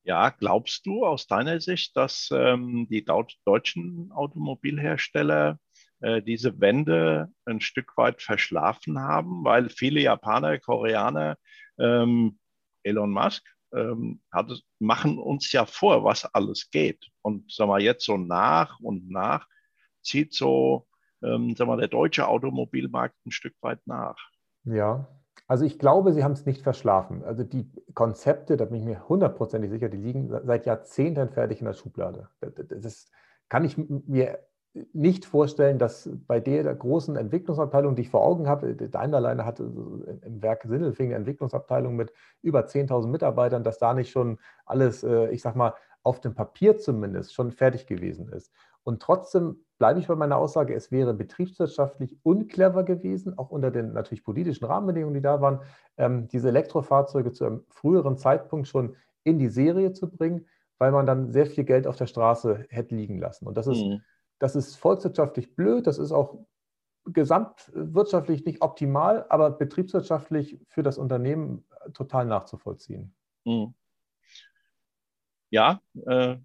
Ja, 0.07 0.29
glaubst 0.29 0.85
du 0.85 1.05
aus 1.05 1.27
deiner 1.27 1.59
Sicht, 1.59 1.97
dass 1.97 2.29
ähm, 2.31 2.87
die 2.89 3.03
deutschen 3.03 4.09
Automobilhersteller 4.13 5.59
äh, 5.99 6.21
diese 6.21 6.61
Wende 6.61 7.27
ein 7.43 7.59
Stück 7.59 7.97
weit 7.97 8.21
verschlafen 8.21 8.99
haben, 8.99 9.43
weil 9.43 9.69
viele 9.69 9.99
Japaner, 9.99 10.59
Koreaner, 10.59 11.35
ähm, 11.77 12.39
Elon 12.83 13.11
Musk 13.11 13.43
ähm, 13.73 14.21
hat, 14.31 14.49
machen 14.79 15.19
uns 15.19 15.51
ja 15.51 15.65
vor, 15.65 16.05
was 16.05 16.23
alles 16.23 16.69
geht. 16.71 17.05
Und 17.21 17.51
sagen 17.51 17.69
wir 17.69 17.81
jetzt 17.81 18.05
so 18.05 18.15
nach 18.15 18.79
und 18.79 19.09
nach 19.11 19.45
zieht 20.01 20.33
so 20.33 20.87
ähm, 21.21 21.53
sagen 21.53 21.69
wir, 21.69 21.75
der 21.75 21.89
deutsche 21.89 22.29
Automobilmarkt 22.29 23.17
ein 23.25 23.31
Stück 23.31 23.55
weit 23.59 23.85
nach. 23.85 24.17
Ja, 24.63 25.05
also 25.47 25.63
ich 25.65 25.79
glaube, 25.79 26.13
Sie 26.13 26.23
haben 26.23 26.33
es 26.33 26.45
nicht 26.45 26.61
verschlafen. 26.61 27.23
Also 27.23 27.43
die 27.43 27.71
Konzepte, 27.93 28.57
da 28.57 28.65
bin 28.65 28.77
ich 28.79 28.85
mir 28.85 29.07
hundertprozentig 29.07 29.71
sicher, 29.71 29.89
die 29.89 29.97
liegen 29.97 30.29
seit 30.43 30.65
Jahrzehnten 30.65 31.29
fertig 31.29 31.61
in 31.61 31.65
der 31.65 31.73
Schublade. 31.73 32.29
Das 32.41 33.09
kann 33.49 33.63
ich 33.63 33.77
mir 33.77 34.39
nicht 34.93 35.25
vorstellen, 35.25 35.79
dass 35.79 36.09
bei 36.27 36.39
der 36.39 36.75
großen 36.75 37.15
Entwicklungsabteilung, 37.15 37.95
die 37.95 38.03
ich 38.03 38.09
vor 38.09 38.23
Augen 38.23 38.47
habe, 38.47 38.75
Daimler 38.75 39.17
alleine 39.17 39.45
hatte 39.45 39.63
im 39.63 40.41
Werk 40.41 40.63
Sindelfing 40.63 41.07
eine 41.07 41.15
Entwicklungsabteilung 41.15 41.95
mit 41.95 42.13
über 42.41 42.67
10.000 42.67 43.07
Mitarbeitern, 43.07 43.63
dass 43.63 43.79
da 43.79 43.93
nicht 43.93 44.11
schon 44.11 44.39
alles, 44.65 45.03
äh, 45.03 45.29
ich 45.29 45.41
sag 45.41 45.55
mal, 45.55 45.73
auf 46.03 46.19
dem 46.21 46.35
Papier 46.35 46.77
zumindest 46.77 47.33
schon 47.33 47.51
fertig 47.51 47.87
gewesen 47.87 48.29
ist. 48.29 48.51
Und 48.87 49.01
trotzdem 49.01 49.65
bleibe 49.79 49.99
ich 49.99 50.07
bei 50.07 50.15
meiner 50.15 50.37
Aussage, 50.37 50.73
es 50.73 50.93
wäre 50.93 51.13
betriebswirtschaftlich 51.13 52.17
unclever 52.23 52.85
gewesen, 52.85 53.37
auch 53.37 53.49
unter 53.49 53.69
den 53.69 53.91
natürlich 53.91 54.23
politischen 54.23 54.63
Rahmenbedingungen, 54.63 55.13
die 55.13 55.21
da 55.21 55.41
waren, 55.41 55.59
ähm, 55.97 56.29
diese 56.29 56.47
Elektrofahrzeuge 56.47 57.33
zu 57.33 57.43
einem 57.43 57.65
früheren 57.67 58.15
Zeitpunkt 58.17 58.69
schon 58.69 58.95
in 59.25 59.39
die 59.39 59.49
Serie 59.49 59.91
zu 59.91 60.09
bringen, 60.09 60.47
weil 60.77 60.93
man 60.93 61.05
dann 61.05 61.33
sehr 61.33 61.47
viel 61.47 61.65
Geld 61.65 61.85
auf 61.85 61.97
der 61.97 62.05
Straße 62.05 62.65
hätte 62.69 62.95
liegen 62.95 63.19
lassen. 63.19 63.45
Und 63.45 63.57
das 63.57 63.67
ist, 63.67 63.83
mhm. 63.83 64.03
das 64.39 64.55
ist 64.55 64.77
volkswirtschaftlich 64.77 65.53
blöd, 65.53 65.85
das 65.85 65.97
ist 65.97 66.13
auch 66.13 66.45
gesamtwirtschaftlich 67.03 68.45
nicht 68.45 68.61
optimal, 68.61 69.25
aber 69.27 69.51
betriebswirtschaftlich 69.51 70.61
für 70.69 70.81
das 70.81 70.97
Unternehmen 70.97 71.65
total 71.93 72.25
nachzuvollziehen. 72.25 73.13
Mhm. 73.43 73.73
Ja, 75.49 75.81
äh, 76.05 76.37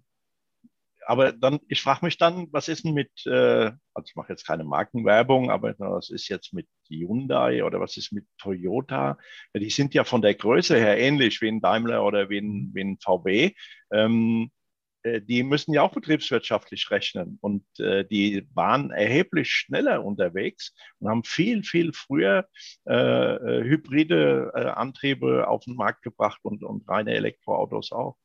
aber 1.05 1.31
dann, 1.31 1.59
ich 1.67 1.81
frage 1.81 2.05
mich 2.05 2.17
dann, 2.17 2.47
was 2.51 2.67
ist 2.67 2.85
denn 2.85 2.93
mit, 2.93 3.11
äh, 3.25 3.71
also 3.93 4.05
ich 4.05 4.15
mache 4.15 4.33
jetzt 4.33 4.45
keine 4.45 4.63
Markenwerbung, 4.63 5.49
aber 5.49 5.75
was 5.77 6.09
ist 6.09 6.27
jetzt 6.29 6.53
mit 6.53 6.67
Hyundai 6.87 7.63
oder 7.63 7.79
was 7.79 7.97
ist 7.97 8.11
mit 8.11 8.25
Toyota? 8.37 9.17
Die 9.55 9.69
sind 9.69 9.93
ja 9.93 10.03
von 10.03 10.21
der 10.21 10.35
Größe 10.35 10.77
her 10.77 10.97
ähnlich 10.97 11.41
wie 11.41 11.49
ein 11.49 11.61
Daimler 11.61 12.03
oder 12.03 12.29
wie 12.29 12.39
ein, 12.39 12.71
wie 12.73 12.81
ein 12.83 12.97
VW. 12.99 13.51
Ähm, 13.91 14.51
äh, 15.03 15.21
die 15.21 15.43
müssen 15.43 15.73
ja 15.73 15.81
auch 15.83 15.93
betriebswirtschaftlich 15.93 16.89
rechnen 16.91 17.37
und 17.41 17.65
äh, 17.79 18.05
die 18.05 18.47
waren 18.53 18.91
erheblich 18.91 19.51
schneller 19.51 20.03
unterwegs 20.03 20.73
und 20.99 21.09
haben 21.09 21.23
viel, 21.23 21.63
viel 21.63 21.93
früher 21.93 22.47
äh, 22.87 22.93
äh 22.93 23.63
hybride 23.63 24.75
Antriebe 24.75 25.47
auf 25.47 25.65
den 25.65 25.75
Markt 25.75 26.03
gebracht 26.03 26.39
und, 26.43 26.63
und 26.63 26.87
reine 26.89 27.13
Elektroautos 27.13 27.91
auch. 27.91 28.17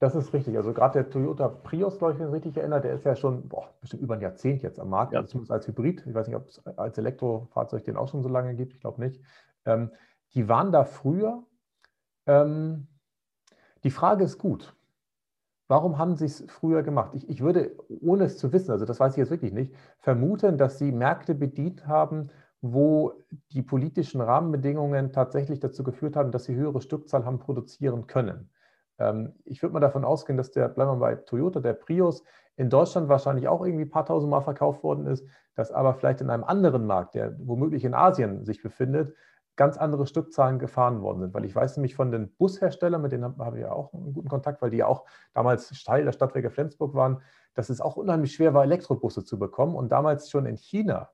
Das 0.00 0.14
ist 0.14 0.32
richtig. 0.32 0.56
Also 0.56 0.72
gerade 0.72 1.02
der 1.02 1.10
Toyota 1.10 1.48
Prius, 1.48 1.98
glaube 1.98 2.14
ich, 2.14 2.18
wenn 2.18 2.28
ich 2.28 2.32
mich 2.32 2.42
richtig 2.42 2.56
erinnere, 2.56 2.80
der 2.80 2.94
ist 2.94 3.04
ja 3.04 3.14
schon 3.14 3.46
boah, 3.48 3.68
bestimmt 3.82 4.02
über 4.02 4.14
ein 4.14 4.22
Jahrzehnt 4.22 4.62
jetzt 4.62 4.80
am 4.80 4.88
Markt, 4.88 5.12
ja. 5.12 5.26
zumindest 5.26 5.52
als 5.52 5.68
Hybrid. 5.68 6.04
Ich 6.06 6.14
weiß 6.14 6.26
nicht, 6.26 6.36
ob 6.36 6.48
es 6.48 6.66
als 6.66 6.96
Elektrofahrzeug 6.96 7.84
den 7.84 7.98
auch 7.98 8.08
schon 8.08 8.22
so 8.22 8.30
lange 8.30 8.54
gibt. 8.54 8.72
Ich 8.72 8.80
glaube 8.80 9.00
nicht. 9.00 9.20
Ähm, 9.66 9.90
die 10.32 10.48
waren 10.48 10.72
da 10.72 10.84
früher. 10.84 11.44
Ähm, 12.26 12.86
die 13.84 13.90
Frage 13.90 14.24
ist 14.24 14.38
gut. 14.38 14.74
Warum 15.68 15.98
haben 15.98 16.16
sie 16.16 16.24
es 16.24 16.44
früher 16.48 16.82
gemacht? 16.82 17.10
Ich, 17.14 17.28
ich 17.28 17.42
würde, 17.42 17.76
ohne 18.00 18.24
es 18.24 18.38
zu 18.38 18.54
wissen, 18.54 18.70
also 18.70 18.86
das 18.86 18.98
weiß 19.00 19.12
ich 19.12 19.18
jetzt 19.18 19.30
wirklich 19.30 19.52
nicht, 19.52 19.74
vermuten, 19.98 20.56
dass 20.56 20.78
sie 20.78 20.92
Märkte 20.92 21.34
bedient 21.34 21.86
haben, 21.86 22.30
wo 22.62 23.12
die 23.52 23.62
politischen 23.62 24.22
Rahmenbedingungen 24.22 25.12
tatsächlich 25.12 25.60
dazu 25.60 25.84
geführt 25.84 26.16
haben, 26.16 26.32
dass 26.32 26.44
sie 26.44 26.54
höhere 26.54 26.80
Stückzahl 26.80 27.26
haben 27.26 27.38
produzieren 27.38 28.06
können. 28.06 28.50
Ähm, 29.00 29.34
ich 29.44 29.62
würde 29.62 29.72
mal 29.72 29.80
davon 29.80 30.04
ausgehen, 30.04 30.36
dass 30.36 30.50
der, 30.50 30.68
bleiben 30.68 30.92
wir 30.92 30.96
bei 30.96 31.14
Toyota, 31.16 31.60
der 31.60 31.72
Prius 31.72 32.22
in 32.56 32.70
Deutschland 32.70 33.08
wahrscheinlich 33.08 33.48
auch 33.48 33.64
irgendwie 33.64 33.86
ein 33.86 33.90
paar 33.90 34.06
tausend 34.06 34.30
Mal 34.30 34.42
verkauft 34.42 34.84
worden 34.84 35.06
ist, 35.06 35.26
dass 35.54 35.72
aber 35.72 35.94
vielleicht 35.94 36.20
in 36.20 36.30
einem 36.30 36.44
anderen 36.44 36.86
Markt, 36.86 37.14
der 37.14 37.34
womöglich 37.38 37.84
in 37.84 37.94
Asien 37.94 38.44
sich 38.44 38.62
befindet, 38.62 39.14
ganz 39.56 39.76
andere 39.76 40.06
Stückzahlen 40.06 40.58
gefahren 40.58 41.02
worden 41.02 41.20
sind. 41.20 41.34
Weil 41.34 41.44
ich 41.44 41.54
weiß 41.54 41.76
nämlich 41.76 41.94
von 41.94 42.10
den 42.10 42.32
Busherstellern, 42.36 43.02
mit 43.02 43.12
denen 43.12 43.36
habe 43.38 43.56
ich 43.56 43.62
ja 43.62 43.72
auch 43.72 43.92
einen 43.92 44.12
guten 44.12 44.28
Kontakt, 44.28 44.62
weil 44.62 44.70
die 44.70 44.78
ja 44.78 44.86
auch 44.86 45.04
damals 45.34 45.68
Teil 45.84 46.04
der 46.04 46.12
Stadtwerke 46.12 46.50
Flensburg 46.50 46.94
waren, 46.94 47.22
dass 47.54 47.68
es 47.68 47.80
auch 47.80 47.96
unheimlich 47.96 48.32
schwer 48.32 48.54
war, 48.54 48.64
Elektrobusse 48.64 49.24
zu 49.24 49.38
bekommen. 49.38 49.74
Und 49.74 49.90
damals 49.90 50.30
schon 50.30 50.46
in 50.46 50.56
China 50.56 51.10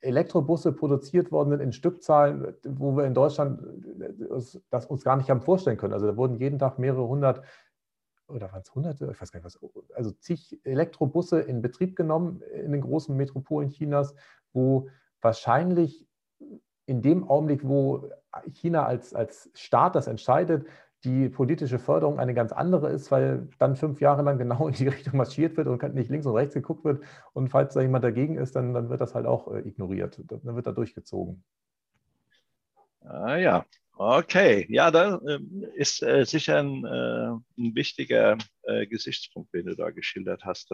Elektrobusse 0.00 0.72
produziert 0.72 1.32
worden 1.32 1.50
sind 1.50 1.60
in 1.60 1.72
Stückzahlen, 1.72 2.54
wo 2.64 2.96
wir 2.96 3.04
in 3.04 3.14
Deutschland 3.14 3.60
äh, 4.00 4.12
das 4.70 4.86
uns 4.86 5.04
gar 5.04 5.16
nicht 5.16 5.30
haben 5.30 5.40
vorstellen 5.40 5.76
können. 5.76 5.92
Also 5.92 6.06
da 6.06 6.16
wurden 6.16 6.36
jeden 6.36 6.58
Tag 6.58 6.78
mehrere 6.78 7.06
hundert 7.06 7.42
oder 8.28 8.50
waren 8.52 8.62
es 8.62 8.74
hunderte, 8.74 9.10
ich 9.12 9.20
weiß 9.20 9.30
gar 9.30 9.40
nicht 9.40 9.44
was, 9.44 9.58
also 9.94 10.12
zig 10.12 10.58
Elektrobusse 10.64 11.40
in 11.40 11.60
Betrieb 11.60 11.96
genommen 11.96 12.40
in 12.40 12.72
den 12.72 12.80
großen 12.80 13.16
Metropolen 13.16 13.68
Chinas, 13.68 14.14
wo 14.52 14.88
wahrscheinlich 15.20 16.06
in 16.86 17.02
dem 17.02 17.28
Augenblick, 17.28 17.66
wo 17.66 18.08
China 18.52 18.86
als, 18.86 19.14
als 19.14 19.50
Staat 19.54 19.94
das 19.94 20.06
entscheidet, 20.06 20.66
die 21.04 21.28
politische 21.28 21.78
Förderung 21.78 22.18
eine 22.18 22.34
ganz 22.34 22.52
andere 22.52 22.90
ist, 22.90 23.10
weil 23.10 23.48
dann 23.58 23.76
fünf 23.76 24.00
Jahre 24.00 24.22
lang 24.22 24.38
genau 24.38 24.68
in 24.68 24.74
die 24.74 24.88
Richtung 24.88 25.16
marschiert 25.16 25.56
wird 25.56 25.66
und 25.66 25.94
nicht 25.94 26.10
links 26.10 26.26
und 26.26 26.34
rechts 26.34 26.54
geguckt 26.54 26.84
wird. 26.84 27.02
Und 27.32 27.48
falls 27.48 27.74
da 27.74 27.80
jemand 27.80 28.04
dagegen 28.04 28.36
ist, 28.38 28.54
dann, 28.54 28.72
dann 28.72 28.88
wird 28.88 29.00
das 29.00 29.14
halt 29.14 29.26
auch 29.26 29.52
äh, 29.52 29.60
ignoriert. 29.60 30.20
Dann 30.28 30.54
wird 30.54 30.66
da 30.66 30.72
durchgezogen. 30.72 31.42
Ah 33.00 33.36
ja, 33.36 33.66
okay. 33.96 34.66
Ja, 34.68 34.92
da 34.92 35.20
äh, 35.26 35.40
ist 35.74 36.02
äh, 36.02 36.24
sicher 36.24 36.60
ein, 36.60 36.84
äh, 36.84 37.60
ein 37.60 37.74
wichtiger 37.74 38.38
äh, 38.62 38.86
Gesichtspunkt, 38.86 39.52
den 39.54 39.66
du 39.66 39.74
da 39.74 39.90
geschildert 39.90 40.44
hast. 40.44 40.72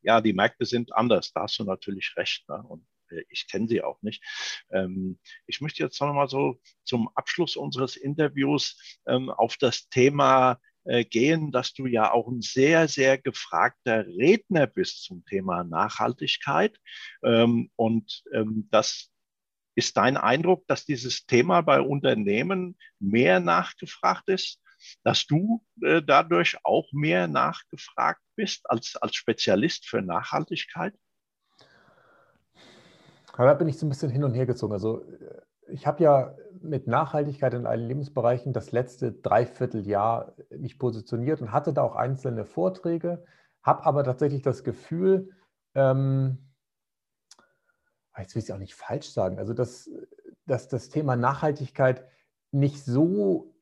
Ja, 0.00 0.22
die 0.22 0.32
Märkte 0.32 0.64
sind 0.64 0.94
anders, 0.94 1.32
da 1.32 1.42
hast 1.42 1.58
du 1.58 1.64
natürlich 1.64 2.14
recht. 2.16 2.48
Ne? 2.48 2.62
Und 2.62 2.86
ich 3.28 3.48
kenne 3.48 3.68
sie 3.68 3.82
auch 3.82 4.00
nicht. 4.02 4.22
Ähm, 4.70 5.18
ich 5.46 5.60
möchte 5.60 5.82
jetzt 5.82 6.00
noch 6.00 6.12
mal 6.12 6.28
so 6.28 6.60
zum 6.84 7.08
Abschluss 7.14 7.56
unseres 7.56 7.96
Interviews 7.96 8.98
ähm, 9.06 9.30
auf 9.30 9.56
das 9.56 9.88
Thema 9.88 10.58
äh, 10.84 11.04
gehen, 11.04 11.52
dass 11.52 11.72
du 11.72 11.86
ja 11.86 12.12
auch 12.12 12.28
ein 12.28 12.42
sehr, 12.42 12.88
sehr 12.88 13.18
gefragter 13.18 14.06
Redner 14.06 14.66
bist 14.66 15.04
zum 15.04 15.24
Thema 15.24 15.64
Nachhaltigkeit. 15.64 16.78
Ähm, 17.22 17.70
und 17.76 18.24
das 18.70 19.10
ist 19.74 19.96
dein 19.96 20.16
Eindruck, 20.16 20.66
dass 20.68 20.86
dieses 20.86 21.26
Thema 21.26 21.60
bei 21.60 21.80
Unternehmen 21.80 22.76
mehr 22.98 23.40
nachgefragt 23.40 24.28
ist? 24.28 24.60
dass 25.02 25.26
du 25.26 25.64
äh, 25.82 26.02
dadurch 26.02 26.56
auch 26.64 26.92
mehr 26.92 27.28
nachgefragt 27.28 28.22
bist 28.36 28.68
als, 28.70 28.96
als 28.96 29.16
Spezialist 29.16 29.86
für 29.86 30.02
Nachhaltigkeit? 30.02 30.94
Da 33.44 33.54
bin 33.54 33.68
ich 33.68 33.78
so 33.78 33.86
ein 33.86 33.90
bisschen 33.90 34.10
hin 34.10 34.24
und 34.24 34.34
her 34.34 34.46
gezogen. 34.46 34.72
Also 34.72 35.04
ich 35.68 35.86
habe 35.86 36.02
ja 36.02 36.34
mit 36.60 36.86
Nachhaltigkeit 36.86 37.54
in 37.54 37.66
allen 37.66 37.86
Lebensbereichen 37.86 38.52
das 38.52 38.72
letzte 38.72 39.12
Dreivierteljahr 39.12 40.34
mich 40.50 40.78
positioniert 40.78 41.42
und 41.42 41.52
hatte 41.52 41.72
da 41.72 41.82
auch 41.82 41.96
einzelne 41.96 42.44
Vorträge, 42.44 43.24
habe 43.62 43.84
aber 43.84 44.04
tatsächlich 44.04 44.42
das 44.42 44.64
Gefühl, 44.64 45.30
ähm, 45.74 46.38
ah, 48.12 48.22
jetzt 48.22 48.34
will 48.34 48.42
ich 48.42 48.48
es 48.48 48.54
auch 48.54 48.58
nicht 48.58 48.74
falsch 48.74 49.10
sagen, 49.10 49.38
also 49.38 49.52
dass, 49.52 49.90
dass 50.46 50.68
das 50.68 50.88
Thema 50.88 51.16
Nachhaltigkeit 51.16 52.06
nicht 52.52 52.84
so 52.84 53.55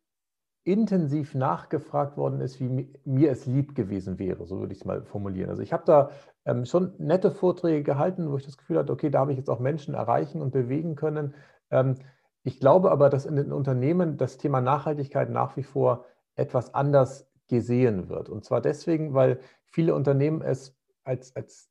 intensiv 0.64 1.34
nachgefragt 1.34 2.16
worden 2.16 2.40
ist, 2.40 2.58
wie 2.58 2.88
mir 3.04 3.30
es 3.30 3.46
lieb 3.46 3.74
gewesen 3.74 4.18
wäre, 4.18 4.46
so 4.46 4.60
würde 4.60 4.72
ich 4.72 4.80
es 4.80 4.84
mal 4.84 5.04
formulieren. 5.04 5.50
Also 5.50 5.62
ich 5.62 5.72
habe 5.72 5.84
da 5.86 6.10
ähm, 6.46 6.64
schon 6.64 6.94
nette 6.98 7.30
Vorträge 7.30 7.82
gehalten, 7.82 8.30
wo 8.30 8.36
ich 8.36 8.46
das 8.46 8.56
Gefühl 8.56 8.78
hatte, 8.78 8.92
okay, 8.92 9.10
da 9.10 9.20
habe 9.20 9.32
ich 9.32 9.38
jetzt 9.38 9.50
auch 9.50 9.60
Menschen 9.60 9.94
erreichen 9.94 10.40
und 10.40 10.52
bewegen 10.52 10.94
können. 10.94 11.34
Ähm, 11.70 11.96
ich 12.42 12.60
glaube 12.60 12.90
aber, 12.90 13.10
dass 13.10 13.26
in 13.26 13.36
den 13.36 13.52
Unternehmen 13.52 14.16
das 14.16 14.38
Thema 14.38 14.60
Nachhaltigkeit 14.60 15.30
nach 15.30 15.56
wie 15.56 15.62
vor 15.62 16.06
etwas 16.34 16.74
anders 16.74 17.30
gesehen 17.48 18.08
wird. 18.08 18.28
Und 18.30 18.44
zwar 18.44 18.60
deswegen, 18.60 19.14
weil 19.14 19.40
viele 19.66 19.94
Unternehmen 19.94 20.40
es 20.40 20.76
als, 21.04 21.36
als 21.36 21.70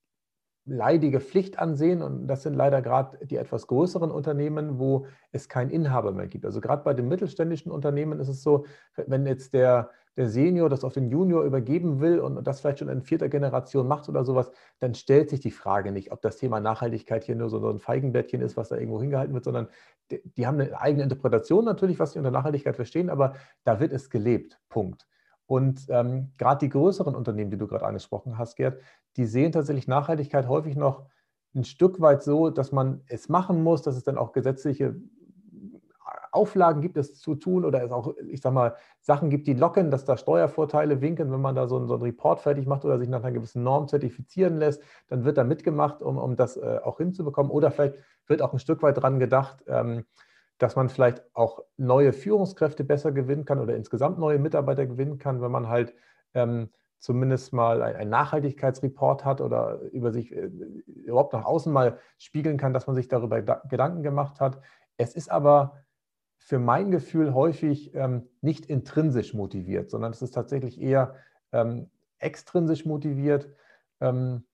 leidige 0.66 1.20
Pflicht 1.20 1.60
ansehen. 1.60 2.02
Und 2.02 2.28
das 2.28 2.44
sind 2.44 2.54
leider 2.54 2.82
gerade 2.82 3.26
die 3.26 3.38
etwas 3.38 3.68
größeren 3.68 4.12
Unternehmen, 4.12 4.80
wo 4.80 5.08
es 5.32 5.50
keinen 5.50 5.70
Inhaber 5.70 6.12
mehr 6.12 6.28
gibt. 6.28 6.46
Also 6.46 6.62
gerade 6.62 6.84
bei 6.84 6.94
den 6.94 7.08
mittelständischen 7.08 7.72
Unternehmen 7.72 8.20
ist 8.20 8.30
es 8.30 8.44
so, 8.44 8.66
wenn 8.96 9.26
jetzt 9.26 9.54
der, 9.54 9.90
der 10.16 10.30
Senior 10.30 10.70
das 10.70 10.84
auf 10.84 10.94
den 10.94 11.10
Junior 11.10 11.44
übergeben 11.44 12.00
will 12.00 12.20
und 12.20 12.46
das 12.46 12.62
vielleicht 12.62 12.80
schon 12.80 12.90
in 12.90 13.02
vierter 13.02 13.30
Generation 13.30 13.88
macht 13.88 14.08
oder 14.08 14.24
sowas, 14.24 14.52
dann 14.80 14.94
stellt 14.96 15.30
sich 15.30 15.40
die 15.40 15.52
Frage 15.52 15.92
nicht, 15.92 16.12
ob 16.12 16.22
das 16.22 16.38
Thema 16.38 16.60
Nachhaltigkeit 16.60 17.24
hier 17.24 17.36
nur 17.36 17.50
so 17.50 17.68
ein 17.70 17.80
Feigenblättchen 17.80 18.42
ist, 18.42 18.56
was 18.56 18.70
da 18.70 18.78
irgendwo 18.78 19.02
hingehalten 19.02 19.34
wird, 19.34 19.44
sondern 19.44 19.68
die, 20.12 20.22
die 20.38 20.48
haben 20.48 20.60
eine 20.60 20.80
eigene 20.80 21.04
Interpretation 21.04 21.66
natürlich, 21.66 22.00
was 22.00 22.14
sie 22.14 22.20
unter 22.20 22.32
Nachhaltigkeit 22.32 22.76
verstehen, 22.76 23.10
aber 23.10 23.34
da 23.64 23.80
wird 23.80 23.92
es 23.92 24.10
gelebt. 24.10 24.60
Punkt. 24.70 25.08
Und 25.46 25.86
ähm, 25.90 26.32
gerade 26.38 26.60
die 26.60 26.70
größeren 26.70 27.16
Unternehmen, 27.16 27.52
die 27.52 27.58
du 27.58 27.68
gerade 27.68 27.86
angesprochen 27.86 28.38
hast, 28.38 28.56
Gerd, 28.56 28.80
die 29.18 29.26
sehen 29.26 29.52
tatsächlich 29.52 29.88
Nachhaltigkeit 29.88 30.48
häufig 30.48 30.76
noch 30.76 31.06
ein 31.56 31.66
Stück 31.66 32.02
weit 32.02 32.24
so, 32.24 32.50
dass 32.50 32.72
man 32.72 33.02
es 33.08 33.30
machen 33.30 33.62
muss, 33.64 33.82
dass 33.82 33.96
es 33.96 34.04
dann 34.04 34.18
auch 34.18 34.32
gesetzliche 34.32 34.96
Auflagen 36.32 36.82
gibt, 36.82 36.98
es 36.98 37.20
zu 37.20 37.36
tun 37.36 37.64
oder 37.64 37.84
es 37.84 37.92
auch, 37.92 38.16
ich 38.28 38.42
sag 38.42 38.54
mal, 38.54 38.76
Sachen 39.02 39.30
gibt, 39.30 39.46
die 39.46 39.54
locken, 39.54 39.92
dass 39.92 40.04
da 40.04 40.18
Steuervorteile 40.18 41.00
winken, 41.00 41.32
wenn 41.32 41.42
man 41.42 41.54
da 41.54 41.68
so, 41.68 41.86
so 41.86 41.94
einen 41.94 42.04
Report 42.04 42.40
fertig 42.40 42.66
macht 42.66 42.86
oder 42.86 42.98
sich 42.98 43.08
nach 43.08 43.24
einer 43.24 43.32
gewissen 43.32 43.62
Norm 43.62 43.88
zertifizieren 43.88 44.58
lässt, 44.58 44.82
dann 45.08 45.26
wird 45.26 45.38
da 45.38 45.44
mitgemacht, 45.44 46.02
um, 46.02 46.18
um 46.18 46.36
das 46.36 46.58
äh, 46.58 46.80
auch 46.84 46.98
hinzubekommen. 46.98 47.52
Oder 47.52 47.70
vielleicht 47.70 47.96
wird 48.26 48.42
auch 48.42 48.52
ein 48.52 48.60
Stück 48.60 48.82
weit 48.82 48.98
dran 48.98 49.20
gedacht, 49.20 49.64
ähm, 49.68 50.06
dass 50.64 50.78
man 50.78 50.88
vielleicht 50.88 51.22
auch 51.34 51.62
neue 51.76 52.14
Führungskräfte 52.14 52.86
besser 52.86 53.12
gewinnen 53.12 53.44
kann 53.44 53.60
oder 53.60 53.76
insgesamt 53.76 54.18
neue 54.18 54.40
Mitarbeiter 54.40 54.86
gewinnen 54.86 55.18
kann, 55.18 55.42
wenn 55.42 55.52
man 55.52 55.68
halt 55.68 55.94
ähm, 56.34 56.70
zumindest 57.00 57.52
mal 57.52 57.82
ein 57.82 58.08
Nachhaltigkeitsreport 58.08 59.26
hat 59.26 59.42
oder 59.42 59.82
über 59.92 60.14
sich 60.14 60.32
äh, 60.32 60.50
überhaupt 60.86 61.34
nach 61.34 61.44
außen 61.44 61.72
mal 61.72 62.00
spiegeln 62.18 62.56
kann, 62.58 62.74
dass 62.74 62.88
man 62.88 62.96
sich 62.96 63.10
darüber 63.10 63.42
Gedanken 63.42 64.04
gemacht 64.04 64.40
hat. 64.40 64.62
Es 64.96 65.16
ist 65.16 65.30
aber 65.30 65.84
für 66.38 66.60
mein 66.60 66.92
Gefühl 66.92 67.34
häufig 67.34 67.94
ähm, 67.94 68.30
nicht 68.40 68.66
intrinsisch 68.66 69.34
motiviert, 69.34 69.90
sondern 69.90 70.14
es 70.14 70.22
ist 70.22 70.32
tatsächlich 70.32 70.80
eher 70.80 71.16
ähm, 71.52 71.90
extrinsisch 72.20 72.86
motiviert. 72.86 73.50
Ähm, 74.00 74.46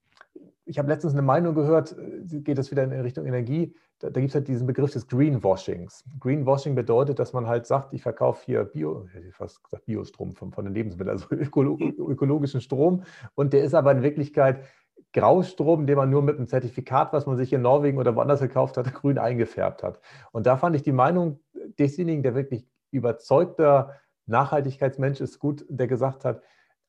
ich 0.70 0.78
habe 0.78 0.88
letztens 0.88 1.14
eine 1.14 1.22
Meinung 1.22 1.54
gehört, 1.54 1.96
äh, 1.98 2.40
geht 2.40 2.58
es 2.58 2.70
wieder 2.70 2.84
in 2.84 2.92
Richtung 2.92 3.26
Energie, 3.26 3.74
da, 3.98 4.08
da 4.08 4.20
gibt 4.20 4.30
es 4.30 4.34
halt 4.36 4.46
diesen 4.46 4.66
Begriff 4.66 4.92
des 4.92 5.08
Greenwashings. 5.08 6.04
Greenwashing 6.20 6.76
bedeutet, 6.76 7.18
dass 7.18 7.32
man 7.32 7.48
halt 7.48 7.66
sagt, 7.66 7.92
ich 7.92 8.02
verkaufe 8.02 8.44
hier 8.46 8.64
Bio, 8.64 9.06
fast 9.32 9.62
gesagt 9.64 9.84
Biostrom 9.86 10.32
von, 10.32 10.52
von 10.52 10.64
den 10.64 10.72
Lebensmitteln, 10.72 11.18
also 11.18 11.26
ökolo 11.30 11.76
ökologischen 11.78 12.60
Strom. 12.60 13.02
Und 13.34 13.52
der 13.52 13.64
ist 13.64 13.74
aber 13.74 13.90
in 13.90 14.02
Wirklichkeit 14.02 14.64
Graustrom, 15.12 15.86
den 15.86 15.96
man 15.96 16.08
nur 16.08 16.22
mit 16.22 16.36
einem 16.36 16.46
Zertifikat, 16.46 17.12
was 17.12 17.26
man 17.26 17.36
sich 17.36 17.52
in 17.52 17.62
Norwegen 17.62 17.98
oder 17.98 18.14
woanders 18.14 18.40
gekauft 18.40 18.76
hat, 18.76 18.94
grün 18.94 19.18
eingefärbt 19.18 19.82
hat. 19.82 20.00
Und 20.30 20.46
da 20.46 20.56
fand 20.56 20.76
ich 20.76 20.82
die 20.82 20.92
Meinung 20.92 21.40
desjenigen, 21.80 22.22
der 22.22 22.36
wirklich 22.36 22.64
überzeugter 22.92 23.96
Nachhaltigkeitsmensch 24.26 25.20
ist, 25.20 25.40
gut, 25.40 25.64
der 25.68 25.88
gesagt 25.88 26.24
hat, 26.24 26.42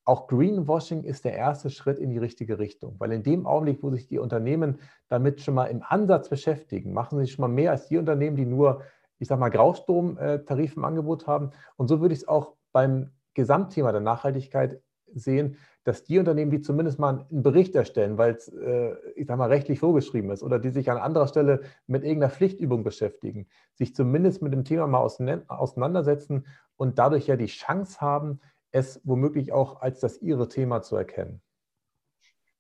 auch 0.04 0.28
Greenwashing 0.28 1.04
ist 1.04 1.26
der 1.26 1.34
erste 1.34 1.70
Schritt 1.70 2.00
in 2.00 2.10
die 2.10 2.18
richtige 2.18 2.60
Richtung, 2.60 2.96
weil 3.00 3.12
in 3.12 3.24
dem 3.24 3.46
Augenblick, 3.46 3.84
wo 3.84 3.92
sich 3.92 4.08
die 4.08 4.20
Unternehmen 4.20 4.80
damit 5.08 5.42
schon 5.42 5.54
mal 5.54 5.66
im 5.66 5.84
Ansatz 5.84 6.30
beschäftigen, 6.30 6.94
machen 6.94 7.20
sie 7.20 7.32
schon 7.32 7.44
mal 7.44 7.48
mehr 7.48 7.72
als 7.72 7.88
die 7.88 7.98
Unternehmen, 7.98 8.36
die 8.36 8.46
nur, 8.46 8.82
ich 9.20 9.28
sage 9.28 9.40
mal, 9.40 9.50
Graustromtarif 9.50 10.76
im 10.76 10.86
Angebot 10.86 11.28
haben. 11.28 11.52
Und 11.78 11.88
so 11.88 12.02
würde 12.02 12.14
ich 12.14 12.22
es 12.22 12.28
auch 12.28 12.56
beim 12.72 13.12
Gesamtthema 13.34 13.92
der 13.92 14.02
Nachhaltigkeit 14.02 14.82
sehen, 15.14 15.58
dass 15.84 16.04
die 16.04 16.20
Unternehmen, 16.20 16.52
die 16.52 16.62
zumindest 16.62 17.00
mal 17.00 17.26
einen 17.30 17.44
Bericht 17.44 17.76
erstellen, 17.76 18.18
weil 18.18 18.36
es, 18.36 18.48
äh, 18.50 18.94
ich 19.16 19.28
sage 19.28 19.38
mal, 19.38 19.50
rechtlich 19.50 19.80
vorgeschrieben 19.80 20.30
ist 20.30 20.44
oder 20.44 20.60
die 20.60 20.70
sich 20.70 20.92
an 20.92 20.98
anderer 20.98 21.28
Stelle 21.28 21.62
mit 21.88 22.04
irgendeiner 22.04 22.32
Pflichtübung 22.32 22.84
beschäftigen, 22.84 23.48
sich 23.76 23.96
zumindest 23.96 24.42
mit 24.42 24.54
dem 24.54 24.64
Thema 24.64 24.88
mal 24.88 25.00
auseinandersetzen 25.00 26.46
und 26.76 27.00
dadurch 27.00 27.28
ja 27.28 27.36
die 27.36 27.48
Chance 27.48 28.00
haben, 28.00 28.42
es 28.72 29.02
womöglich 29.04 29.52
auch 29.52 29.82
als 29.82 30.00
das 30.00 30.22
ihre 30.22 30.48
Thema 30.48 30.82
zu 30.82 30.96
erkennen. 30.96 31.42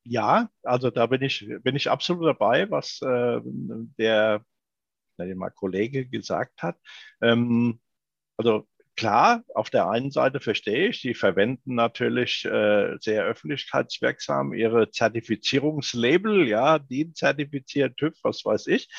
Ja, 0.03 0.49
also 0.63 0.89
da 0.89 1.05
bin 1.05 1.21
ich, 1.21 1.47
bin 1.61 1.75
ich 1.75 1.89
absolut 1.89 2.25
dabei, 2.25 2.69
was 2.71 3.01
äh, 3.01 3.39
der, 3.43 4.43
mal 5.17 5.51
Kollege 5.51 6.07
gesagt 6.07 6.63
hat. 6.63 6.77
Ähm, 7.21 7.79
also 8.37 8.67
klar, 8.95 9.43
auf 9.53 9.69
der 9.69 9.89
einen 9.89 10.11
Seite 10.11 10.39
verstehe 10.39 10.89
ich, 10.89 11.01
die 11.01 11.13
verwenden 11.13 11.75
natürlich 11.75 12.45
äh, 12.45 12.97
sehr 12.99 13.23
öffentlichkeitswirksam 13.25 14.53
ihre 14.53 14.89
Zertifizierungslabel, 14.89 16.47
ja, 16.47 16.79
DIN 16.79 17.13
zertifiziert, 17.13 17.97
TÜV, 17.97 18.15
was 18.23 18.43
weiß 18.43 18.67
ich, 18.67 18.89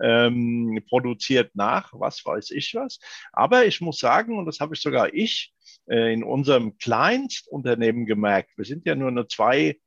ähm, 0.00 0.82
produziert 0.88 1.54
nach, 1.54 1.92
was 1.94 2.24
weiß 2.24 2.50
ich 2.52 2.74
was. 2.74 2.98
Aber 3.32 3.66
ich 3.66 3.80
muss 3.80 3.98
sagen, 3.98 4.38
und 4.38 4.46
das 4.46 4.60
habe 4.60 4.74
ich 4.74 4.80
sogar 4.80 5.12
ich 5.12 5.52
in 5.86 6.24
unserem 6.24 6.78
Kleinstunternehmen 6.78 8.06
gemerkt. 8.06 8.50
Wir 8.56 8.64
sind 8.64 8.86
ja 8.86 8.94
nur 8.94 9.08
eine 9.08 9.28
zwei, 9.28 9.78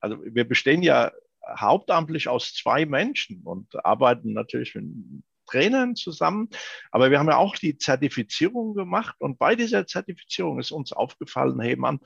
also 0.00 0.18
wir 0.24 0.46
bestehen 0.46 0.82
ja 0.82 1.12
hauptamtlich 1.48 2.28
aus 2.28 2.54
zwei 2.54 2.86
Menschen 2.86 3.42
und 3.42 3.84
arbeiten 3.84 4.32
natürlich 4.32 4.74
mit 4.74 4.86
Trainern 5.46 5.94
zusammen. 5.94 6.48
Aber 6.90 7.10
wir 7.10 7.18
haben 7.18 7.28
ja 7.28 7.36
auch 7.36 7.56
die 7.56 7.76
Zertifizierung 7.76 8.74
gemacht 8.74 9.16
und 9.18 9.38
bei 9.38 9.54
dieser 9.54 9.86
Zertifizierung 9.86 10.58
ist 10.58 10.72
uns 10.72 10.92
aufgefallen, 10.92 11.60
hey 11.60 11.76
Mann, 11.76 12.00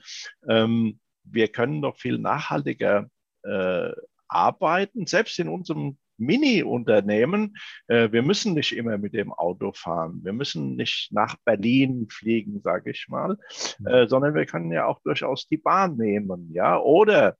ähm, 0.47 0.99
wir 1.23 1.47
können 1.47 1.81
doch 1.81 1.97
viel 1.97 2.17
nachhaltiger 2.17 3.09
äh, 3.43 3.91
arbeiten, 4.27 5.05
selbst 5.05 5.39
in 5.39 5.49
unserem 5.49 5.97
Mini-Unternehmen, 6.19 7.55
äh, 7.87 8.11
wir 8.11 8.21
müssen 8.21 8.53
nicht 8.53 8.75
immer 8.75 8.97
mit 8.97 9.13
dem 9.13 9.33
Auto 9.33 9.71
fahren. 9.73 10.21
Wir 10.23 10.33
müssen 10.33 10.75
nicht 10.75 11.11
nach 11.11 11.35
Berlin 11.45 12.07
fliegen, 12.09 12.61
sage 12.61 12.91
ich 12.91 13.07
mal, 13.07 13.37
äh, 13.85 14.07
sondern 14.07 14.35
wir 14.35 14.45
können 14.45 14.71
ja 14.71 14.85
auch 14.85 14.99
durchaus 15.01 15.47
die 15.47 15.57
Bahn 15.57 15.97
nehmen, 15.97 16.51
ja, 16.53 16.79
oder 16.79 17.35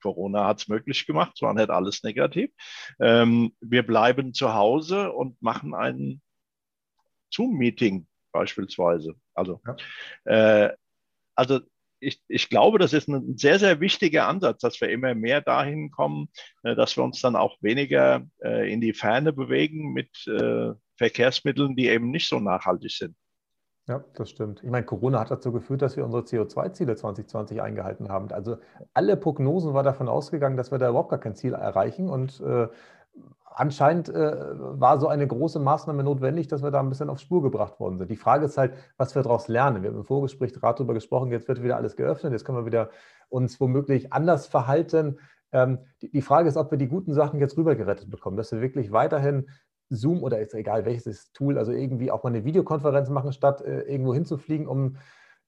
Corona 0.00 0.46
hat 0.46 0.60
es 0.60 0.68
möglich 0.68 1.06
gemacht, 1.06 1.32
es 1.34 1.42
war 1.42 1.54
nicht 1.54 1.70
alles 1.70 2.02
negativ. 2.02 2.50
Ähm, 3.00 3.54
wir 3.60 3.86
bleiben 3.86 4.32
zu 4.34 4.54
Hause 4.54 5.12
und 5.12 5.40
machen 5.42 5.74
ein 5.74 6.22
Zoom-Meeting 7.30 8.06
beispielsweise. 8.32 9.14
Also, 9.34 9.60
ja. 10.26 10.66
äh, 10.66 10.76
also 11.34 11.60
ich, 12.00 12.20
ich 12.28 12.48
glaube, 12.48 12.78
das 12.78 12.92
ist 12.92 13.08
ein 13.08 13.36
sehr, 13.36 13.58
sehr 13.58 13.80
wichtiger 13.80 14.26
Ansatz, 14.26 14.60
dass 14.60 14.80
wir 14.80 14.88
immer 14.90 15.14
mehr 15.14 15.40
dahin 15.40 15.90
kommen, 15.90 16.28
äh, 16.62 16.74
dass 16.74 16.96
wir 16.96 17.04
uns 17.04 17.20
dann 17.20 17.36
auch 17.36 17.56
weniger 17.60 18.22
äh, 18.42 18.72
in 18.72 18.80
die 18.80 18.94
Ferne 18.94 19.32
bewegen 19.32 19.92
mit 19.92 20.26
äh, 20.26 20.72
Verkehrsmitteln, 20.96 21.76
die 21.76 21.88
eben 21.88 22.10
nicht 22.10 22.28
so 22.28 22.40
nachhaltig 22.40 22.92
sind. 22.92 23.16
Ja, 23.88 24.04
das 24.14 24.30
stimmt. 24.30 24.62
Ich 24.62 24.70
meine, 24.70 24.86
Corona 24.86 25.18
hat 25.18 25.30
dazu 25.30 25.50
geführt, 25.50 25.82
dass 25.82 25.96
wir 25.96 26.04
unsere 26.04 26.22
CO2-Ziele 26.22 26.94
2020 26.94 27.60
eingehalten 27.60 28.08
haben. 28.08 28.30
Also 28.30 28.58
alle 28.94 29.16
Prognosen 29.16 29.74
waren 29.74 29.84
davon 29.84 30.08
ausgegangen, 30.08 30.56
dass 30.56 30.70
wir 30.70 30.78
da 30.78 30.90
überhaupt 30.90 31.10
gar 31.10 31.18
kein 31.18 31.34
Ziel 31.34 31.54
erreichen. 31.54 32.08
Und 32.08 32.40
äh, 32.40 32.68
anscheinend 33.52 34.08
äh, 34.08 34.34
war 34.58 34.98
so 34.98 35.08
eine 35.08 35.26
große 35.26 35.58
Maßnahme 35.58 36.02
notwendig, 36.04 36.48
dass 36.48 36.62
wir 36.62 36.70
da 36.70 36.80
ein 36.80 36.88
bisschen 36.88 37.10
auf 37.10 37.18
Spur 37.18 37.42
gebracht 37.42 37.80
worden 37.80 37.98
sind. 37.98 38.10
Die 38.10 38.16
Frage 38.16 38.46
ist 38.46 38.56
halt, 38.56 38.74
was 38.96 39.14
wir 39.14 39.22
daraus 39.22 39.48
lernen. 39.48 39.82
Wir 39.82 39.90
haben 39.90 39.98
im 39.98 40.04
Vorgespräch 40.04 40.52
gerade 40.52 40.78
darüber 40.78 40.94
gesprochen, 40.94 41.30
jetzt 41.32 41.48
wird 41.48 41.62
wieder 41.62 41.76
alles 41.76 41.96
geöffnet, 41.96 42.32
jetzt 42.32 42.44
können 42.44 42.58
wir 42.58 42.66
wieder 42.66 42.90
uns 43.28 43.60
womöglich 43.60 44.12
anders 44.12 44.46
verhalten. 44.46 45.18
Ähm, 45.52 45.78
die, 46.00 46.10
die, 46.10 46.22
Frage 46.22 46.48
ist, 46.48 46.56
ob 46.56 46.70
wir 46.70 46.78
die 46.78 46.88
guten 46.88 47.12
Sachen 47.12 47.40
jetzt 47.40 47.56
rübergerettet 47.56 48.08
bekommen, 48.08 48.36
dass 48.36 48.52
wir 48.52 48.60
wirklich 48.60 48.92
weiterhin 48.92 49.48
Zoom 49.88 50.22
oder 50.22 50.38
ist 50.38 50.54
egal 50.54 50.84
welches 50.84 51.32
Tool, 51.32 51.58
also 51.58 51.72
irgendwie 51.72 52.12
auch 52.12 52.22
mal 52.22 52.30
eine 52.30 52.44
Videokonferenz 52.44 53.10
machen, 53.10 53.32
statt 53.32 53.60
äh, 53.60 53.82
irgendwo 53.82 54.14
hinzufliegen, 54.14 54.68
um 54.68 54.96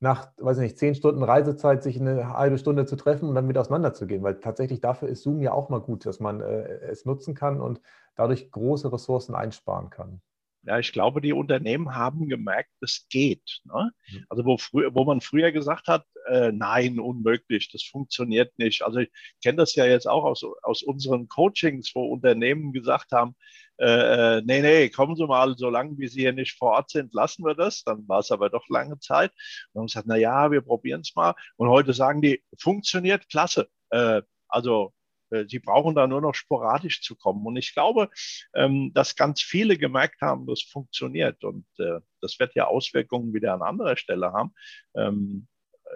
nach, 0.02 0.32
weiß 0.36 0.58
ich 0.58 0.62
nicht, 0.62 0.78
zehn 0.78 0.94
Stunden 0.94 1.22
Reisezeit 1.22 1.82
sich 1.82 1.98
eine 2.00 2.36
halbe 2.36 2.58
Stunde 2.58 2.86
zu 2.86 2.96
treffen 2.96 3.28
und 3.28 3.34
dann 3.34 3.48
wieder 3.48 3.60
auseinanderzugehen. 3.60 4.22
Weil 4.22 4.40
tatsächlich 4.40 4.80
dafür 4.80 5.08
ist 5.08 5.22
Zoom 5.22 5.40
ja 5.40 5.52
auch 5.52 5.68
mal 5.68 5.80
gut, 5.80 6.04
dass 6.04 6.18
man 6.18 6.40
äh, 6.40 6.64
es 6.90 7.04
nutzen 7.04 7.34
kann 7.34 7.60
und 7.60 7.80
dadurch 8.16 8.50
große 8.50 8.92
Ressourcen 8.92 9.34
einsparen 9.34 9.90
kann. 9.90 10.20
Ja, 10.64 10.78
ich 10.78 10.92
glaube, 10.92 11.20
die 11.20 11.32
Unternehmen 11.32 11.94
haben 11.94 12.28
gemerkt, 12.28 12.70
es 12.80 13.06
geht. 13.10 13.60
Ne? 13.64 13.90
Mhm. 14.10 14.26
Also 14.28 14.44
wo, 14.44 14.58
früher, 14.58 14.94
wo 14.94 15.04
man 15.04 15.20
früher 15.20 15.50
gesagt 15.50 15.88
hat, 15.88 16.04
äh, 16.26 16.52
nein, 16.52 17.00
unmöglich, 17.00 17.70
das 17.70 17.82
funktioniert 17.82 18.56
nicht. 18.58 18.82
Also 18.82 19.00
ich 19.00 19.10
kenne 19.42 19.56
das 19.56 19.74
ja 19.74 19.86
jetzt 19.86 20.06
auch 20.06 20.24
aus, 20.24 20.44
aus 20.62 20.82
unseren 20.82 21.28
Coachings, 21.28 21.92
wo 21.94 22.04
Unternehmen 22.04 22.72
gesagt 22.72 23.12
haben, 23.12 23.34
äh, 23.78 24.38
äh, 24.38 24.42
nee, 24.44 24.62
nee, 24.62 24.88
kommen 24.90 25.16
Sie 25.16 25.26
mal, 25.26 25.56
solange 25.56 25.98
wie 25.98 26.08
Sie 26.08 26.20
hier 26.20 26.32
nicht 26.32 26.56
vor 26.58 26.72
Ort 26.72 26.90
sind, 26.90 27.12
lassen 27.14 27.44
wir 27.44 27.54
das. 27.54 27.82
Dann 27.84 28.06
war 28.08 28.20
es 28.20 28.30
aber 28.30 28.50
doch 28.50 28.68
lange 28.68 28.98
Zeit. 28.98 29.32
Und 29.72 29.80
haben 29.80 29.86
gesagt, 29.86 30.06
na 30.06 30.16
ja, 30.16 30.50
wir 30.50 30.60
probieren 30.60 31.00
es 31.00 31.14
mal. 31.14 31.34
Und 31.56 31.68
heute 31.68 31.92
sagen 31.92 32.22
die, 32.22 32.42
funktioniert 32.58 33.28
klasse. 33.28 33.68
Äh, 33.90 34.22
also 34.48 34.92
äh, 35.32 35.46
Sie 35.48 35.58
brauchen 35.58 35.94
da 35.94 36.06
nur 36.06 36.20
noch 36.20 36.34
sporadisch 36.34 37.02
zu 37.02 37.16
kommen. 37.16 37.44
Und 37.46 37.56
ich 37.56 37.74
glaube, 37.74 38.10
ähm, 38.54 38.92
dass 38.94 39.16
ganz 39.16 39.40
viele 39.42 39.76
gemerkt 39.78 40.20
haben, 40.20 40.46
das 40.46 40.62
funktioniert. 40.62 41.42
Und 41.44 41.66
äh, 41.78 42.00
das 42.20 42.38
wird 42.38 42.54
ja 42.54 42.66
Auswirkungen 42.66 43.34
wieder 43.34 43.54
an 43.54 43.62
anderer 43.62 43.96
Stelle 43.96 44.32
haben. 44.32 44.54
Ähm, 44.94 45.48
äh, 45.84 45.88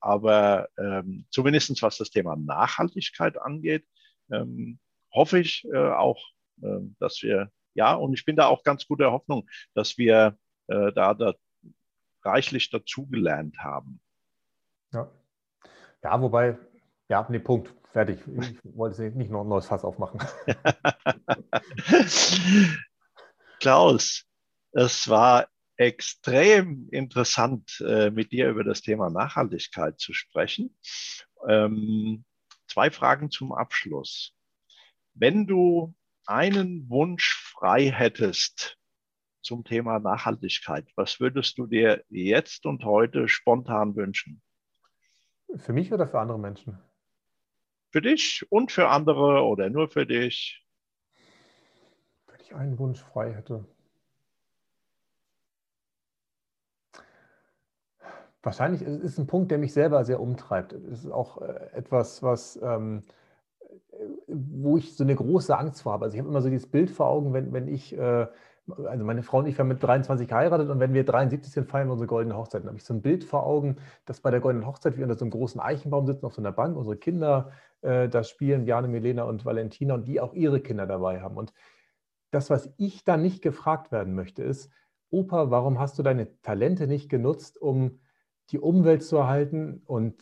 aber 0.00 0.68
ähm, 0.78 1.26
zumindest 1.30 1.82
was 1.82 1.98
das 1.98 2.10
Thema 2.10 2.36
Nachhaltigkeit 2.36 3.38
angeht, 3.38 3.86
hoffe 5.12 5.38
ich 5.38 5.66
auch, 5.74 6.18
dass 6.56 7.22
wir, 7.22 7.50
ja, 7.74 7.94
und 7.94 8.14
ich 8.14 8.24
bin 8.24 8.36
da 8.36 8.46
auch 8.46 8.62
ganz 8.62 8.86
guter 8.86 9.12
Hoffnung, 9.12 9.48
dass 9.74 9.98
wir 9.98 10.38
da, 10.66 11.14
da 11.14 11.34
reichlich 12.22 12.70
dazugelernt 12.70 13.58
haben. 13.58 14.00
Ja. 14.92 15.10
ja, 16.02 16.22
wobei, 16.22 16.56
ja, 17.08 17.26
nee, 17.28 17.38
Punkt. 17.38 17.74
Fertig. 17.94 18.18
Ich 18.26 18.58
wollte 18.76 19.02
nicht 19.10 19.30
noch 19.30 19.42
ein 19.42 19.48
neues 19.48 19.66
Fass 19.66 19.84
aufmachen. 19.84 20.20
Klaus, 23.60 24.24
es 24.72 25.08
war 25.08 25.46
extrem 25.76 26.88
interessant, 26.90 27.80
äh, 27.86 28.10
mit 28.10 28.32
dir 28.32 28.48
über 28.48 28.64
das 28.64 28.82
Thema 28.82 29.10
Nachhaltigkeit 29.10 30.00
zu 30.00 30.12
sprechen. 30.12 30.76
Ähm, 31.48 32.24
zwei 32.66 32.90
Fragen 32.90 33.30
zum 33.30 33.52
Abschluss. 33.52 34.34
Wenn 35.14 35.46
du 35.46 35.94
einen 36.26 36.88
Wunsch 36.88 37.52
frei 37.52 37.90
hättest 37.90 38.78
zum 39.42 39.64
Thema 39.64 39.98
Nachhaltigkeit, 39.98 40.88
was 40.96 41.20
würdest 41.20 41.58
du 41.58 41.66
dir 41.66 42.02
jetzt 42.08 42.66
und 42.66 42.84
heute 42.84 43.28
spontan 43.28 43.94
wünschen? 43.94 44.42
Für 45.56 45.72
mich 45.72 45.92
oder 45.92 46.08
für 46.08 46.18
andere 46.18 46.38
Menschen? 46.38 46.78
Für 47.92 48.00
dich 48.02 48.44
und 48.50 48.72
für 48.72 48.88
andere 48.88 49.44
oder 49.44 49.70
nur 49.70 49.88
für 49.88 50.06
dich? 50.06 50.66
Wenn 52.26 52.40
ich 52.40 52.54
einen 52.54 52.78
Wunsch 52.78 53.00
frei 53.00 53.32
hätte. 53.32 53.64
Wahrscheinlich 58.42 58.82
ist 58.82 59.02
es 59.04 59.18
ein 59.18 59.26
Punkt, 59.26 59.50
der 59.50 59.58
mich 59.58 59.72
selber 59.72 60.04
sehr 60.04 60.20
umtreibt. 60.20 60.72
Es 60.72 61.04
ist 61.04 61.10
auch 61.10 61.40
äh, 61.40 61.70
etwas, 61.72 62.22
was, 62.22 62.60
ähm, 62.62 63.02
wo 64.26 64.76
ich 64.76 64.96
so 64.96 65.04
eine 65.04 65.14
große 65.14 65.56
Angst 65.56 65.82
vor 65.82 65.92
habe. 65.92 66.04
Also 66.04 66.14
ich 66.14 66.20
habe 66.20 66.28
immer 66.28 66.42
so 66.42 66.48
dieses 66.48 66.68
Bild 66.68 66.90
vor 66.90 67.06
Augen, 67.06 67.32
wenn, 67.32 67.52
wenn 67.52 67.68
ich 67.68 67.96
äh, 67.96 68.26
also 68.66 69.04
meine 69.04 69.22
Frau 69.22 69.38
und 69.38 69.46
ich 69.46 69.58
haben 69.58 69.68
mit 69.68 69.82
23 69.82 70.26
geheiratet 70.26 70.70
und 70.70 70.80
wenn 70.80 70.94
wir 70.94 71.04
73 71.04 71.52
sind, 71.52 71.68
feiern 71.68 71.88
wir 71.88 71.92
unsere 71.92 72.08
goldene 72.08 72.36
Hochzeit. 72.36 72.62
Dann 72.62 72.68
habe 72.68 72.78
ich 72.78 72.84
so 72.84 72.94
ein 72.94 73.02
Bild 73.02 73.24
vor 73.24 73.44
Augen, 73.44 73.76
dass 74.06 74.20
bei 74.20 74.30
der 74.30 74.40
goldenen 74.40 74.66
Hochzeit 74.66 74.96
wir 74.96 75.04
unter 75.04 75.16
so 75.16 75.24
einem 75.24 75.32
großen 75.32 75.60
Eichenbaum 75.60 76.06
sitzen 76.06 76.24
auf 76.24 76.34
so 76.34 76.40
einer 76.40 76.52
Bank, 76.52 76.76
unsere 76.76 76.96
Kinder 76.96 77.50
äh, 77.82 78.08
da 78.08 78.24
spielen, 78.24 78.64
Bjane, 78.64 78.88
Milena 78.88 79.24
und 79.24 79.44
Valentina 79.44 79.94
und 79.94 80.08
die 80.08 80.20
auch 80.20 80.32
ihre 80.32 80.60
Kinder 80.60 80.86
dabei 80.86 81.20
haben. 81.20 81.36
Und 81.36 81.52
das, 82.30 82.48
was 82.50 82.72
ich 82.78 83.04
da 83.04 83.16
nicht 83.16 83.42
gefragt 83.42 83.92
werden 83.92 84.14
möchte, 84.14 84.42
ist, 84.42 84.70
Opa, 85.10 85.50
warum 85.50 85.78
hast 85.78 85.98
du 85.98 86.02
deine 86.02 86.40
Talente 86.40 86.86
nicht 86.88 87.08
genutzt, 87.08 87.60
um 87.60 88.00
die 88.50 88.58
Umwelt 88.58 89.02
zu 89.02 89.16
erhalten 89.16 89.82
und 89.86 90.14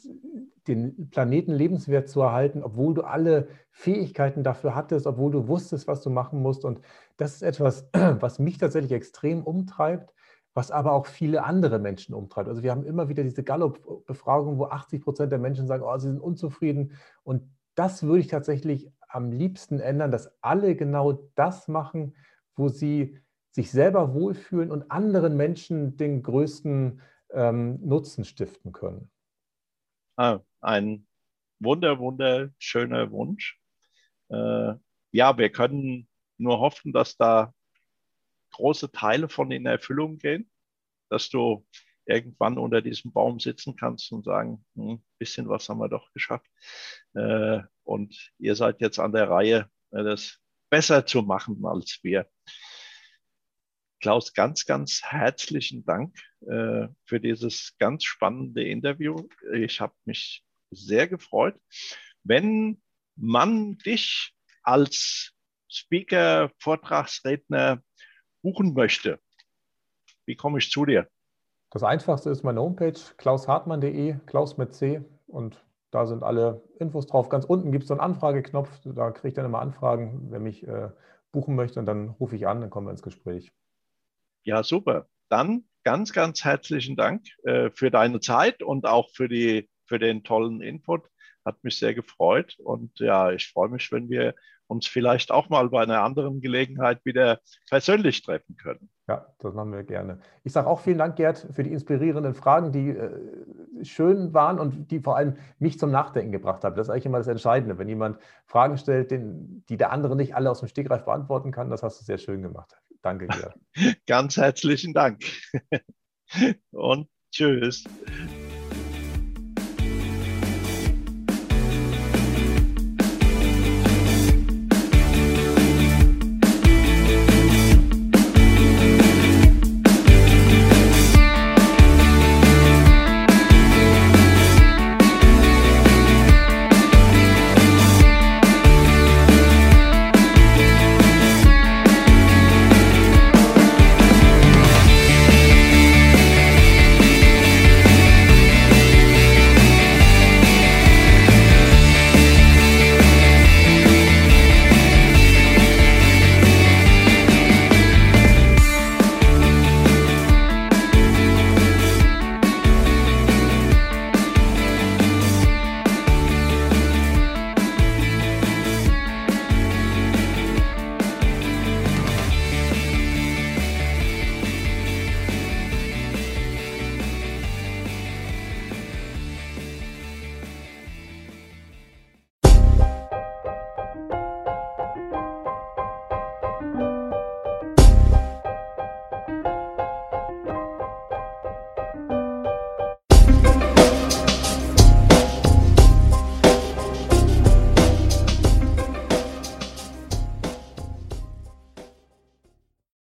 den 0.69 1.11
Planeten 1.11 1.53
lebenswert 1.53 2.09
zu 2.09 2.21
erhalten, 2.21 2.63
obwohl 2.63 2.95
du 2.95 3.03
alle 3.03 3.49
Fähigkeiten 3.71 4.45
dafür 4.45 4.75
hattest, 4.75 5.07
obwohl 5.07 5.33
du 5.33 5.49
wusstest, 5.49 5.89
was 5.89 6.03
du 6.03 6.11
machen 6.11 6.41
musst. 6.41 6.65
Und 6.65 6.81
das 7.17 7.35
ist 7.35 7.43
etwas, 7.43 7.89
was 7.93 8.39
mich 8.39 8.59
tatsächlich 8.59 8.93
extrem 8.93 9.43
umtreibt, 9.43 10.15
was 10.55 10.71
aber 10.71 10.93
auch 10.93 11.07
viele 11.07 11.45
andere 11.45 11.79
Menschen 11.79 12.15
umtreibt. 12.15 12.49
Also 12.49 12.63
wir 12.63 12.71
haben 12.71 12.85
immer 12.85 13.09
wieder 13.09 13.25
diese 13.25 13.43
Gallup-Befragung, 13.43 14.59
wo 14.59 14.67
80 14.67 15.03
Prozent 15.03 15.33
der 15.33 15.39
Menschen 15.39 15.67
sagen, 15.67 15.83
oh, 15.83 15.97
sie 15.99 16.09
sind 16.09 16.21
unzufrieden. 16.21 16.93
Und 17.25 17.43
das 17.75 18.03
würde 18.05 18.21
ich 18.21 18.29
tatsächlich 18.29 18.91
am 19.09 19.33
liebsten 19.33 19.81
ändern, 19.81 20.11
dass 20.11 20.31
alle 20.43 20.77
genau 20.77 21.29
das 21.35 21.69
machen, 21.69 22.15
wo 22.55 22.69
sie 22.69 23.19
sich 23.51 23.71
selber 23.71 24.15
wohlfühlen 24.15 24.71
und 24.71 24.91
anderen 24.91 25.37
Menschen 25.37 25.97
den 25.97 26.23
größten 26.23 27.01
ähm, 27.33 27.79
Nutzen 27.87 28.25
stiften 28.25 28.73
können. 28.73 29.11
Ah, 30.17 30.41
ein 30.61 31.07
wunder, 31.59 31.99
wunderschöner 31.99 33.11
Wunsch. 33.11 33.59
Äh, 34.29 34.75
ja, 35.13 35.39
wir 35.39 35.51
können 35.51 36.09
nur 36.39 36.61
hoffen, 36.61 36.93
dass 36.93 37.17
da 37.17 37.55
große 38.53 38.91
Teile 38.93 39.29
von 39.29 39.51
in 39.51 39.67
Erfüllung 39.67 40.19
gehen, 40.19 40.51
dass 41.09 41.31
du 41.31 41.67
irgendwann 42.05 42.59
unter 42.59 42.83
diesem 42.83 43.13
Baum 43.13 43.39
sitzen 43.39 43.77
kannst 43.77 44.11
und 44.13 44.25
sagen, 44.25 44.65
ein 44.77 44.89
hm, 44.91 45.05
bisschen 45.19 45.49
was 45.49 45.69
haben 45.69 45.79
wir 45.79 45.89
doch 45.89 46.13
geschafft. 46.13 46.47
Äh, 47.15 47.61
und 47.85 48.33
ihr 48.39 48.57
seid 48.57 48.81
jetzt 48.81 48.99
an 48.99 49.13
der 49.13 49.31
Reihe, 49.31 49.71
äh, 49.93 50.03
das 50.03 50.39
besser 50.71 51.07
zu 51.07 51.23
machen 51.23 51.65
als 51.65 52.01
wir. 52.03 52.29
Klaus, 54.03 54.35
ganz, 54.35 54.67
ganz 54.67 55.01
herzlichen 55.05 55.85
Dank 55.85 56.17
äh, 56.41 56.89
für 57.05 57.21
dieses 57.21 57.77
ganz 57.79 58.03
spannende 58.03 58.65
Interview. 58.65 59.29
Ich 59.55 59.81
habe 59.81 59.95
mich 60.05 60.45
sehr 60.73 61.07
gefreut. 61.07 61.55
Wenn 62.25 62.83
man 63.15 63.79
dich 63.79 64.35
als 64.65 65.33
Speaker, 65.69 66.51
Vortragsredner 66.59 67.81
buchen 68.43 68.75
möchte, 68.75 69.21
wie 70.27 70.35
komme 70.35 70.59
ich 70.59 70.71
zu 70.71 70.85
dir? 70.85 71.07
Das 71.71 71.85
einfachste 71.85 72.31
ist 72.31 72.43
meine 72.43 72.61
Homepage 72.61 72.99
klaushartmann.de, 73.19 74.17
Klaus 74.27 74.59
mit 74.59 74.75
C 74.75 75.05
und 75.29 75.65
da 75.93 76.07
sind 76.07 76.25
alle 76.25 76.65
Infos 76.81 77.07
drauf. 77.07 77.29
Ganz 77.29 77.45
unten 77.45 77.71
gibt 77.71 77.85
es 77.85 77.89
so 77.89 77.95
einen 77.95 78.01
Anfrageknopf, 78.01 78.81
da 78.85 79.13
kriege 79.13 79.29
ich 79.29 79.35
dann 79.35 79.47
immer 79.47 79.61
Anfragen, 79.61 80.27
wer 80.31 80.41
mich 80.41 80.67
äh, 80.67 80.91
buchen 81.31 81.55
möchte 81.55 81.79
und 81.79 81.87
dann 81.87 82.09
rufe 82.09 82.35
ich 82.35 82.49
an, 82.49 82.61
dann 82.61 82.71
kommen 82.71 82.89
wir 82.89 82.91
ins 82.91 83.03
Gespräch. 83.03 83.53
Ja, 84.45 84.63
super. 84.63 85.09
Dann 85.29 85.65
ganz, 85.85 86.13
ganz 86.13 86.45
herzlichen 86.45 86.97
Dank 86.97 87.27
äh, 87.45 87.71
für 87.71 87.91
deine 87.91 88.21
Zeit 88.21 88.63
und 88.63 88.87
auch 88.87 89.11
für, 89.11 89.29
die, 89.29 89.69
für 89.87 89.99
den 89.99 90.25
tollen 90.25 90.61
Input. 90.61 91.09
Hat 91.45 91.63
mich 91.65 91.79
sehr 91.79 91.95
gefreut. 91.95 92.57
Und 92.59 92.99
ja, 93.01 93.33
ich 93.33 93.49
freue 93.49 93.69
mich, 93.69 93.91
wenn 93.93 94.09
wir 94.09 94.35
uns 94.69 94.87
vielleicht 94.87 95.31
auch 95.31 95.49
mal 95.49 95.69
bei 95.71 95.83
einer 95.83 96.03
anderen 96.03 96.41
Gelegenheit 96.41 97.05
wieder 97.05 97.41
persönlich 97.69 98.23
treffen 98.23 98.57
können. 98.57 98.91
Ja, 99.09 99.27
das 99.41 99.53
machen 99.53 99.73
wir 99.73 99.83
gerne. 99.83 100.21
Ich 100.45 100.53
sage 100.53 100.69
auch 100.69 100.81
vielen 100.81 100.99
Dank, 100.99 101.17
Gerd, 101.17 101.49
für 101.53 101.65
die 101.65 101.73
inspirierenden 101.73 102.35
Fragen, 102.35 102.71
die 102.71 102.91
äh, 102.91 103.85
schön 103.85 104.33
waren 104.33 104.61
und 104.61 104.91
die 104.93 105.01
vor 105.01 105.17
allem 105.17 105.37
mich 105.59 105.79
zum 105.79 105.91
Nachdenken 105.91 106.31
gebracht 106.31 106.63
haben. 106.63 106.77
Das 106.77 106.87
ist 106.87 106.91
eigentlich 106.91 107.07
immer 107.07 107.19
das 107.19 107.27
Entscheidende. 107.27 107.79
Wenn 107.79 107.89
jemand 107.89 108.19
Fragen 108.47 108.79
stellt, 108.79 109.11
den, 109.11 109.65
die 109.69 109.77
der 109.77 109.91
andere 109.91 110.15
nicht 110.15 110.37
alle 110.37 110.51
aus 110.51 110.61
dem 110.61 110.69
Stegreif 110.69 111.05
beantworten 111.05 111.51
kann, 111.51 111.69
das 111.69 111.83
hast 111.83 112.01
du 112.01 112.05
sehr 112.05 112.19
schön 112.19 112.43
gemacht. 112.43 112.77
Danke 113.03 113.27
dir. 113.27 113.55
Ganz 114.07 114.37
herzlichen 114.37 114.95
Dank. 114.95 115.25
Und 116.71 117.09
tschüss. 117.33 117.85